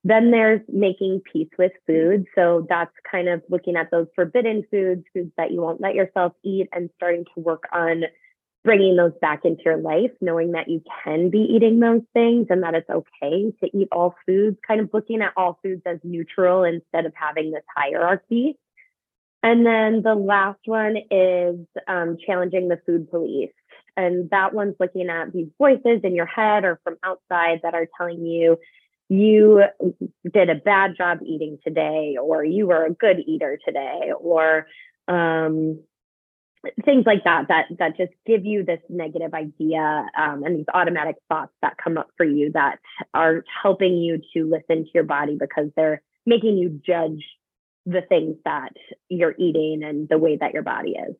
Then 0.03 0.31
there's 0.31 0.61
making 0.67 1.21
peace 1.31 1.49
with 1.57 1.71
food. 1.87 2.25
So 2.35 2.65
that's 2.67 2.91
kind 3.09 3.29
of 3.29 3.41
looking 3.49 3.77
at 3.77 3.89
those 3.89 4.07
forbidden 4.15 4.65
foods, 4.69 5.05
foods 5.13 5.31
that 5.37 5.51
you 5.51 5.61
won't 5.61 5.79
let 5.79 5.95
yourself 5.95 6.33
eat, 6.43 6.67
and 6.73 6.89
starting 6.97 7.25
to 7.35 7.41
work 7.41 7.63
on 7.71 8.03
bringing 8.63 8.95
those 8.95 9.13
back 9.21 9.41
into 9.43 9.61
your 9.65 9.77
life, 9.77 10.11
knowing 10.21 10.53
that 10.53 10.69
you 10.69 10.81
can 11.03 11.29
be 11.29 11.39
eating 11.39 11.79
those 11.79 12.01
things 12.13 12.47
and 12.49 12.63
that 12.63 12.75
it's 12.75 12.89
okay 12.89 13.51
to 13.61 13.77
eat 13.77 13.89
all 13.91 14.15
foods, 14.25 14.57
kind 14.65 14.79
of 14.79 14.89
looking 14.93 15.21
at 15.21 15.33
all 15.35 15.59
foods 15.61 15.81
as 15.85 15.99
neutral 16.03 16.63
instead 16.63 17.05
of 17.05 17.13
having 17.15 17.51
this 17.51 17.63
hierarchy. 17.75 18.57
And 19.41 19.65
then 19.65 20.01
the 20.01 20.15
last 20.15 20.61
one 20.65 20.95
is 21.11 21.59
um, 21.87 22.17
challenging 22.25 22.69
the 22.69 22.79
food 22.85 23.09
police. 23.11 23.51
And 23.97 24.29
that 24.29 24.53
one's 24.53 24.75
looking 24.79 25.09
at 25.09 25.33
these 25.33 25.49
voices 25.57 25.99
in 26.03 26.15
your 26.15 26.25
head 26.25 26.63
or 26.63 26.79
from 26.83 26.95
outside 27.03 27.59
that 27.63 27.75
are 27.75 27.87
telling 27.97 28.25
you 28.25 28.57
you 29.09 29.63
did 30.33 30.49
a 30.49 30.55
bad 30.55 30.95
job 30.97 31.19
eating 31.25 31.59
today, 31.63 32.17
or 32.21 32.43
you 32.43 32.67
were 32.67 32.85
a 32.85 32.93
good 32.93 33.19
eater 33.25 33.59
today, 33.65 34.11
or 34.19 34.67
um, 35.07 35.79
things 36.85 37.03
like 37.05 37.23
that 37.25 37.47
that 37.49 37.65
that 37.77 37.97
just 37.97 38.13
give 38.25 38.45
you 38.45 38.63
this 38.63 38.79
negative 38.89 39.33
idea 39.33 40.05
um, 40.17 40.43
and 40.43 40.57
these 40.57 40.65
automatic 40.73 41.15
thoughts 41.29 41.51
that 41.61 41.77
come 41.83 41.97
up 41.97 42.07
for 42.15 42.25
you 42.25 42.51
that 42.53 42.79
are 43.13 43.43
helping 43.61 43.97
you 43.97 44.21
to 44.33 44.49
listen 44.49 44.85
to 44.85 44.91
your 44.93 45.03
body 45.03 45.37
because 45.39 45.69
they're 45.75 46.01
making 46.25 46.57
you 46.57 46.81
judge 46.85 47.23
the 47.85 48.01
things 48.07 48.37
that 48.45 48.71
you're 49.09 49.35
eating 49.37 49.83
and 49.83 50.07
the 50.07 50.17
way 50.17 50.37
that 50.37 50.53
your 50.53 50.63
body 50.63 50.91
is 50.91 51.15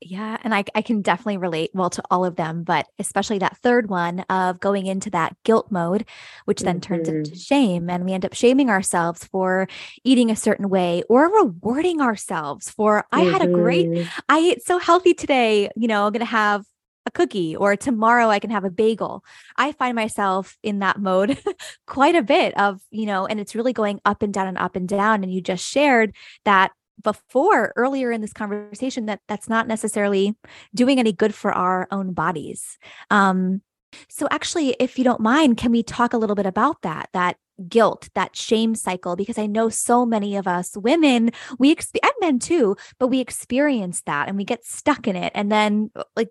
yeah. 0.00 0.38
And 0.42 0.54
I, 0.54 0.64
I 0.74 0.82
can 0.82 1.02
definitely 1.02 1.36
relate 1.36 1.70
well 1.74 1.90
to 1.90 2.02
all 2.10 2.24
of 2.24 2.36
them, 2.36 2.62
but 2.62 2.86
especially 2.98 3.38
that 3.38 3.58
third 3.58 3.90
one 3.90 4.20
of 4.30 4.58
going 4.58 4.86
into 4.86 5.10
that 5.10 5.36
guilt 5.44 5.70
mode, 5.70 6.06
which 6.46 6.60
then 6.60 6.80
mm-hmm. 6.80 6.94
turns 6.94 7.08
into 7.08 7.36
shame. 7.36 7.90
And 7.90 8.04
we 8.04 8.12
end 8.12 8.24
up 8.24 8.34
shaming 8.34 8.70
ourselves 8.70 9.24
for 9.24 9.68
eating 10.02 10.30
a 10.30 10.36
certain 10.36 10.68
way 10.68 11.02
or 11.08 11.28
rewarding 11.28 12.00
ourselves 12.00 12.70
for, 12.70 13.04
I 13.12 13.22
mm-hmm. 13.22 13.32
had 13.32 13.42
a 13.42 13.48
great, 13.48 13.88
mm-hmm. 13.88 14.20
I 14.28 14.38
ate 14.38 14.64
so 14.64 14.78
healthy 14.78 15.12
today. 15.12 15.70
You 15.76 15.88
know, 15.88 16.06
I'm 16.06 16.12
going 16.12 16.20
to 16.20 16.26
have 16.26 16.64
a 17.06 17.10
cookie 17.10 17.56
or 17.56 17.76
tomorrow 17.76 18.28
I 18.28 18.38
can 18.38 18.50
have 18.50 18.64
a 18.64 18.70
bagel. 18.70 19.24
I 19.56 19.72
find 19.72 19.94
myself 19.94 20.56
in 20.62 20.78
that 20.80 20.98
mode 20.98 21.38
quite 21.86 22.14
a 22.14 22.22
bit 22.22 22.58
of, 22.58 22.80
you 22.90 23.06
know, 23.06 23.26
and 23.26 23.40
it's 23.40 23.54
really 23.54 23.72
going 23.72 24.00
up 24.04 24.22
and 24.22 24.32
down 24.32 24.46
and 24.46 24.58
up 24.58 24.76
and 24.76 24.88
down. 24.88 25.22
And 25.22 25.32
you 25.32 25.40
just 25.40 25.64
shared 25.64 26.14
that 26.44 26.72
before 27.02 27.72
earlier 27.76 28.10
in 28.10 28.20
this 28.20 28.32
conversation 28.32 29.06
that 29.06 29.20
that's 29.28 29.48
not 29.48 29.66
necessarily 29.66 30.36
doing 30.74 30.98
any 30.98 31.12
good 31.12 31.34
for 31.34 31.52
our 31.52 31.88
own 31.90 32.12
bodies. 32.12 32.78
Um, 33.10 33.62
so 34.08 34.28
actually, 34.30 34.76
if 34.78 34.98
you 34.98 35.04
don't 35.04 35.20
mind, 35.20 35.56
can 35.56 35.72
we 35.72 35.82
talk 35.82 36.12
a 36.12 36.18
little 36.18 36.36
bit 36.36 36.46
about 36.46 36.82
that? 36.82 37.08
That 37.12 37.36
guilt, 37.68 38.08
that 38.14 38.36
shame 38.36 38.74
cycle, 38.74 39.16
because 39.16 39.38
I 39.38 39.46
know 39.46 39.68
so 39.68 40.06
many 40.06 40.36
of 40.36 40.46
us 40.46 40.76
women, 40.76 41.30
we 41.58 41.74
exp- 41.74 41.98
and 42.02 42.12
men 42.20 42.38
too, 42.38 42.76
but 42.98 43.08
we 43.08 43.20
experience 43.20 44.02
that 44.06 44.28
and 44.28 44.36
we 44.36 44.44
get 44.44 44.64
stuck 44.64 45.06
in 45.08 45.16
it. 45.16 45.32
And 45.34 45.50
then, 45.50 45.90
like, 46.16 46.30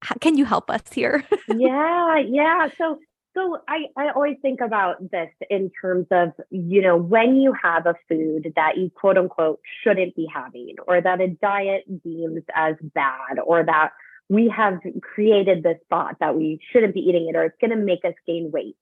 how, 0.00 0.16
can 0.20 0.36
you 0.36 0.44
help 0.44 0.70
us 0.70 0.82
here? 0.92 1.24
yeah, 1.48 2.18
yeah. 2.18 2.68
So 2.76 2.98
so 3.34 3.58
I, 3.68 3.86
I 3.96 4.10
always 4.10 4.36
think 4.42 4.60
about 4.60 5.10
this 5.10 5.30
in 5.48 5.70
terms 5.80 6.06
of, 6.10 6.32
you 6.50 6.82
know, 6.82 6.96
when 6.96 7.36
you 7.36 7.54
have 7.62 7.86
a 7.86 7.94
food 8.08 8.52
that 8.56 8.76
you 8.76 8.90
quote 8.90 9.16
unquote 9.16 9.60
shouldn't 9.82 10.14
be 10.14 10.26
having, 10.32 10.76
or 10.86 11.00
that 11.00 11.20
a 11.20 11.28
diet 11.28 11.84
deems 12.02 12.42
as 12.54 12.74
bad, 12.82 13.38
or 13.44 13.64
that 13.64 13.90
we 14.28 14.48
have 14.48 14.80
created 15.00 15.62
this 15.62 15.78
thought 15.88 16.16
that 16.20 16.36
we 16.36 16.60
shouldn't 16.70 16.94
be 16.94 17.00
eating 17.00 17.28
it, 17.28 17.36
or 17.36 17.44
it's 17.44 17.56
going 17.60 17.70
to 17.70 17.76
make 17.76 18.04
us 18.04 18.14
gain 18.26 18.50
weight. 18.50 18.76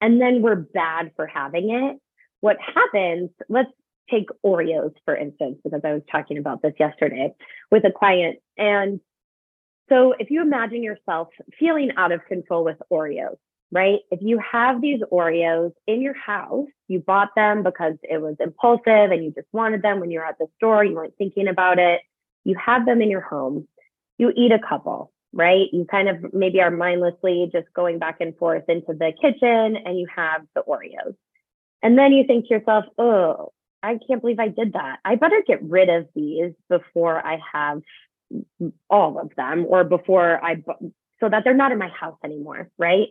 And 0.00 0.20
then 0.20 0.42
we're 0.42 0.56
bad 0.56 1.12
for 1.14 1.26
having 1.26 1.70
it. 1.70 2.00
What 2.40 2.56
happens, 2.60 3.30
let's 3.48 3.70
take 4.10 4.28
Oreos, 4.44 4.94
for 5.04 5.16
instance, 5.16 5.58
because 5.62 5.80
I 5.84 5.92
was 5.92 6.02
talking 6.10 6.38
about 6.38 6.60
this 6.60 6.74
yesterday 6.78 7.34
with 7.70 7.84
a 7.84 7.92
client. 7.92 8.38
And 8.58 9.00
so 9.88 10.14
if 10.18 10.30
you 10.30 10.42
imagine 10.42 10.82
yourself 10.82 11.28
feeling 11.58 11.92
out 11.96 12.10
of 12.10 12.24
control 12.26 12.64
with 12.64 12.78
Oreos, 12.92 13.36
right? 13.72 14.00
If 14.10 14.20
you 14.22 14.38
have 14.38 14.82
these 14.82 15.00
Oreos 15.10 15.72
in 15.86 16.02
your 16.02 16.14
house, 16.14 16.68
you 16.88 17.00
bought 17.00 17.30
them 17.34 17.62
because 17.62 17.94
it 18.02 18.20
was 18.20 18.36
impulsive 18.38 19.10
and 19.10 19.24
you 19.24 19.32
just 19.32 19.48
wanted 19.50 19.80
them 19.80 19.98
when 19.98 20.10
you're 20.10 20.26
at 20.26 20.38
the 20.38 20.46
store, 20.58 20.84
you 20.84 20.94
weren't 20.94 21.16
thinking 21.16 21.48
about 21.48 21.78
it. 21.78 22.02
You 22.44 22.54
have 22.64 22.84
them 22.84 23.00
in 23.00 23.10
your 23.10 23.22
home, 23.22 23.66
you 24.18 24.30
eat 24.36 24.52
a 24.52 24.58
couple, 24.58 25.10
right? 25.32 25.68
You 25.72 25.86
kind 25.90 26.10
of 26.10 26.34
maybe 26.34 26.60
are 26.60 26.70
mindlessly 26.70 27.48
just 27.50 27.66
going 27.74 27.98
back 27.98 28.18
and 28.20 28.36
forth 28.36 28.64
into 28.68 28.92
the 28.92 29.12
kitchen 29.20 29.76
and 29.76 29.98
you 29.98 30.06
have 30.14 30.42
the 30.54 30.62
Oreos. 30.62 31.16
And 31.82 31.98
then 31.98 32.12
you 32.12 32.24
think 32.26 32.48
to 32.48 32.54
yourself, 32.54 32.84
oh, 32.98 33.52
I 33.82 33.98
can't 34.06 34.20
believe 34.20 34.38
I 34.38 34.48
did 34.48 34.74
that. 34.74 34.98
I 35.02 35.14
better 35.14 35.42
get 35.46 35.62
rid 35.62 35.88
of 35.88 36.08
these 36.14 36.52
before 36.68 37.26
I 37.26 37.38
have 37.52 37.80
all 38.90 39.18
of 39.18 39.34
them 39.34 39.64
or 39.66 39.82
before 39.82 40.44
I, 40.44 40.62
so 41.20 41.28
that 41.28 41.42
they're 41.42 41.54
not 41.54 41.72
in 41.72 41.78
my 41.78 41.88
house 41.88 42.18
anymore, 42.22 42.68
right? 42.76 43.08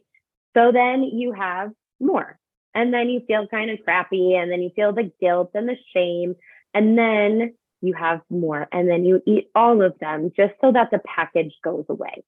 So 0.56 0.72
then 0.72 1.04
you 1.04 1.34
have 1.34 1.72
more. 2.00 2.38
And 2.74 2.94
then 2.94 3.10
you 3.10 3.22
feel 3.28 3.48
kind 3.48 3.70
of 3.70 3.80
crappy. 3.84 4.36
And 4.36 4.52
then 4.52 4.62
you 4.62 4.72
feel 4.76 4.94
the 4.94 5.12
guilt 5.20 5.52
and 5.54 5.68
the 5.68 5.78
shame. 5.94 6.36
And 6.74 6.98
then 6.98 7.56
you 7.82 7.94
have 7.94 8.22
more. 8.30 8.68
And 8.72 8.90
then 8.90 9.06
you 9.06 9.22
eat 9.26 9.50
all 9.56 9.82
of 9.82 9.98
them 10.00 10.32
just 10.36 10.54
so 10.62 10.72
that 10.72 10.92
the 10.92 11.00
package 11.00 11.54
goes 11.64 11.86
away. 11.90 12.24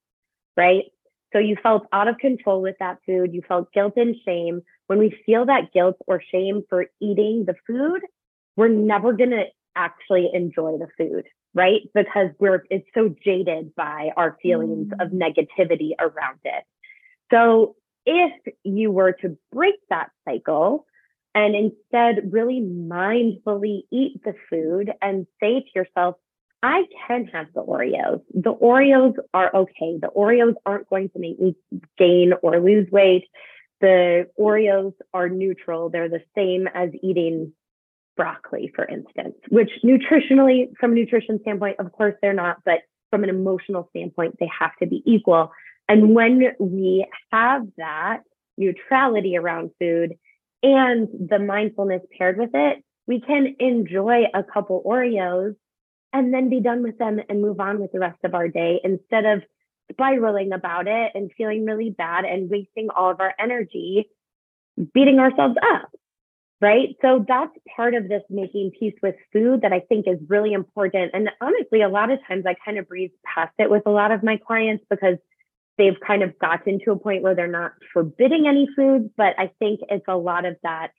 Right. 0.57 0.85
So 1.31 1.39
you 1.39 1.57
felt 1.61 1.87
out 1.91 2.07
of 2.07 2.17
control 2.19 2.61
with 2.61 2.75
that 2.79 2.99
food. 3.05 3.33
You 3.33 3.41
felt 3.47 3.73
guilt 3.73 3.93
and 3.95 4.15
shame. 4.23 4.61
When 4.87 4.99
we 4.99 5.17
feel 5.25 5.45
that 5.45 5.73
guilt 5.73 5.97
or 6.07 6.21
shame 6.31 6.63
for 6.69 6.85
eating 7.01 7.45
the 7.45 7.55
food, 7.65 8.01
we're 8.55 8.67
never 8.67 9.13
going 9.13 9.31
to 9.31 9.45
actually 9.75 10.29
enjoy 10.31 10.77
the 10.77 10.87
food, 10.97 11.25
right? 11.55 11.81
Because 11.95 12.29
we're, 12.39 12.63
it's 12.69 12.87
so 12.93 13.15
jaded 13.23 13.73
by 13.75 14.11
our 14.15 14.37
feelings 14.43 14.89
mm. 14.89 15.03
of 15.03 15.11
negativity 15.11 15.91
around 15.99 16.39
it. 16.43 16.63
So 17.31 17.75
if 18.05 18.53
you 18.63 18.91
were 18.91 19.13
to 19.21 19.37
break 19.51 19.75
that 19.89 20.09
cycle 20.25 20.85
and 21.35 21.55
instead 21.55 22.31
really 22.31 22.61
mindfully 22.61 23.83
eat 23.91 24.23
the 24.23 24.35
food 24.49 24.91
and 25.01 25.25
say 25.39 25.61
to 25.61 25.69
yourself, 25.75 26.15
I 26.61 26.83
can 27.07 27.25
have 27.25 27.47
the 27.53 27.61
Oreos. 27.61 28.21
The 28.33 28.53
Oreos 28.53 29.15
are 29.33 29.53
okay. 29.53 29.97
The 30.01 30.11
Oreos 30.15 30.53
aren't 30.65 30.89
going 30.89 31.09
to 31.09 31.19
make 31.19 31.39
me 31.39 31.55
gain 31.97 32.33
or 32.41 32.59
lose 32.59 32.89
weight. 32.89 33.25
The 33.81 34.29
Oreos 34.39 34.93
are 35.13 35.27
neutral. 35.27 35.89
They're 35.89 36.07
the 36.07 36.23
same 36.35 36.67
as 36.73 36.89
eating 37.01 37.51
broccoli, 38.15 38.71
for 38.75 38.85
instance, 38.85 39.35
which 39.49 39.71
nutritionally, 39.83 40.69
from 40.79 40.91
a 40.91 40.95
nutrition 40.95 41.39
standpoint, 41.41 41.79
of 41.79 41.91
course 41.91 42.15
they're 42.21 42.31
not, 42.31 42.57
but 42.63 42.79
from 43.09 43.23
an 43.23 43.29
emotional 43.29 43.87
standpoint, 43.89 44.37
they 44.39 44.49
have 44.59 44.71
to 44.77 44.85
be 44.85 45.03
equal. 45.05 45.51
And 45.87 46.15
when 46.15 46.53
we 46.59 47.05
have 47.31 47.63
that 47.77 48.21
neutrality 48.57 49.37
around 49.37 49.71
food 49.79 50.13
and 50.61 51.07
the 51.29 51.39
mindfulness 51.39 52.01
paired 52.17 52.37
with 52.37 52.51
it, 52.53 52.83
we 53.05 53.19
can 53.19 53.55
enjoy 53.59 54.23
a 54.33 54.43
couple 54.43 54.81
Oreos 54.85 55.55
and 56.13 56.33
then 56.33 56.49
be 56.49 56.61
done 56.61 56.83
with 56.83 56.97
them 56.97 57.19
and 57.27 57.41
move 57.41 57.59
on 57.59 57.79
with 57.79 57.91
the 57.91 57.99
rest 57.99 58.19
of 58.23 58.33
our 58.33 58.47
day 58.47 58.79
instead 58.83 59.25
of 59.25 59.41
spiraling 59.91 60.53
about 60.53 60.87
it 60.87 61.11
and 61.15 61.31
feeling 61.37 61.65
really 61.65 61.89
bad 61.89 62.23
and 62.23 62.49
wasting 62.49 62.89
all 62.95 63.11
of 63.11 63.19
our 63.19 63.33
energy 63.39 64.09
beating 64.93 65.19
ourselves 65.19 65.55
up. 65.73 65.89
Right. 66.61 66.95
So 67.01 67.25
that's 67.27 67.51
part 67.75 67.93
of 67.93 68.07
this 68.07 68.21
making 68.29 68.71
peace 68.79 68.93
with 69.03 69.15
food 69.33 69.63
that 69.63 69.73
I 69.73 69.81
think 69.81 70.07
is 70.07 70.17
really 70.29 70.53
important. 70.53 71.11
And 71.13 71.29
honestly, 71.41 71.81
a 71.81 71.89
lot 71.89 72.09
of 72.09 72.19
times 72.25 72.45
I 72.47 72.55
kind 72.63 72.77
of 72.77 72.87
breeze 72.87 73.11
past 73.25 73.51
it 73.59 73.69
with 73.69 73.83
a 73.85 73.89
lot 73.89 74.11
of 74.11 74.23
my 74.23 74.37
clients 74.37 74.85
because 74.89 75.17
they've 75.77 75.99
kind 76.05 76.23
of 76.23 76.37
gotten 76.39 76.79
to 76.85 76.91
a 76.91 76.99
point 76.99 77.23
where 77.23 77.35
they're 77.35 77.47
not 77.47 77.73
forbidding 77.93 78.47
any 78.47 78.67
foods, 78.75 79.09
but 79.17 79.33
I 79.37 79.51
think 79.59 79.79
it's 79.89 80.05
a 80.07 80.17
lot 80.17 80.45
of 80.45 80.55
that 80.63 80.91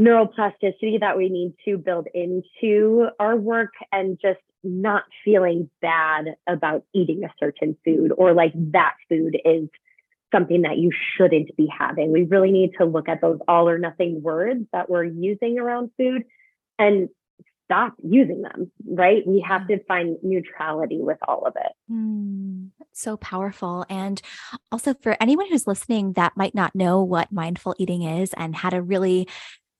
neuroplasticity 0.00 1.00
that 1.00 1.16
we 1.16 1.28
need 1.28 1.54
to 1.66 1.76
build 1.76 2.06
into 2.14 3.08
our 3.18 3.36
work 3.36 3.72
and 3.92 4.18
just 4.20 4.40
not 4.62 5.04
feeling 5.24 5.70
bad 5.80 6.34
about 6.46 6.84
eating 6.94 7.24
a 7.24 7.32
certain 7.38 7.76
food 7.84 8.12
or 8.16 8.32
like 8.32 8.52
that 8.72 8.94
food 9.08 9.38
is 9.44 9.68
something 10.32 10.62
that 10.62 10.78
you 10.78 10.90
shouldn't 11.16 11.54
be 11.56 11.66
having. 11.76 12.12
We 12.12 12.24
really 12.24 12.52
need 12.52 12.72
to 12.78 12.84
look 12.84 13.08
at 13.08 13.20
those 13.20 13.38
all 13.48 13.68
or 13.68 13.78
nothing 13.78 14.22
words 14.22 14.64
that 14.72 14.88
we're 14.88 15.04
using 15.04 15.58
around 15.58 15.90
food 15.96 16.24
and 16.78 17.08
stop 17.70 17.94
using 18.02 18.42
them, 18.42 18.72
right? 18.84 19.24
We 19.24 19.44
have 19.46 19.68
to 19.68 19.78
find 19.84 20.16
neutrality 20.24 20.98
with 21.00 21.18
all 21.28 21.46
of 21.46 21.54
it. 21.54 21.72
Mm, 21.90 22.70
so 22.92 23.16
powerful. 23.16 23.86
And 23.88 24.20
also 24.72 24.94
for 24.94 25.16
anyone 25.20 25.46
who's 25.48 25.68
listening 25.68 26.14
that 26.14 26.36
might 26.36 26.54
not 26.54 26.74
know 26.74 27.04
what 27.04 27.30
mindful 27.30 27.76
eating 27.78 28.02
is 28.02 28.32
and 28.34 28.56
how 28.56 28.70
to 28.70 28.82
really 28.82 29.28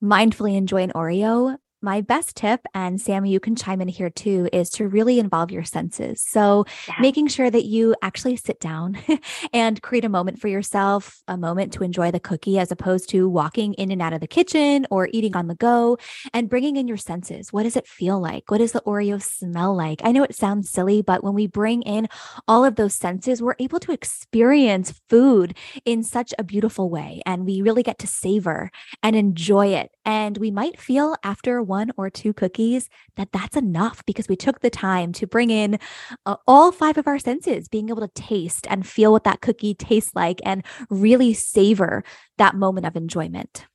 mindfully 0.02 0.56
enjoy 0.56 0.82
an 0.82 0.92
Oreo, 0.92 1.56
my 1.82 2.00
best 2.00 2.36
tip, 2.36 2.60
and 2.74 3.00
Sammie, 3.00 3.30
you 3.30 3.40
can 3.40 3.56
chime 3.56 3.80
in 3.80 3.88
here 3.88 4.10
too, 4.10 4.48
is 4.52 4.70
to 4.70 4.88
really 4.88 5.18
involve 5.18 5.50
your 5.50 5.64
senses. 5.64 6.22
So, 6.22 6.64
yeah. 6.88 6.94
making 7.00 7.28
sure 7.28 7.50
that 7.50 7.64
you 7.64 7.94
actually 8.02 8.36
sit 8.36 8.60
down 8.60 8.98
and 9.52 9.80
create 9.82 10.04
a 10.04 10.08
moment 10.08 10.40
for 10.40 10.48
yourself, 10.48 11.22
a 11.26 11.36
moment 11.36 11.72
to 11.74 11.84
enjoy 11.84 12.10
the 12.10 12.20
cookie, 12.20 12.58
as 12.58 12.70
opposed 12.70 13.08
to 13.10 13.28
walking 13.28 13.74
in 13.74 13.90
and 13.90 14.02
out 14.02 14.12
of 14.12 14.20
the 14.20 14.26
kitchen 14.26 14.86
or 14.90 15.08
eating 15.12 15.36
on 15.36 15.46
the 15.46 15.54
go 15.54 15.98
and 16.34 16.48
bringing 16.48 16.76
in 16.76 16.88
your 16.88 16.96
senses. 16.96 17.52
What 17.52 17.62
does 17.62 17.76
it 17.76 17.86
feel 17.86 18.20
like? 18.20 18.50
What 18.50 18.58
does 18.58 18.72
the 18.72 18.82
Oreo 18.82 19.22
smell 19.22 19.74
like? 19.74 20.00
I 20.04 20.12
know 20.12 20.22
it 20.22 20.34
sounds 20.34 20.70
silly, 20.70 21.02
but 21.02 21.24
when 21.24 21.34
we 21.34 21.46
bring 21.46 21.82
in 21.82 22.08
all 22.46 22.64
of 22.64 22.76
those 22.76 22.94
senses, 22.94 23.42
we're 23.42 23.54
able 23.58 23.80
to 23.80 23.92
experience 23.92 25.00
food 25.08 25.56
in 25.84 26.02
such 26.02 26.34
a 26.38 26.44
beautiful 26.44 26.90
way. 26.90 27.22
And 27.26 27.46
we 27.46 27.62
really 27.62 27.82
get 27.82 27.98
to 28.00 28.06
savor 28.06 28.70
and 29.02 29.16
enjoy 29.16 29.68
it. 29.68 29.90
And 30.04 30.36
we 30.38 30.50
might 30.50 30.78
feel 30.78 31.16
after 31.22 31.62
one 31.70 31.90
or 31.96 32.10
two 32.10 32.34
cookies 32.34 32.90
that 33.16 33.32
that's 33.32 33.56
enough 33.56 34.04
because 34.04 34.28
we 34.28 34.36
took 34.36 34.60
the 34.60 34.68
time 34.68 35.12
to 35.14 35.26
bring 35.26 35.50
in 35.50 35.78
uh, 36.26 36.36
all 36.46 36.72
five 36.72 36.98
of 36.98 37.06
our 37.06 37.18
senses, 37.18 37.68
being 37.68 37.88
able 37.88 38.06
to 38.06 38.22
taste 38.22 38.66
and 38.68 38.86
feel 38.86 39.12
what 39.12 39.24
that 39.24 39.40
cookie 39.40 39.72
tastes 39.72 40.14
like 40.14 40.40
and 40.44 40.66
really 40.90 41.32
savor 41.32 42.04
that 42.36 42.56
moment 42.56 42.86
of 42.86 42.96
enjoyment. 42.96 43.66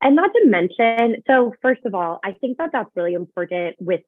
And 0.00 0.16
not 0.16 0.30
to 0.32 0.46
mention, 0.46 1.22
so 1.28 1.54
first 1.62 1.82
of 1.84 1.94
all, 1.94 2.18
I 2.24 2.32
think 2.32 2.58
that 2.58 2.70
that's 2.72 2.90
really 2.96 3.14
important 3.14 3.76
with 3.78 4.00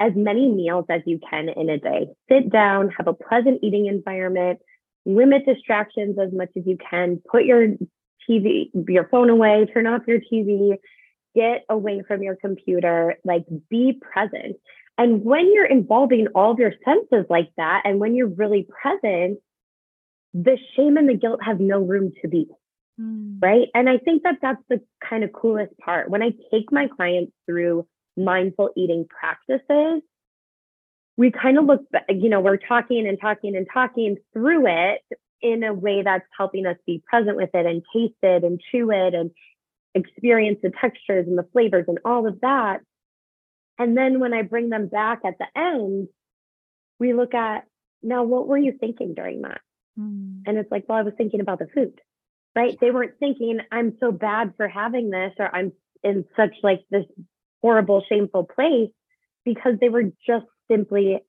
as 0.00 0.12
many 0.14 0.48
meals 0.48 0.86
as 0.88 1.02
you 1.04 1.20
can 1.28 1.48
in 1.48 1.68
a 1.68 1.78
day. 1.78 2.06
Sit 2.30 2.50
down, 2.50 2.90
have 2.96 3.08
a 3.08 3.12
pleasant 3.12 3.60
eating 3.62 3.86
environment, 3.86 4.60
limit 5.04 5.44
distractions 5.46 6.16
as 6.18 6.32
much 6.32 6.48
as 6.56 6.62
you 6.66 6.78
can, 6.90 7.20
put 7.30 7.44
your 7.44 7.76
TV, 8.28 8.70
your 8.88 9.08
phone 9.08 9.30
away, 9.30 9.66
turn 9.72 9.86
off 9.86 10.02
your 10.06 10.20
TV, 10.20 10.76
get 11.34 11.64
away 11.68 12.02
from 12.06 12.22
your 12.22 12.36
computer, 12.36 13.16
like 13.24 13.44
be 13.68 14.00
present. 14.00 14.56
And 14.96 15.24
when 15.24 15.52
you're 15.52 15.66
involving 15.66 16.28
all 16.34 16.52
of 16.52 16.58
your 16.58 16.72
senses 16.84 17.26
like 17.28 17.50
that, 17.56 17.82
and 17.84 17.98
when 17.98 18.14
you're 18.14 18.28
really 18.28 18.66
present, 18.80 19.40
the 20.32 20.56
shame 20.76 20.96
and 20.96 21.08
the 21.08 21.14
guilt 21.14 21.40
have 21.42 21.60
no 21.60 21.80
room 21.80 22.12
to 22.22 22.28
be. 22.28 22.46
Mm. 23.00 23.38
Right. 23.42 23.68
And 23.74 23.88
I 23.88 23.98
think 23.98 24.22
that 24.22 24.36
that's 24.40 24.62
the 24.68 24.80
kind 25.08 25.24
of 25.24 25.32
coolest 25.32 25.76
part. 25.78 26.10
When 26.10 26.22
I 26.22 26.30
take 26.52 26.70
my 26.70 26.88
clients 26.88 27.32
through 27.46 27.86
mindful 28.16 28.70
eating 28.76 29.06
practices, 29.08 30.02
we 31.16 31.30
kind 31.30 31.58
of 31.58 31.64
look, 31.64 31.82
you 32.08 32.28
know, 32.28 32.40
we're 32.40 32.56
talking 32.56 33.06
and 33.06 33.18
talking 33.20 33.56
and 33.56 33.66
talking 33.72 34.16
through 34.32 34.66
it 34.66 35.00
in 35.40 35.62
a 35.62 35.72
way 35.72 36.02
that's 36.02 36.24
helping 36.36 36.66
us 36.66 36.76
be 36.86 37.02
present 37.08 37.36
with 37.36 37.50
it 37.54 37.66
and 37.66 37.82
taste 37.92 38.14
it 38.22 38.44
and 38.44 38.60
chew 38.70 38.90
it 38.90 39.14
and 39.14 39.30
experience 39.94 40.58
the 40.62 40.70
textures 40.70 41.26
and 41.26 41.38
the 41.38 41.46
flavors 41.52 41.84
and 41.88 41.98
all 42.04 42.26
of 42.26 42.40
that. 42.40 42.80
And 43.78 43.96
then 43.96 44.20
when 44.20 44.32
I 44.32 44.42
bring 44.42 44.68
them 44.68 44.88
back 44.88 45.20
at 45.24 45.38
the 45.38 45.46
end, 45.56 46.08
we 46.98 47.12
look 47.12 47.34
at 47.34 47.64
now, 48.02 48.22
what 48.22 48.46
were 48.46 48.58
you 48.58 48.72
thinking 48.78 49.14
during 49.14 49.42
that? 49.42 49.60
Mm. 49.98 50.42
And 50.46 50.58
it's 50.58 50.70
like, 50.70 50.84
well, 50.88 50.98
I 50.98 51.02
was 51.02 51.14
thinking 51.16 51.40
about 51.40 51.58
the 51.58 51.68
food, 51.74 52.00
right? 52.54 52.78
They 52.80 52.90
weren't 52.90 53.18
thinking, 53.18 53.60
I'm 53.72 53.96
so 53.98 54.12
bad 54.12 54.54
for 54.56 54.68
having 54.68 55.10
this 55.10 55.32
or 55.38 55.54
I'm 55.54 55.72
in 56.02 56.24
such 56.36 56.54
like 56.62 56.82
this 56.90 57.06
horrible, 57.62 58.04
shameful 58.08 58.44
place 58.44 58.90
because 59.44 59.74
they 59.80 59.88
were 59.88 60.04
just 60.26 60.46
simply 60.70 61.20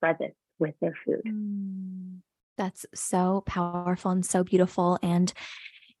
present 0.00 0.34
with 0.58 0.74
their 0.80 0.94
food. 1.04 1.22
Mm. 1.26 2.20
That's 2.56 2.86
so 2.94 3.42
powerful 3.46 4.10
and 4.10 4.24
so 4.24 4.44
beautiful. 4.44 4.98
And 5.02 5.32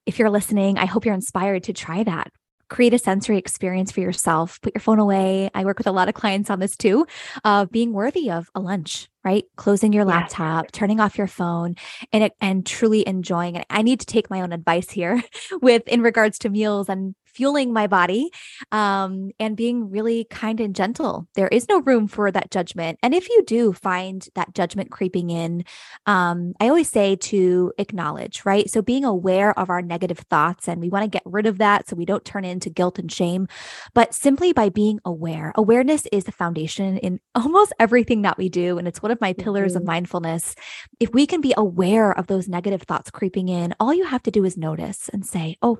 if 0.06 0.18
you're 0.18 0.30
listening, 0.30 0.78
I 0.78 0.86
hope 0.86 1.04
you're 1.04 1.14
inspired 1.14 1.64
to 1.64 1.72
try 1.72 2.02
that. 2.04 2.32
Create 2.68 2.94
a 2.94 2.98
sensory 2.98 3.36
experience 3.36 3.90
for 3.90 4.00
yourself. 4.00 4.60
Put 4.60 4.74
your 4.74 4.80
phone 4.80 5.00
away. 5.00 5.50
I 5.54 5.64
work 5.64 5.78
with 5.78 5.88
a 5.88 5.92
lot 5.92 6.08
of 6.08 6.14
clients 6.14 6.50
on 6.50 6.60
this 6.60 6.76
too, 6.76 7.04
of 7.44 7.70
being 7.72 7.92
worthy 7.92 8.30
of 8.30 8.48
a 8.54 8.60
lunch, 8.60 9.08
right? 9.24 9.44
Closing 9.56 9.92
your 9.92 10.04
laptop, 10.04 10.70
turning 10.70 11.00
off 11.00 11.18
your 11.18 11.26
phone, 11.26 11.74
and 12.12 12.30
and 12.40 12.64
truly 12.64 13.06
enjoying 13.06 13.56
it. 13.56 13.66
I 13.70 13.82
need 13.82 13.98
to 14.00 14.06
take 14.06 14.30
my 14.30 14.40
own 14.40 14.52
advice 14.52 14.88
here 14.88 15.20
with 15.60 15.86
in 15.88 16.00
regards 16.00 16.38
to 16.40 16.48
meals 16.48 16.88
and 16.88 17.16
fueling 17.34 17.72
my 17.72 17.86
body 17.86 18.30
um, 18.72 19.30
and 19.38 19.56
being 19.56 19.90
really 19.90 20.24
kind 20.24 20.60
and 20.60 20.74
gentle. 20.74 21.26
There 21.34 21.48
is 21.48 21.68
no 21.68 21.80
room 21.80 22.08
for 22.08 22.30
that 22.30 22.50
judgment. 22.50 22.98
And 23.02 23.14
if 23.14 23.28
you 23.28 23.42
do 23.46 23.72
find 23.72 24.26
that 24.34 24.54
judgment 24.54 24.90
creeping 24.90 25.30
in, 25.30 25.64
um, 26.06 26.54
I 26.60 26.68
always 26.68 26.90
say 26.90 27.16
to 27.16 27.72
acknowledge, 27.78 28.44
right? 28.44 28.68
So 28.70 28.82
being 28.82 29.04
aware 29.04 29.58
of 29.58 29.70
our 29.70 29.82
negative 29.82 30.18
thoughts 30.18 30.68
and 30.68 30.80
we 30.80 30.88
want 30.88 31.04
to 31.04 31.08
get 31.10 31.22
rid 31.24 31.46
of 31.46 31.58
that 31.58 31.88
so 31.88 31.96
we 31.96 32.04
don't 32.04 32.24
turn 32.24 32.44
into 32.44 32.70
guilt 32.70 32.98
and 32.98 33.10
shame. 33.10 33.48
But 33.94 34.14
simply 34.14 34.52
by 34.52 34.68
being 34.68 35.00
aware, 35.04 35.52
awareness 35.54 36.06
is 36.12 36.24
the 36.24 36.32
foundation 36.32 36.98
in 36.98 37.20
almost 37.34 37.72
everything 37.78 38.22
that 38.22 38.38
we 38.38 38.48
do. 38.48 38.78
And 38.78 38.86
it's 38.86 39.02
one 39.02 39.12
of 39.12 39.20
my 39.20 39.32
pillars 39.32 39.72
mm-hmm. 39.72 39.82
of 39.82 39.86
mindfulness. 39.86 40.54
If 40.98 41.12
we 41.12 41.26
can 41.26 41.40
be 41.40 41.54
aware 41.56 42.12
of 42.12 42.26
those 42.26 42.48
negative 42.48 42.82
thoughts 42.82 43.10
creeping 43.10 43.48
in, 43.48 43.74
all 43.80 43.94
you 43.94 44.04
have 44.04 44.22
to 44.24 44.30
do 44.30 44.44
is 44.44 44.56
notice 44.56 45.08
and 45.12 45.24
say, 45.24 45.56
oh, 45.62 45.78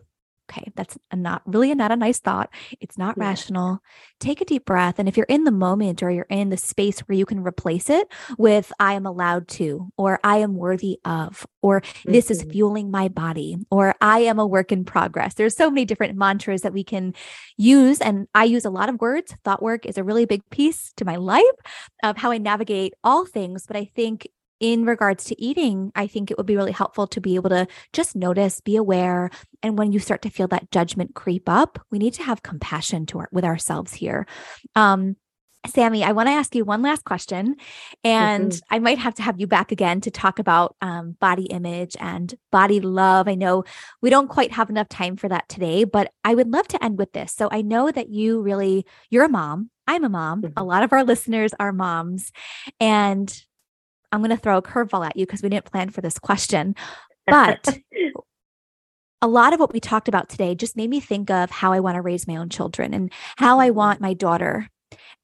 okay, 0.51 0.71
that's 0.75 0.99
a 1.11 1.17
not 1.17 1.43
really 1.47 1.71
a, 1.71 1.75
not 1.75 1.93
a 1.93 1.97
nice 1.97 2.19
thought. 2.19 2.51
It's 2.81 2.99
not 2.99 3.17
yeah. 3.17 3.25
rational. 3.25 3.83
Take 4.19 4.41
a 4.41 4.45
deep 4.45 4.65
breath. 4.65 4.99
And 4.99 5.09
if 5.09 5.17
you're 5.17 5.27
in 5.27 5.45
the 5.45 5.51
moment 5.51 6.03
or 6.03 6.11
you're 6.11 6.27
in 6.29 6.51
the 6.51 6.57
space 6.57 7.01
where 7.01 7.17
you 7.17 7.27
can 7.27 7.43
replace 7.43 7.89
it 7.89 8.09
with, 8.39 8.73
I 8.79 8.95
am 8.95 9.07
allowed 9.07 9.49
to, 9.49 9.91
or 9.97 10.19
I 10.25 10.39
am 10.39 10.55
worthy 10.55 10.99
of, 11.05 11.47
or 11.63 11.81
mm-hmm. 11.81 12.13
this 12.13 12.31
is 12.31 12.41
mm-hmm. 12.43 12.51
fueling 12.51 12.91
my 12.91 13.09
body, 13.09 13.59
or 13.71 13.95
I 14.01 14.21
am 14.21 14.39
a 14.39 14.47
work 14.47 14.73
in 14.73 14.85
progress. 14.85 15.35
There's 15.35 15.57
so 15.57 15.71
many 15.71 15.85
different 15.85 16.17
mantras 16.17 16.63
that 16.63 16.73
we 16.73 16.85
can 16.85 17.15
use. 17.57 18.01
And 18.01 18.27
I 18.35 18.45
use 18.45 18.65
a 18.65 18.71
lot 18.71 18.89
of 18.89 19.01
words. 19.01 19.35
Thought 19.45 19.63
work 19.63 19.87
is 19.87 19.99
a 19.99 20.05
really 20.05 20.25
big 20.25 20.43
piece 20.51 20.93
to 20.97 21.05
my 21.05 21.17
life 21.17 21.45
of 22.03 22.17
how 22.17 22.31
I 22.31 22.39
navigate 22.39 22.95
all 23.05 23.27
things. 23.27 23.67
But 23.67 23.77
I 23.77 23.91
think 23.95 24.29
in 24.61 24.85
regards 24.85 25.25
to 25.25 25.43
eating, 25.43 25.91
I 25.95 26.07
think 26.07 26.31
it 26.31 26.37
would 26.37 26.47
be 26.47 26.57
really 26.57 26.73
helpful 26.73 27.07
to 27.09 27.21
be 27.21 27.35
able 27.35 27.51
to 27.51 27.67
just 27.93 28.15
notice, 28.15 28.61
be 28.61 28.77
aware. 28.77 29.31
And 29.63 29.79
when 29.79 29.93
you 29.93 29.99
start 29.99 30.23
to 30.23 30.31
feel 30.31 30.49
that 30.49 30.71
judgment 30.71 31.15
creep 31.15 31.49
up, 31.49 31.79
we 31.91 31.99
need 31.99 32.15
to 32.15 32.23
have 32.23 32.43
compassion 32.43 33.07
to 33.07 33.21
our, 33.21 33.29
with 33.33 33.45
ourselves 33.45 33.95
here. 33.95 34.27
Um, 34.77 35.17
Sammie, 35.67 36.05
I 36.05 36.13
want 36.13 36.29
to 36.29 36.33
ask 36.33 36.55
you 36.55 36.65
one 36.65 36.81
last 36.81 37.05
question, 37.05 37.57
and 38.03 38.51
mm-hmm. 38.51 38.75
I 38.75 38.79
might 38.79 38.99
have 38.99 39.15
to 39.17 39.23
have 39.23 39.39
you 39.39 39.47
back 39.47 39.73
again 39.73 40.01
to 40.01 40.11
talk 40.11 40.39
about 40.39 40.75
um, 40.81 41.17
body 41.21 41.45
image 41.45 41.97
and 42.01 42.35
body 42.51 42.81
love. 42.81 43.29
I 43.29 43.35
know 43.35 43.65
we 44.01 44.09
don't 44.09 44.29
quite 44.29 44.53
have 44.53 44.71
enough 44.71 44.89
time 44.89 45.17
for 45.17 45.29
that 45.29 45.51
today, 45.51 45.85
but 45.85 46.13
I 46.25 46.35
would 46.35 46.51
love 46.51 46.67
to 46.69 46.83
end 46.83 46.97
with 46.97 47.13
this. 47.13 47.35
So 47.35 47.51
I 47.53 47.61
know 47.61 47.91
that 47.91 48.09
you 48.09 48.41
really, 48.41 48.87
you're 49.11 49.27
a 49.27 49.29
mom. 49.29 49.71
I'm 49.87 50.03
a 50.03 50.09
mom. 50.09 50.43
Mm-hmm. 50.43 50.59
A 50.59 50.65
lot 50.65 50.83
of 50.83 50.95
our 50.95 51.05
listeners 51.05 51.53
are 51.61 51.73
moms. 51.73 52.33
And 52.81 53.31
I'm 54.13 54.21
going 54.21 54.31
to 54.31 54.37
throw 54.37 54.59
a 54.59 54.63
curveball 54.63 55.07
at 55.07 55.17
you 55.17 55.27
because 55.27 55.43
we 55.43 55.49
didn't 55.49 55.71
plan 55.71 55.91
for 55.91 56.01
this 56.01 56.19
question. 56.19 56.75
But 57.27 57.79
a 59.23 59.29
lot 59.29 59.53
of 59.53 59.61
what 59.61 59.73
we 59.73 59.81
talked 59.81 60.09
about 60.09 60.29
today 60.29 60.55
just 60.55 60.77
made 60.77 60.91
me 60.91 61.01
think 61.01 61.31
of 61.31 61.51
how 61.51 61.73
I 61.73 61.81
want 61.81 61.97
to 61.97 62.03
raise 62.03 62.27
my 62.27 62.37
own 62.37 62.49
children 62.49 62.95
and 62.95 63.13
how 63.37 63.61
I 63.61 63.69
mm-hmm. 63.69 63.77
want 63.77 64.01
my 64.01 64.15
daughter 64.15 64.69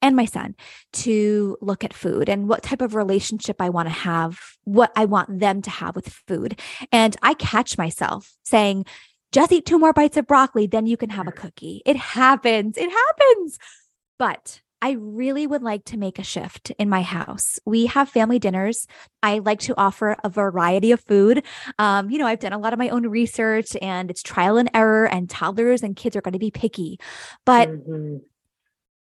and 0.01 0.15
my 0.15 0.25
son 0.25 0.55
to 0.93 1.57
look 1.59 1.83
at 1.83 1.93
food 1.93 2.29
and 2.29 2.47
what 2.47 2.63
type 2.63 2.81
of 2.81 2.95
relationship 2.95 3.59
I 3.59 3.69
want 3.69 3.87
to 3.87 3.93
have, 3.93 4.39
what 4.63 4.91
I 4.95 5.05
want 5.05 5.39
them 5.39 5.61
to 5.63 5.69
have 5.69 5.95
with 5.95 6.07
food. 6.27 6.59
And 6.91 7.15
I 7.21 7.33
catch 7.33 7.77
myself 7.77 8.35
saying, 8.43 8.85
just 9.31 9.51
eat 9.51 9.65
two 9.65 9.79
more 9.79 9.93
bites 9.93 10.15
of 10.15 10.27
broccoli, 10.27 10.67
then 10.67 10.85
you 10.85 10.97
can 10.97 11.09
have 11.09 11.27
a 11.27 11.31
cookie. 11.31 11.81
It 11.85 11.97
happens. 11.97 12.77
It 12.77 12.89
happens. 12.89 13.57
But 14.17 14.61
I 14.81 14.91
really 14.91 15.47
would 15.47 15.63
like 15.63 15.85
to 15.85 15.97
make 15.97 16.19
a 16.19 16.23
shift 16.23 16.71
in 16.77 16.87
my 16.87 17.01
house. 17.01 17.59
We 17.65 17.87
have 17.87 18.09
family 18.09 18.37
dinners. 18.37 18.87
I 19.23 19.39
like 19.39 19.59
to 19.61 19.73
offer 19.75 20.15
a 20.23 20.29
variety 20.29 20.91
of 20.91 21.01
food. 21.01 21.43
Um, 21.79 22.11
you 22.11 22.19
know, 22.19 22.27
I've 22.27 22.39
done 22.39 22.53
a 22.53 22.59
lot 22.59 22.73
of 22.73 22.79
my 22.79 22.89
own 22.89 23.07
research 23.07 23.75
and 23.81 24.11
it's 24.11 24.21
trial 24.21 24.57
and 24.57 24.69
error, 24.73 25.07
and 25.07 25.29
toddlers 25.29 25.81
and 25.81 25.95
kids 25.95 26.15
are 26.15 26.21
going 26.21 26.33
to 26.33 26.39
be 26.39 26.51
picky. 26.51 26.99
But 27.45 27.69
mm-hmm. 27.69 28.17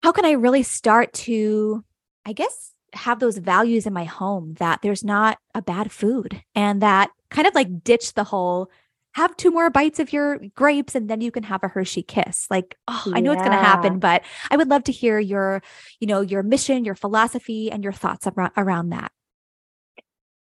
how 0.02 0.12
can 0.14 0.26
I 0.26 0.32
really 0.32 0.64
start 0.64 1.12
to, 1.14 1.84
I 2.26 2.32
guess, 2.32 2.72
have 2.94 3.20
those 3.20 3.38
values 3.38 3.86
in 3.86 3.94
my 3.94 4.06
home 4.06 4.56
that 4.60 4.82
there's 4.82 5.04
not 5.04 5.38
a 5.54 5.62
bad 5.62 5.92
food 5.92 6.42
and 6.56 6.82
that 6.82 7.12
kind 7.30 7.48
of 7.48 7.54
like 7.54 7.84
ditch 7.84 8.14
the 8.14 8.24
whole 8.24 8.72
have 9.16 9.36
two 9.38 9.50
more 9.50 9.70
bites 9.70 10.00
of 10.00 10.12
your 10.12 10.40
grapes 10.56 10.94
and 10.94 11.10
then 11.10 11.22
you 11.22 11.32
can 11.32 11.44
have 11.44 11.64
a 11.64 11.70
Hershey 11.70 12.04
kiss. 12.04 12.48
Like, 12.52 12.78
oh, 12.90 13.14
I 13.14 13.22
know 13.22 13.32
yeah. 13.32 13.38
it's 13.38 13.48
going 13.48 13.58
to 13.58 13.64
happen, 13.64 13.98
but 13.98 14.24
I 14.52 14.58
would 14.58 14.68
love 14.68 14.84
to 14.86 14.92
hear 14.92 15.20
your, 15.20 15.62
you 16.02 16.08
know, 16.08 16.20
your 16.20 16.44
mission, 16.44 16.84
your 16.84 16.96
philosophy, 16.96 17.72
and 17.72 17.82
your 17.82 17.94
thoughts 17.94 18.28
around, 18.28 18.52
around 18.58 18.90
that. 18.90 19.14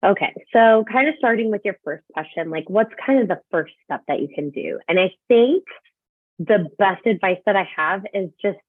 Okay. 0.05 0.33
So, 0.51 0.83
kind 0.91 1.07
of 1.07 1.15
starting 1.17 1.49
with 1.49 1.61
your 1.63 1.77
first 1.85 2.03
question, 2.13 2.49
like, 2.49 2.69
what's 2.69 2.91
kind 3.03 3.21
of 3.21 3.29
the 3.29 3.39
first 3.51 3.73
step 3.85 4.01
that 4.09 4.19
you 4.19 4.27
can 4.27 4.49
do? 4.49 4.79
And 4.89 4.99
I 4.99 5.11
think 5.29 5.63
the 6.37 6.69
best 6.77 7.05
advice 7.05 7.39
that 7.45 7.55
I 7.55 7.67
have 7.75 8.03
is 8.13 8.29
just 8.41 8.59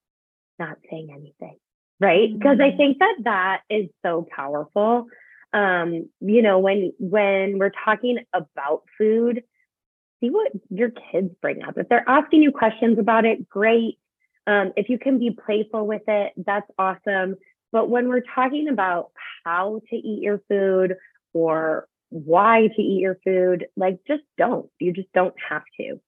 not 0.61 0.77
saying 0.89 1.09
anything, 1.13 1.57
right? 1.99 2.33
Because 2.33 2.59
mm-hmm. 2.59 2.75
I 2.75 2.77
think 2.77 2.99
that 3.01 3.17
that 3.25 3.61
is 3.69 3.89
so 4.07 4.27
powerful. 4.35 5.07
Um, 5.53 6.09
you 6.21 6.43
know, 6.43 6.61
when 6.61 6.93
when 7.01 7.59
we're 7.59 7.73
talking 7.85 8.19
about 8.33 8.83
food, 8.97 9.43
see 10.21 10.31
what 10.31 10.53
your 10.71 10.91
kids 11.13 11.31
bring 11.41 11.63
up. 11.63 11.79
If 11.79 11.89
they're 11.89 12.09
asking 12.09 12.43
you 12.43 12.53
questions 12.53 12.99
about 12.99 13.25
it, 13.25 13.49
great. 13.49 13.99
Um, 14.47 14.73
if 14.77 14.89
you 14.89 14.99
can 14.99 15.19
be 15.19 15.31
playful 15.31 15.87
with 15.87 16.03
it, 16.09 16.33
that's 16.37 16.71
awesome. 16.79 17.37
But 17.71 17.91
when 17.91 18.09
we're 18.09 18.23
talking 18.35 18.69
about 18.69 19.11
how 19.45 19.81
to 19.91 19.97
eat 19.97 20.23
your 20.23 20.41
food 20.49 20.97
or 21.35 21.87
why 22.11 22.69
to 22.75 22.83
eat 22.83 23.01
your 23.01 23.19
food, 23.25 23.67
like 23.77 23.99
just 24.07 24.23
don't. 24.39 24.71
You 24.79 24.93
just 24.93 25.13
don't 25.13 25.35
have 25.49 25.65
to. 25.79 26.01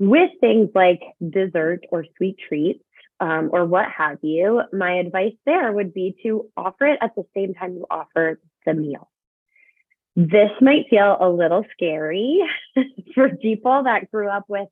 With 0.00 0.30
things 0.40 0.70
like 0.74 1.00
dessert 1.30 1.84
or 1.90 2.04
sweet 2.16 2.36
treats, 2.48 2.82
um, 3.20 3.50
or 3.52 3.64
what 3.64 3.86
have 3.90 4.18
you, 4.22 4.62
my 4.72 4.94
advice 4.94 5.34
there 5.44 5.72
would 5.72 5.92
be 5.92 6.16
to 6.22 6.48
offer 6.56 6.86
it 6.86 6.98
at 7.02 7.14
the 7.16 7.24
same 7.34 7.54
time 7.54 7.74
you 7.74 7.86
offer 7.90 8.40
the 8.64 8.74
meal. 8.74 9.08
This 10.18 10.50
might 10.60 10.86
feel 10.90 11.16
a 11.20 11.30
little 11.30 11.64
scary 11.70 12.42
for 13.14 13.36
people 13.36 13.84
that 13.84 14.10
grew 14.10 14.28
up 14.28 14.46
with, 14.48 14.66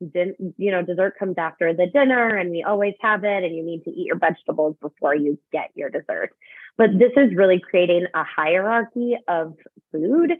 you 0.00 0.72
know, 0.72 0.82
dessert 0.82 1.14
comes 1.16 1.36
after 1.38 1.72
the 1.72 1.86
dinner 1.86 2.34
and 2.34 2.50
we 2.50 2.64
always 2.64 2.94
have 3.00 3.22
it 3.22 3.44
and 3.44 3.54
you 3.54 3.64
need 3.64 3.84
to 3.84 3.90
eat 3.90 4.08
your 4.08 4.18
vegetables 4.18 4.74
before 4.80 5.14
you 5.14 5.38
get 5.52 5.70
your 5.76 5.88
dessert. 5.88 6.30
But 6.76 6.98
this 6.98 7.12
is 7.16 7.36
really 7.36 7.60
creating 7.60 8.06
a 8.12 8.24
hierarchy 8.24 9.16
of 9.28 9.54
food 9.92 10.32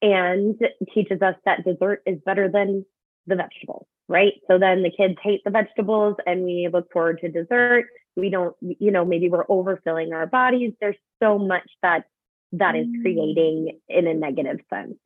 and 0.00 0.58
teaches 0.94 1.20
us 1.20 1.34
that 1.44 1.66
dessert 1.66 2.02
is 2.06 2.18
better 2.24 2.48
than 2.50 2.86
the 3.26 3.36
vegetables, 3.36 3.86
right? 4.08 4.32
So 4.48 4.58
then 4.58 4.82
the 4.82 4.92
kids 4.96 5.16
hate 5.22 5.42
the 5.44 5.50
vegetables 5.50 6.16
and 6.24 6.42
we 6.42 6.70
look 6.72 6.90
forward 6.90 7.20
to 7.20 7.28
dessert. 7.28 7.84
We 8.16 8.30
don't, 8.30 8.56
you 8.62 8.92
know, 8.92 9.04
maybe 9.04 9.28
we're 9.28 9.46
overfilling 9.46 10.14
our 10.14 10.26
bodies. 10.26 10.72
There's 10.80 10.96
so 11.22 11.38
much 11.38 11.68
that 11.82 12.06
that 12.52 12.76
is 12.76 12.86
mm. 12.86 13.02
creating 13.02 13.78
in 13.88 14.06
a 14.06 14.14
negative 14.14 14.60
sense. 14.70 14.96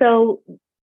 So 0.00 0.42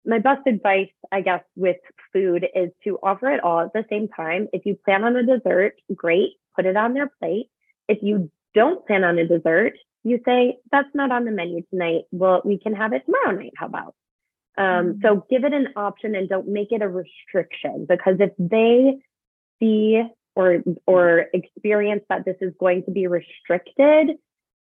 my 0.04 0.18
best 0.18 0.46
advice, 0.46 0.90
I 1.12 1.20
guess, 1.20 1.42
with 1.56 1.76
food 2.12 2.46
is 2.54 2.70
to 2.84 2.98
offer 3.02 3.30
it 3.30 3.42
all 3.42 3.60
at 3.60 3.72
the 3.72 3.84
same 3.90 4.08
time. 4.08 4.48
If 4.52 4.64
you 4.64 4.76
plan 4.84 5.04
on 5.04 5.16
a 5.16 5.24
dessert, 5.24 5.74
great, 5.94 6.32
put 6.56 6.66
it 6.66 6.76
on 6.76 6.94
their 6.94 7.10
plate. 7.20 7.50
If 7.88 7.98
you 8.02 8.30
don't 8.54 8.86
plan 8.86 9.04
on 9.04 9.18
a 9.18 9.26
dessert, 9.26 9.74
you 10.02 10.20
say, 10.24 10.56
that's 10.72 10.88
not 10.94 11.12
on 11.12 11.24
the 11.24 11.30
menu 11.30 11.62
tonight. 11.70 12.02
Well, 12.10 12.40
we 12.44 12.58
can 12.58 12.74
have 12.74 12.92
it 12.92 13.02
tomorrow 13.04 13.36
night. 13.36 13.52
How 13.56 13.66
about? 13.66 13.94
Um, 14.56 14.98
so 15.02 15.24
give 15.30 15.44
it 15.44 15.52
an 15.52 15.68
option 15.76 16.14
and 16.14 16.28
don't 16.28 16.48
make 16.48 16.72
it 16.72 16.82
a 16.82 16.88
restriction 16.88 17.86
because 17.88 18.16
if 18.18 18.32
they 18.38 18.98
see 19.58 20.02
or 20.34 20.62
or 20.86 21.26
experience 21.32 22.02
that 22.08 22.24
this 22.24 22.36
is 22.40 22.52
going 22.58 22.84
to 22.84 22.90
be 22.90 23.06
restricted, 23.06 24.16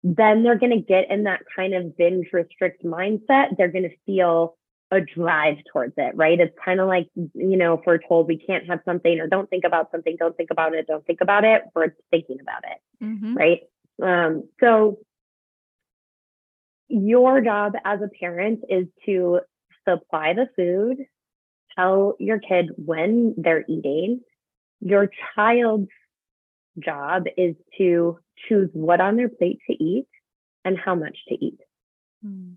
then 0.03 0.43
they're 0.43 0.59
going 0.59 0.73
to 0.73 0.81
get 0.81 1.11
in 1.11 1.25
that 1.25 1.41
kind 1.55 1.75
of 1.75 1.97
binge 1.97 2.29
restrict 2.33 2.85
mindset. 2.85 3.57
They're 3.57 3.69
going 3.69 3.89
to 3.89 3.97
feel 4.07 4.57
a 4.91 5.01
drive 5.01 5.57
towards 5.73 5.95
it, 5.97 6.17
right? 6.17 6.41
It's 6.41 6.57
kind 6.65 6.81
of 6.81 6.89
like, 6.89 7.09
you 7.15 7.57
know, 7.57 7.75
if 7.75 7.81
we're 7.87 7.99
told 7.99 8.27
we 8.27 8.39
can't 8.39 8.67
have 8.67 8.81
something 8.85 9.21
or 9.21 9.29
don't 9.29 9.49
think 9.49 9.65
about 9.65 9.91
something, 9.93 10.17
don't 10.19 10.37
think 10.37 10.51
about 10.51 10.75
it, 10.75 10.87
don't 10.87 11.07
think 11.07 11.21
about 11.21 11.45
it, 11.45 11.63
we're 11.75 11.95
thinking 12.11 12.39
about 12.41 12.65
it, 12.65 13.05
mm-hmm. 13.05 13.35
right? 13.35 13.61
Um, 14.03 14.49
so 14.59 14.99
your 16.89 17.41
job 17.41 17.75
as 17.85 18.01
a 18.03 18.09
parent 18.19 18.65
is 18.69 18.87
to 19.07 19.41
supply 19.89 20.35
the 20.35 20.49
food, 20.57 20.99
tell 21.77 22.17
your 22.19 22.41
kid 22.41 22.71
when 22.77 23.35
they're 23.37 23.65
eating. 23.69 24.23
Your 24.81 25.09
child's 25.37 25.89
job 26.81 27.25
is 27.37 27.55
to 27.79 28.19
choose 28.49 28.71
what 28.73 29.01
on 29.01 29.17
their 29.17 29.29
plate 29.29 29.59
to 29.69 29.73
eat 29.73 30.07
and 30.65 30.79
how 30.79 30.95
much 30.95 31.17
to 31.29 31.35
eat. 31.35 31.61
Mm. 32.25 32.57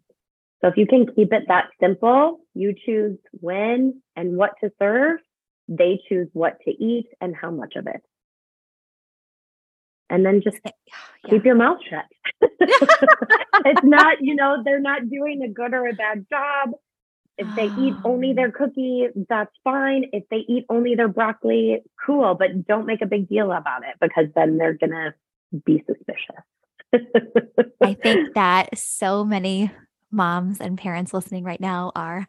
So 0.61 0.69
if 0.69 0.77
you 0.77 0.87
can 0.87 1.07
keep 1.13 1.33
it 1.33 1.43
that 1.47 1.65
simple, 1.81 2.39
you 2.53 2.73
choose 2.85 3.17
when 3.31 4.01
and 4.15 4.37
what 4.37 4.51
to 4.63 4.71
serve, 4.79 5.19
they 5.67 5.99
choose 6.07 6.29
what 6.33 6.57
to 6.65 6.71
eat 6.71 7.07
and 7.19 7.35
how 7.35 7.51
much 7.51 7.75
of 7.75 7.87
it. 7.87 8.01
And 10.09 10.25
then 10.25 10.41
just 10.41 10.59
yeah. 10.63 10.71
keep 11.29 11.43
your 11.43 11.55
mouth 11.55 11.79
shut. 11.89 12.05
it's 13.65 13.83
not, 13.83 14.17
you 14.21 14.35
know, 14.35 14.61
they're 14.63 14.79
not 14.79 15.09
doing 15.09 15.41
a 15.43 15.49
good 15.49 15.73
or 15.73 15.87
a 15.87 15.93
bad 15.93 16.25
job. 16.29 16.71
If 17.37 17.47
they 17.55 17.65
eat 17.79 17.93
only 18.03 18.33
their 18.33 18.51
cookie, 18.51 19.07
that's 19.29 19.55
fine. 19.63 20.05
If 20.13 20.23
they 20.29 20.45
eat 20.47 20.65
only 20.69 20.95
their 20.95 21.07
broccoli, 21.07 21.83
cool, 22.05 22.35
but 22.35 22.67
don't 22.67 22.85
make 22.85 23.01
a 23.01 23.07
big 23.07 23.29
deal 23.29 23.51
about 23.51 23.83
it 23.83 23.95
because 23.99 24.27
then 24.35 24.57
they're 24.57 24.73
going 24.73 24.91
to 24.91 25.13
be 25.65 25.83
suspicious. 25.87 26.43
I 27.81 27.93
think 28.01 28.33
that 28.35 28.77
so 28.77 29.23
many 29.23 29.71
moms 30.13 30.61
and 30.61 30.77
parents 30.77 31.13
listening 31.13 31.43
right 31.43 31.59
now 31.59 31.91
are 31.95 32.27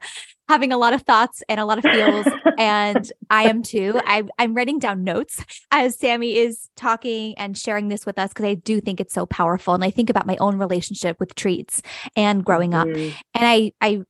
having 0.48 0.72
a 0.72 0.78
lot 0.78 0.92
of 0.92 1.02
thoughts 1.02 1.42
and 1.48 1.60
a 1.60 1.64
lot 1.64 1.78
of 1.78 1.84
feels 1.84 2.26
and 2.58 3.12
i 3.30 3.44
am 3.44 3.62
too 3.62 4.00
I, 4.04 4.24
i'm 4.38 4.54
writing 4.54 4.78
down 4.78 5.04
notes 5.04 5.44
as 5.70 5.98
Sammie 5.98 6.36
is 6.36 6.70
talking 6.76 7.34
and 7.38 7.56
sharing 7.56 7.88
this 7.88 8.06
with 8.06 8.18
us 8.18 8.30
because 8.30 8.46
i 8.46 8.54
do 8.54 8.80
think 8.80 9.00
it's 9.00 9.14
so 9.14 9.26
powerful 9.26 9.74
and 9.74 9.84
i 9.84 9.90
think 9.90 10.10
about 10.10 10.26
my 10.26 10.36
own 10.40 10.58
relationship 10.58 11.20
with 11.20 11.34
treats 11.34 11.82
and 12.16 12.44
growing 12.44 12.74
up 12.74 12.88
mm-hmm. 12.88 13.16
and 13.34 13.46
i 13.46 13.72
i 13.80 14.02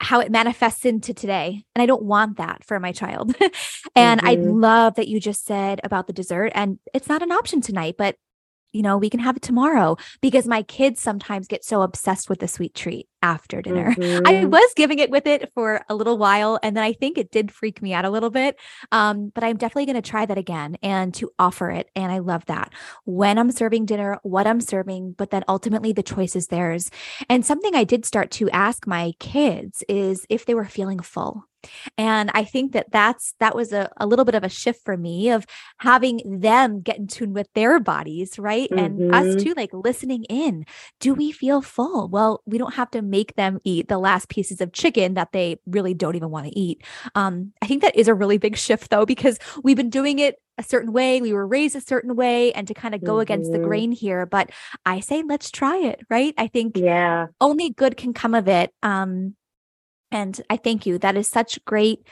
how 0.00 0.20
it 0.20 0.30
manifests 0.32 0.84
into 0.84 1.12
today. 1.12 1.62
And 1.74 1.82
I 1.82 1.86
don't 1.86 2.02
want 2.02 2.38
that 2.38 2.64
for 2.64 2.80
my 2.80 2.90
child. 2.90 3.34
and 3.94 4.20
mm-hmm. 4.20 4.26
I 4.26 4.34
love 4.34 4.94
that 4.94 5.08
you 5.08 5.20
just 5.20 5.44
said 5.44 5.80
about 5.84 6.06
the 6.06 6.12
dessert. 6.12 6.52
And 6.54 6.78
it's 6.94 7.08
not 7.08 7.22
an 7.22 7.32
option 7.32 7.60
tonight, 7.60 7.96
but 7.98 8.16
you 8.72 8.82
know, 8.82 8.96
we 8.96 9.10
can 9.10 9.20
have 9.20 9.36
it 9.36 9.42
tomorrow 9.42 9.96
because 10.20 10.46
my 10.46 10.62
kids 10.62 11.00
sometimes 11.00 11.48
get 11.48 11.64
so 11.64 11.82
obsessed 11.82 12.30
with 12.30 12.38
the 12.38 12.48
sweet 12.48 12.74
treat 12.74 13.08
after 13.22 13.62
dinner. 13.62 13.94
Mm-hmm. 14.00 14.26
I 14.26 14.44
was 14.46 14.72
giving 14.76 14.98
it 14.98 15.10
with 15.10 15.26
it 15.26 15.52
for 15.52 15.82
a 15.88 15.94
little 15.94 16.16
while 16.16 16.58
and 16.62 16.76
then 16.76 16.82
I 16.82 16.92
think 16.92 17.18
it 17.18 17.30
did 17.30 17.52
freak 17.52 17.82
me 17.82 17.92
out 17.92 18.04
a 18.04 18.10
little 18.10 18.30
bit. 18.30 18.58
Um, 18.92 19.30
but 19.34 19.44
I'm 19.44 19.56
definitely 19.56 19.86
going 19.86 20.02
to 20.02 20.10
try 20.10 20.24
that 20.24 20.38
again 20.38 20.78
and 20.82 21.12
to 21.14 21.30
offer 21.38 21.70
it. 21.70 21.90
And 21.94 22.10
I 22.10 22.18
love 22.18 22.46
that 22.46 22.72
when 23.04 23.38
I'm 23.38 23.50
serving 23.50 23.86
dinner, 23.86 24.18
what 24.22 24.46
I'm 24.46 24.60
serving, 24.60 25.16
but 25.18 25.30
then 25.30 25.44
ultimately 25.48 25.92
the 25.92 26.02
choice 26.02 26.34
is 26.34 26.46
theirs. 26.46 26.90
And 27.28 27.44
something 27.44 27.74
I 27.74 27.84
did 27.84 28.06
start 28.06 28.30
to 28.32 28.48
ask 28.50 28.86
my 28.86 29.12
kids 29.18 29.84
is 29.88 30.24
if 30.30 30.46
they 30.46 30.54
were 30.54 30.64
feeling 30.64 31.00
full. 31.00 31.44
And 31.98 32.30
I 32.34 32.44
think 32.44 32.72
that 32.72 32.90
that's 32.90 33.34
that 33.40 33.54
was 33.54 33.72
a, 33.72 33.90
a 33.98 34.06
little 34.06 34.24
bit 34.24 34.34
of 34.34 34.44
a 34.44 34.48
shift 34.48 34.84
for 34.84 34.96
me 34.96 35.30
of 35.30 35.46
having 35.78 36.40
them 36.40 36.80
get 36.80 36.98
in 36.98 37.06
tune 37.06 37.32
with 37.32 37.48
their 37.54 37.80
bodies, 37.80 38.38
right? 38.38 38.70
Mm-hmm. 38.70 38.78
And 38.78 39.14
us 39.14 39.26
mm-hmm. 39.26 39.38
too, 39.38 39.54
like 39.56 39.70
listening 39.72 40.24
in. 40.24 40.64
Do 41.00 41.14
we 41.14 41.32
feel 41.32 41.60
full? 41.60 42.08
Well, 42.08 42.42
we 42.46 42.58
don't 42.58 42.74
have 42.74 42.90
to 42.92 43.02
make 43.10 43.34
them 43.34 43.60
eat 43.64 43.88
the 43.88 43.98
last 43.98 44.28
pieces 44.28 44.60
of 44.60 44.72
chicken 44.72 45.14
that 45.14 45.32
they 45.32 45.58
really 45.66 45.94
don't 45.94 46.16
even 46.16 46.30
want 46.30 46.46
to 46.46 46.58
eat. 46.58 46.82
Um, 47.14 47.52
I 47.60 47.66
think 47.66 47.82
that 47.82 47.96
is 47.96 48.08
a 48.08 48.14
really 48.14 48.38
big 48.38 48.56
shift 48.56 48.90
though, 48.90 49.04
because 49.04 49.38
we've 49.62 49.76
been 49.76 49.90
doing 49.90 50.18
it 50.18 50.36
a 50.56 50.62
certain 50.62 50.92
way. 50.92 51.20
We 51.20 51.32
were 51.32 51.46
raised 51.46 51.74
a 51.74 51.80
certain 51.80 52.16
way 52.16 52.52
and 52.52 52.68
to 52.68 52.74
kind 52.74 52.94
of 52.94 53.02
go 53.02 53.14
mm-hmm. 53.14 53.20
against 53.22 53.50
the 53.50 53.58
mm-hmm. 53.58 53.66
grain 53.66 53.92
here. 53.92 54.26
But 54.26 54.50
I 54.86 55.00
say, 55.00 55.22
let's 55.26 55.50
try 55.50 55.78
it, 55.78 56.00
right? 56.08 56.34
I 56.38 56.46
think 56.46 56.76
yeah, 56.76 57.26
only 57.40 57.70
good 57.70 57.96
can 57.96 58.12
come 58.12 58.34
of 58.34 58.46
it. 58.46 58.72
Um, 58.82 59.36
and 60.10 60.40
I 60.50 60.56
thank 60.56 60.86
you. 60.86 60.98
That 60.98 61.16
is 61.16 61.28
such 61.28 61.64
great 61.64 62.06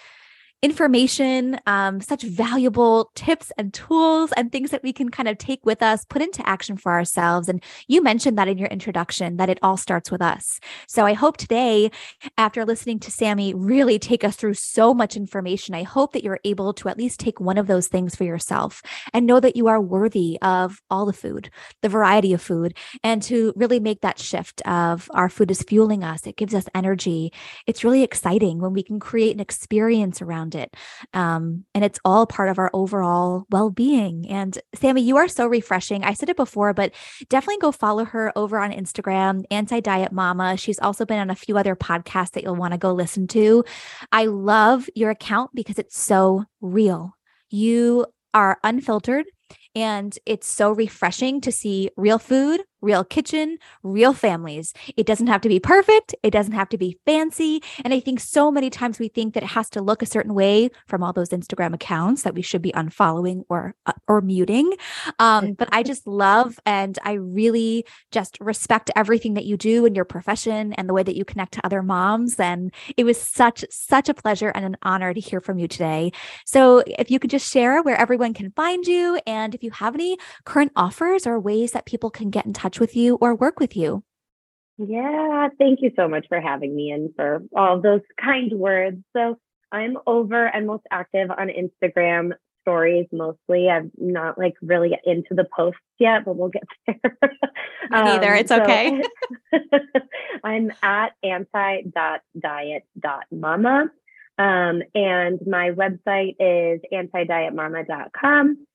information, 0.61 1.61
um, 1.67 2.01
such 2.01 2.23
valuable 2.23 3.11
tips 3.15 3.53
and 3.57 3.73
tools 3.73 4.33
and 4.37 4.51
things 4.51 4.71
that 4.71 4.83
we 4.83 4.93
can 4.93 5.09
kind 5.09 5.29
of 5.29 5.39
take 5.39 5.65
with 5.65 5.83
us, 5.83 6.05
put 6.07 6.21
into 6.21 6.47
action 6.49 6.77
for 6.77 6.93
ourselves. 6.93 7.49
And 7.49 7.63
you 7.87 8.03
mentioned 8.03 8.37
that 8.39 8.49
in 8.49 8.59
your 8.59 8.69
introduction, 8.69 9.37
that 9.37 9.49
it 9.49 9.59
all 9.63 9.77
starts 9.77 10.11
with 10.11 10.21
us. 10.21 10.59
So 10.89 11.07
I 11.07 11.13
hope 11.13 11.37
today, 11.37 11.91
after 12.37 12.65
listening 12.65 12.99
to 13.01 13.11
Sammie 13.11 13.55
really 13.55 13.99
take 14.01 14.25
us 14.25 14.35
through 14.35 14.55
so 14.55 14.93
much 14.93 15.17
information, 15.17 15.77
I 15.77 15.85
hope 15.85 16.13
that 16.13 16.25
you're 16.25 16.41
able 16.45 16.73
to 16.75 16.89
at 16.89 16.99
least 16.99 17.21
take 17.21 17.41
one 17.41 17.59
of 17.59 17.69
those 17.69 17.87
things 17.87 18.17
for 18.17 18.25
yourself 18.25 18.83
and 19.13 19.27
know 19.27 19.39
that 19.39 19.55
you 19.55 19.69
are 19.69 19.81
worthy 19.81 20.39
of 20.43 20.83
all 20.91 21.07
the 21.07 21.13
food, 21.13 21.51
the 21.83 21.89
variety 21.89 22.33
of 22.33 22.43
food, 22.43 22.77
and 23.05 23.23
to 23.23 23.53
really 23.55 23.79
make 23.79 24.01
that 24.01 24.19
shift 24.19 24.61
of 24.63 25.09
our 25.15 25.29
food 25.29 25.53
is 25.53 25.63
fueling 25.63 26.03
us. 26.03 26.27
It 26.27 26.37
gives 26.37 26.55
us 26.55 26.67
energy. 26.75 27.33
It's 27.67 27.85
really 27.85 28.03
exciting 28.03 28.59
when 28.59 28.73
we 28.73 28.83
can 28.83 28.99
create 28.99 29.35
an 29.35 29.41
experience 29.41 30.21
around 30.21 30.48
around 30.49 30.55
it. 30.55 30.75
Um, 31.15 31.65
and 31.75 31.85
it's 31.85 31.99
all 32.05 32.27
part 32.27 32.49
of 32.49 32.59
our 32.59 32.71
overall 32.73 33.45
well 33.51 33.71
being. 33.71 34.29
And 34.29 34.59
Sammie, 34.75 35.03
you 35.03 35.17
are 35.17 35.29
so 35.29 35.47
refreshing. 35.47 36.05
I 36.05 36.15
said 36.15 36.29
it 36.29 36.37
before, 36.37 36.75
but 36.75 36.93
definitely 37.29 37.59
go 37.59 37.73
follow 37.73 38.05
her 38.05 38.33
over 38.37 38.59
on 38.59 38.73
Instagram, 38.73 39.45
Anti 39.51 39.81
Diet 39.81 40.13
Mama. 40.13 40.57
She's 40.57 40.79
also 40.79 41.05
been 41.05 41.19
on 41.19 41.31
a 41.31 41.35
few 41.35 41.57
other 41.59 41.77
podcasts 41.77 42.33
that 42.33 42.43
you'll 42.43 42.57
want 42.57 42.73
to 42.73 42.79
go 42.79 42.93
listen 42.93 43.27
to. 43.29 43.65
I 44.13 44.27
love 44.27 44.89
your 44.95 45.11
account 45.11 45.51
because 45.55 45.79
it's 45.79 45.99
so 45.99 46.45
real. 46.61 47.13
You 47.51 48.07
are 48.35 48.59
unfiltered 48.63 49.25
And 49.75 50.19
it's 50.27 50.49
so 50.49 50.73
refreshing 50.73 51.41
to 51.43 51.53
see 51.53 51.91
real 51.97 52.19
food, 52.19 52.63
real 52.81 53.05
kitchen, 53.05 53.59
real 53.83 54.13
families. 54.13 54.73
It 54.97 55.07
doesn't 55.07 55.27
have 55.27 55.41
to 55.43 55.49
be 55.49 55.59
perfect. 55.59 56.15
It 56.23 56.31
doesn't 56.31 56.53
have 56.53 56.69
to 56.71 56.79
be 56.79 56.99
fancy. 57.05 57.63
And 57.85 57.93
I 57.93 58.01
think 58.01 58.21
so 58.21 58.51
many 58.51 58.71
times 58.71 58.99
we 58.99 59.09
think 59.09 59.35
that 59.35 59.43
it 59.43 59.51
has 59.51 59.69
to 59.71 59.83
look 59.83 60.03
a 60.03 60.07
certain 60.07 60.35
way 60.35 60.71
from 60.87 61.03
all 61.03 61.13
those 61.13 61.31
Instagram 61.31 61.75
accounts 61.75 62.23
that 62.23 62.35
we 62.35 62.43
should 62.43 62.63
be 62.63 62.73
unfollowing 62.73 63.43
or 63.49 63.75
uh, 63.87 63.93
or 64.07 64.21
muting. 64.21 64.73
Um, 65.19 65.55
but 65.55 65.69
I 65.73 65.83
just 65.83 66.07
love 66.07 66.59
and 66.65 66.99
I 67.03 67.15
really 67.15 67.85
just 68.13 68.39
respect 68.41 68.91
everything 68.95 69.35
that 69.35 69.45
you 69.45 69.57
do 69.57 69.85
in 69.85 69.95
your 69.95 70.05
profession 70.05 70.73
and 70.75 70.89
the 70.89 70.95
way 70.95 71.03
that 71.03 71.17
you 71.17 71.25
connect 71.25 71.55
to 71.55 71.67
other 71.67 71.83
moms. 71.83 72.39
And 72.39 72.73
it 72.97 73.05
was 73.05 73.21
such 73.21 73.65
such 73.71 74.09
a 74.09 74.15
pleasure 74.15 74.51
and 74.51 74.65
an 74.65 74.77
honor 74.83 75.13
to 75.13 75.21
hear 75.21 75.41
from 75.41 75.59
you 75.59 75.67
today. 75.67 76.13
So 76.45 76.83
if 76.87 77.11
you 77.11 77.19
could 77.19 77.31
just 77.31 77.51
share 77.51 77.83
where 77.83 77.97
everyone 77.97 78.35
can 78.35 78.53
find 78.53 78.87
you 78.87 79.21
and 79.27 79.58
if 79.59 79.65
you 79.65 79.73
have 79.73 79.95
any 79.95 80.17
current 80.45 80.71
offers 80.77 81.27
or 81.27 81.41
ways 81.41 81.73
that 81.73 81.85
people 81.85 82.11
can 82.11 82.31
get 82.31 82.47
in 82.47 82.53
touch 82.53 82.79
with 82.79 82.95
you 82.95 83.17
or 83.21 83.35
work 83.35 83.59
with 83.59 83.77
you. 83.77 84.05
Yeah, 84.79 85.49
thank 85.59 85.81
you 85.83 85.91
so 85.97 86.07
much 86.09 86.27
for 86.29 86.41
having 86.41 86.77
me 86.77 86.93
and 86.93 87.13
for 87.17 87.43
all 87.57 87.81
those 87.81 88.03
kind 88.21 88.53
words. 88.53 89.03
So 89.17 89.37
I'm 89.73 89.99
over 90.07 90.47
and 90.47 90.67
most 90.67 90.85
active 90.91 91.31
on 91.31 91.49
Instagram 91.49 92.33
stories 92.63 93.07
mostly. 93.13 93.69
I'm 93.69 93.91
not 93.99 94.39
like 94.39 94.55
really 94.63 94.97
into 95.05 95.35
the 95.35 95.47
posts 95.55 95.81
yet, 95.99 96.25
but 96.25 96.37
we'll 96.37 96.51
get 96.51 96.63
there. 96.87 97.19
Me 97.91 97.99
neither. 98.05 98.33
Um, 98.33 98.39
it's 98.39 98.51
so 98.51 98.63
okay. 98.63 99.03
I'm 100.45 100.71
at 100.83 101.13
anti.diet.mama. 101.25 101.91
Um, 104.39 104.83
and 104.95 105.41
my 105.45 105.73
website 105.73 106.37
is 106.39 106.81
antidietmama.com 106.93 108.68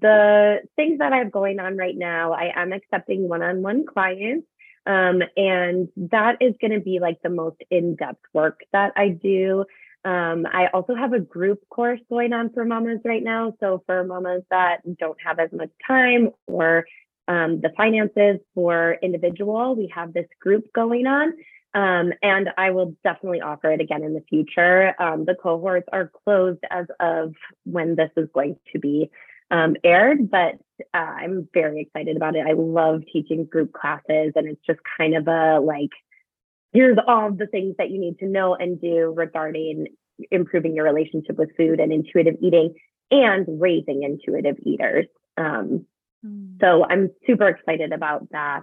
the 0.00 0.60
things 0.76 0.98
that 0.98 1.12
I 1.12 1.18
have 1.18 1.32
going 1.32 1.60
on 1.60 1.76
right 1.76 1.96
now, 1.96 2.32
I 2.32 2.52
am 2.54 2.72
accepting 2.72 3.28
one 3.28 3.42
on 3.42 3.62
one 3.62 3.84
clients. 3.86 4.46
Um, 4.86 5.22
and 5.36 5.88
that 5.96 6.36
is 6.40 6.54
going 6.60 6.72
to 6.72 6.80
be 6.80 6.98
like 7.00 7.22
the 7.22 7.30
most 7.30 7.56
in 7.70 7.96
depth 7.96 8.22
work 8.32 8.60
that 8.72 8.92
I 8.96 9.08
do. 9.08 9.64
Um, 10.04 10.46
I 10.46 10.68
also 10.74 10.94
have 10.94 11.14
a 11.14 11.20
group 11.20 11.66
course 11.70 12.00
going 12.10 12.34
on 12.34 12.52
for 12.52 12.64
mamas 12.66 13.00
right 13.04 13.22
now. 13.22 13.54
So 13.60 13.82
for 13.86 14.04
mamas 14.04 14.42
that 14.50 14.80
don't 14.98 15.16
have 15.24 15.38
as 15.38 15.50
much 15.52 15.70
time 15.86 16.30
or 16.46 16.84
um, 17.26 17.62
the 17.62 17.70
finances 17.74 18.40
for 18.54 18.98
individual, 19.02 19.74
we 19.74 19.90
have 19.94 20.12
this 20.12 20.28
group 20.40 20.70
going 20.74 21.06
on. 21.06 21.32
Um, 21.72 22.12
and 22.22 22.50
I 22.56 22.70
will 22.70 22.94
definitely 23.02 23.40
offer 23.40 23.72
it 23.72 23.80
again 23.80 24.04
in 24.04 24.12
the 24.14 24.22
future. 24.28 24.94
Um, 25.00 25.24
the 25.24 25.34
cohorts 25.34 25.88
are 25.92 26.10
closed 26.24 26.60
as 26.70 26.86
of 27.00 27.34
when 27.64 27.96
this 27.96 28.10
is 28.16 28.28
going 28.32 28.56
to 28.72 28.78
be 28.78 29.10
um, 29.54 29.76
aired, 29.84 30.30
but 30.30 30.56
uh, 30.92 30.96
I'm 30.96 31.48
very 31.54 31.82
excited 31.82 32.16
about 32.16 32.34
it. 32.34 32.44
I 32.44 32.54
love 32.54 33.02
teaching 33.12 33.44
group 33.44 33.72
classes, 33.72 34.32
and 34.34 34.48
it's 34.48 34.60
just 34.66 34.80
kind 34.98 35.14
of 35.14 35.28
a 35.28 35.60
like, 35.60 35.90
here's 36.72 36.98
all 37.06 37.30
the 37.32 37.46
things 37.46 37.76
that 37.78 37.90
you 37.90 38.00
need 38.00 38.18
to 38.18 38.26
know 38.26 38.56
and 38.56 38.80
do 38.80 39.14
regarding 39.16 39.86
improving 40.32 40.74
your 40.74 40.84
relationship 40.84 41.36
with 41.36 41.56
food 41.56 41.78
and 41.78 41.92
intuitive 41.92 42.34
eating 42.42 42.74
and 43.12 43.46
raising 43.60 44.02
intuitive 44.02 44.56
eaters. 44.64 45.06
Um, 45.36 45.86
mm. 46.26 46.60
So 46.60 46.84
I'm 46.84 47.10
super 47.24 47.46
excited 47.46 47.92
about 47.92 48.28
that. 48.32 48.62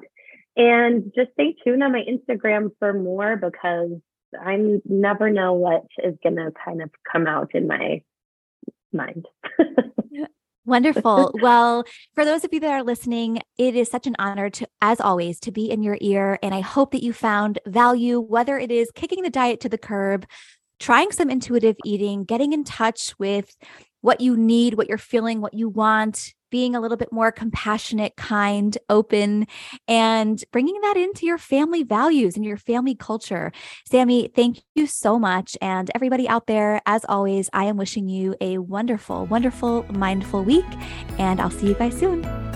And 0.58 1.14
just 1.16 1.32
stay 1.34 1.56
tuned 1.64 1.84
on 1.84 1.94
my 1.94 2.04
Instagram 2.04 2.72
for 2.80 2.92
more 2.92 3.38
because 3.38 3.92
I 4.38 4.58
never 4.84 5.30
know 5.30 5.54
what 5.54 5.86
is 6.04 6.16
going 6.22 6.36
to 6.36 6.52
kind 6.66 6.82
of 6.82 6.90
come 7.10 7.28
out 7.28 7.52
in 7.54 7.68
my 7.68 8.02
mind. 8.92 9.26
Wonderful. 10.66 11.32
well, 11.42 11.84
for 12.14 12.24
those 12.24 12.44
of 12.44 12.54
you 12.54 12.60
that 12.60 12.72
are 12.72 12.84
listening, 12.84 13.42
it 13.58 13.76
is 13.76 13.90
such 13.90 14.08
an 14.08 14.16
honor 14.20 14.50
to, 14.52 14.68
as 14.82 15.02
always, 15.02 15.40
to 15.42 15.52
be 15.52 15.72
in 15.72 15.84
your 15.84 15.98
ear. 16.02 16.38
And 16.44 16.54
I 16.54 16.62
hope 16.62 16.92
that 16.92 17.04
you 17.04 17.14
found 17.14 17.60
value, 17.66 18.20
whether 18.20 18.60
it 18.60 18.72
is 18.72 18.92
kicking 18.92 19.24
the 19.24 19.30
diet 19.30 19.60
to 19.62 19.70
the 19.70 19.78
curb, 19.78 20.26
trying 20.80 21.12
some 21.12 21.30
intuitive 21.30 21.78
eating, 21.86 22.24
getting 22.24 22.54
in 22.54 22.64
touch 22.64 23.14
with 23.18 23.56
what 24.02 24.22
you 24.22 24.36
need, 24.36 24.76
what 24.76 24.88
you're 24.88 24.98
feeling, 24.98 25.42
what 25.42 25.54
you 25.54 25.70
want, 25.70 26.34
being 26.52 26.76
a 26.76 26.82
little 26.82 26.98
bit 26.98 27.12
more 27.12 27.32
compassionate, 27.32 28.16
kind, 28.16 28.78
open, 28.90 29.48
and 29.88 30.44
bringing 30.52 30.80
that 30.82 30.98
into 30.98 31.26
your 31.26 31.38
family 31.40 31.82
values 31.84 32.36
and 32.36 32.46
your 32.46 32.58
family 32.58 32.94
culture. 32.94 33.52
Sammie, 33.90 34.30
thank 34.36 34.60
you 34.76 34.86
so 34.86 35.18
much. 35.18 35.58
And 35.62 35.90
everybody 35.96 36.28
out 36.28 36.46
there, 36.46 36.82
as 36.86 37.06
always, 37.10 37.50
I 37.54 37.66
am 37.66 37.78
wishing 37.78 38.10
you 38.10 38.36
a 38.42 38.60
wonderful, 38.60 39.26
wonderful, 39.26 39.86
mindful 39.92 40.44
week. 40.44 40.66
And 41.18 41.40
I'll 41.40 41.50
see 41.50 41.70
you 41.70 41.76
guys 41.76 41.98
soon. 41.98 42.51